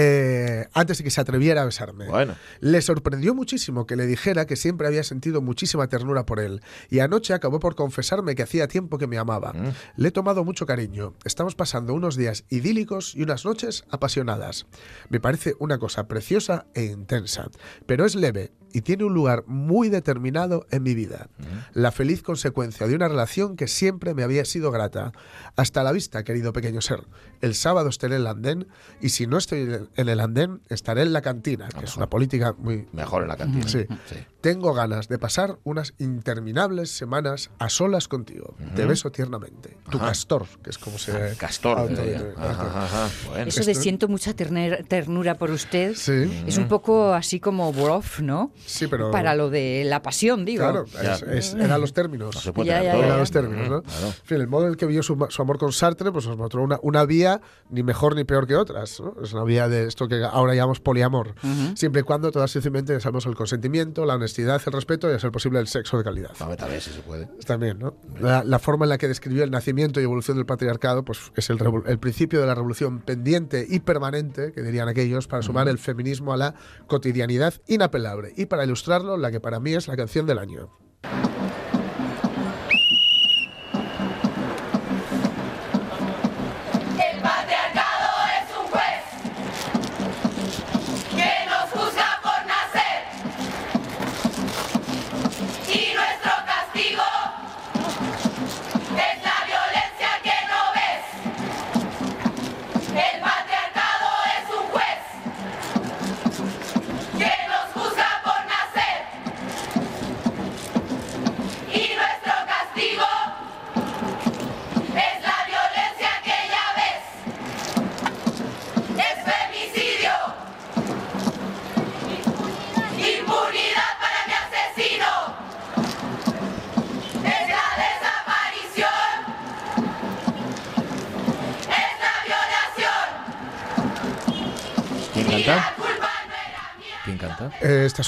eh, 0.00 0.68
antes 0.74 0.98
de 0.98 1.04
que 1.04 1.10
se 1.10 1.20
atreviera 1.20 1.62
a 1.62 1.64
besarme. 1.64 2.06
Bueno. 2.06 2.36
Le 2.60 2.80
sorprendió 2.82 3.34
muchísimo 3.34 3.84
que 3.84 3.96
le 3.96 4.06
dijera 4.06 4.46
que 4.46 4.54
siempre 4.54 4.86
había 4.86 5.02
sentido 5.02 5.42
muchísima 5.42 5.88
ternura 5.88 6.24
por 6.24 6.38
él, 6.38 6.62
y 6.88 7.00
anoche 7.00 7.34
acabó 7.34 7.58
por 7.58 7.74
confesarme 7.74 8.36
que 8.36 8.44
hacía 8.44 8.68
tiempo 8.68 8.96
que 8.96 9.08
me 9.08 9.18
amaba. 9.18 9.52
Mm. 9.52 9.72
Le 9.96 10.08
he 10.08 10.12
tomado 10.12 10.44
mucho 10.44 10.66
cariño. 10.66 11.14
Estamos 11.24 11.56
pasando 11.56 11.94
unos 11.94 12.14
días 12.14 12.44
idílicos 12.48 13.16
y 13.16 13.24
unas 13.24 13.44
noches 13.44 13.84
apasionadas. 13.90 14.66
Me 15.08 15.18
parece 15.18 15.56
una 15.58 15.78
cosa 15.78 16.06
preciosa 16.06 16.66
e 16.74 16.84
intensa, 16.84 17.48
pero 17.86 18.06
es 18.06 18.14
leve, 18.14 18.52
y 18.72 18.82
tiene 18.82 19.04
un 19.04 19.14
lugar 19.14 19.44
muy 19.46 19.88
determinado 19.88 20.66
en 20.70 20.82
mi 20.82 20.94
vida. 20.94 21.28
La 21.72 21.90
feliz 21.92 22.22
consecuencia 22.22 22.86
de 22.86 22.94
una 22.94 23.08
relación 23.08 23.56
que 23.56 23.66
siempre 23.68 24.14
me 24.14 24.22
había 24.22 24.44
sido 24.44 24.70
grata. 24.70 25.12
Hasta 25.56 25.82
la 25.82 25.92
vista, 25.92 26.22
querido 26.24 26.52
pequeño 26.52 26.80
ser. 26.80 27.06
El 27.40 27.54
sábado 27.54 27.88
estaré 27.88 28.16
en 28.16 28.22
el 28.22 28.26
andén 28.26 28.68
y 29.00 29.10
si 29.10 29.26
no 29.26 29.38
estoy 29.38 29.60
en 29.96 30.08
el 30.08 30.20
andén, 30.20 30.60
estaré 30.68 31.02
en 31.02 31.12
la 31.12 31.22
cantina, 31.22 31.68
que 31.68 31.84
es 31.84 31.96
una 31.96 32.08
política 32.10 32.54
muy... 32.58 32.86
Mejor 32.92 33.22
en 33.22 33.28
la 33.28 33.36
cantina. 33.36 33.68
Sí. 33.68 33.86
Sí. 34.06 34.16
Tengo 34.40 34.72
ganas 34.74 35.08
de 35.08 35.18
pasar 35.18 35.58
unas 35.64 35.94
interminables 35.98 36.90
semanas 36.90 37.50
a 37.58 37.68
solas 37.68 38.06
contigo. 38.08 38.54
Te 38.76 38.84
beso 38.86 39.10
tiernamente. 39.10 39.76
Tu 39.90 39.96
Ajá. 39.98 40.08
castor, 40.08 40.46
que 40.62 40.70
es 40.70 40.78
como 40.78 40.98
se... 40.98 41.34
Castor. 41.36 41.78
auto- 41.78 42.02
eh, 42.02 42.34
ajá, 42.36 42.84
ajá, 42.84 43.08
bueno. 43.28 43.46
Eso 43.46 43.64
de 43.64 43.74
siento 43.74 44.08
mucha 44.08 44.34
ternura 44.34 45.34
por 45.36 45.50
usted 45.50 45.94
Sí. 45.94 46.44
es 46.46 46.58
un 46.58 46.68
poco 46.68 47.12
así 47.14 47.40
como 47.40 47.72
brof, 47.72 48.20
¿no? 48.20 48.52
Sí, 48.66 48.86
pero... 48.86 49.10
Para 49.10 49.34
lo 49.34 49.50
de 49.50 49.84
la 49.86 50.02
pasión, 50.02 50.44
digo. 50.44 50.62
Claro, 50.64 50.84
es- 50.84 51.22
es- 51.22 51.54
eran 51.54 51.80
los 51.80 51.92
términos. 51.92 52.34
No 52.34 52.40
se 52.40 52.52
puede 52.52 52.68
Ya, 52.68 52.78
tener 52.78 52.86
ya, 52.86 52.92
todo. 52.92 53.00
ya, 53.02 53.06
Eran 53.08 53.18
los 53.20 53.30
términos, 53.30 53.68
¿no? 53.68 53.82
Claro. 53.82 54.06
En 54.06 54.12
fin, 54.24 54.40
el 54.40 54.48
modo 54.48 54.64
en 54.64 54.70
el 54.70 54.76
que 54.76 54.86
vio 54.86 55.02
su, 55.02 55.16
su 55.30 55.42
amor 55.42 55.58
con 55.58 55.72
Sartre, 55.72 56.12
pues 56.12 56.26
nos 56.26 56.36
mostró 56.36 56.62
una, 56.62 56.78
una 56.82 57.04
vía 57.04 57.40
ni 57.70 57.82
mejor 57.82 58.14
ni 58.16 58.24
peor 58.24 58.46
que 58.46 58.56
otras. 58.56 59.00
¿no? 59.00 59.14
Es 59.22 59.32
una 59.32 59.44
vía 59.44 59.68
de 59.68 59.86
esto 59.86 60.08
que 60.08 60.22
ahora 60.24 60.54
llamamos 60.54 60.80
poliamor. 60.80 61.34
Siempre 61.74 62.00
y 62.00 62.04
cuando 62.04 62.30
todas 62.30 62.50
sencillamente 62.50 62.96
usamos 62.96 63.26
el 63.26 63.34
consentimiento, 63.34 64.04
la 64.06 64.14
honestidad, 64.14 64.60
el 64.66 64.72
respeto 64.72 65.10
y 65.10 65.14
a 65.14 65.18
ser 65.18 65.30
posible 65.32 65.58
el 65.60 65.66
sexo 65.68 65.98
de 65.98 66.04
calidad. 66.04 66.30
A 66.40 66.48
ver, 66.48 66.58
ver 66.60 66.80
si 66.80 66.90
se 66.90 67.00
puede. 67.00 67.26
También, 67.46 67.78
¿no? 67.78 67.94
La, 68.20 68.44
la 68.44 68.58
forma 68.58 68.84
en 68.84 68.90
la 68.90 68.98
que 68.98 69.08
describió 69.08 69.44
el 69.44 69.50
nacimiento 69.50 70.00
y 70.00 70.04
evolución 70.04 70.36
del 70.36 70.46
patriarcado, 70.46 71.04
pues 71.04 71.18
es 71.36 71.50
el, 71.50 71.58
el 71.86 71.98
principio 71.98 72.40
de 72.40 72.46
la 72.46 72.54
revolución 72.54 73.00
pendiente 73.00 73.66
y 73.68 73.80
permanente, 73.80 74.52
que 74.52 74.62
dirían 74.62 74.88
aquellos, 74.88 75.26
para 75.28 75.42
sumar 75.42 75.68
el 75.68 75.78
feminismo 75.78 76.32
a 76.32 76.36
la 76.36 76.54
cotidianidad 76.86 77.54
inapelable. 77.66 78.32
Y 78.36 78.46
para 78.48 78.64
ilustrarlo, 78.64 79.16
la 79.16 79.30
que 79.30 79.40
para 79.40 79.60
mí 79.60 79.74
es 79.74 79.88
la 79.88 79.96
canción 79.96 80.26
del 80.26 80.38
año. 80.38 80.70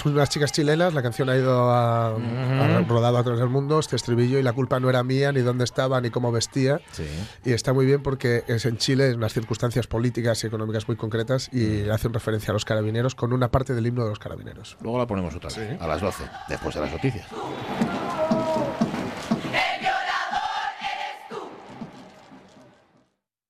Son 0.00 0.14
unas 0.14 0.30
chicas 0.30 0.50
chilenas, 0.50 0.94
la 0.94 1.02
canción 1.02 1.28
ha 1.28 1.36
ido 1.36 1.70
a, 1.70 2.14
ha 2.14 2.82
rodado 2.88 3.18
a 3.18 3.22
través 3.22 3.38
del 3.38 3.50
mundo, 3.50 3.78
este 3.78 3.96
estribillo, 3.96 4.38
y 4.38 4.42
la 4.42 4.54
culpa 4.54 4.80
no 4.80 4.88
era 4.88 5.02
mía, 5.04 5.30
ni 5.30 5.40
dónde 5.40 5.64
estaba, 5.64 6.00
ni 6.00 6.08
cómo 6.08 6.32
vestía. 6.32 6.80
Sí. 6.92 7.04
Y 7.44 7.52
está 7.52 7.74
muy 7.74 7.84
bien 7.84 8.02
porque 8.02 8.42
es 8.46 8.64
en 8.64 8.78
Chile, 8.78 9.10
en 9.10 9.16
unas 9.16 9.34
circunstancias 9.34 9.86
políticas 9.86 10.42
y 10.42 10.46
económicas 10.46 10.88
muy 10.88 10.96
concretas, 10.96 11.50
y 11.52 11.86
hacen 11.90 12.14
referencia 12.14 12.50
a 12.50 12.54
los 12.54 12.64
carabineros 12.64 13.14
con 13.14 13.34
una 13.34 13.50
parte 13.50 13.74
del 13.74 13.86
himno 13.86 14.04
de 14.04 14.08
los 14.08 14.18
carabineros. 14.18 14.78
Luego 14.80 14.96
la 14.96 15.06
ponemos 15.06 15.34
otra 15.34 15.50
vez, 15.54 15.78
a 15.78 15.86
las 15.86 16.00
12, 16.00 16.24
después 16.48 16.74
de 16.74 16.80
las 16.80 16.92
noticias. 16.92 17.26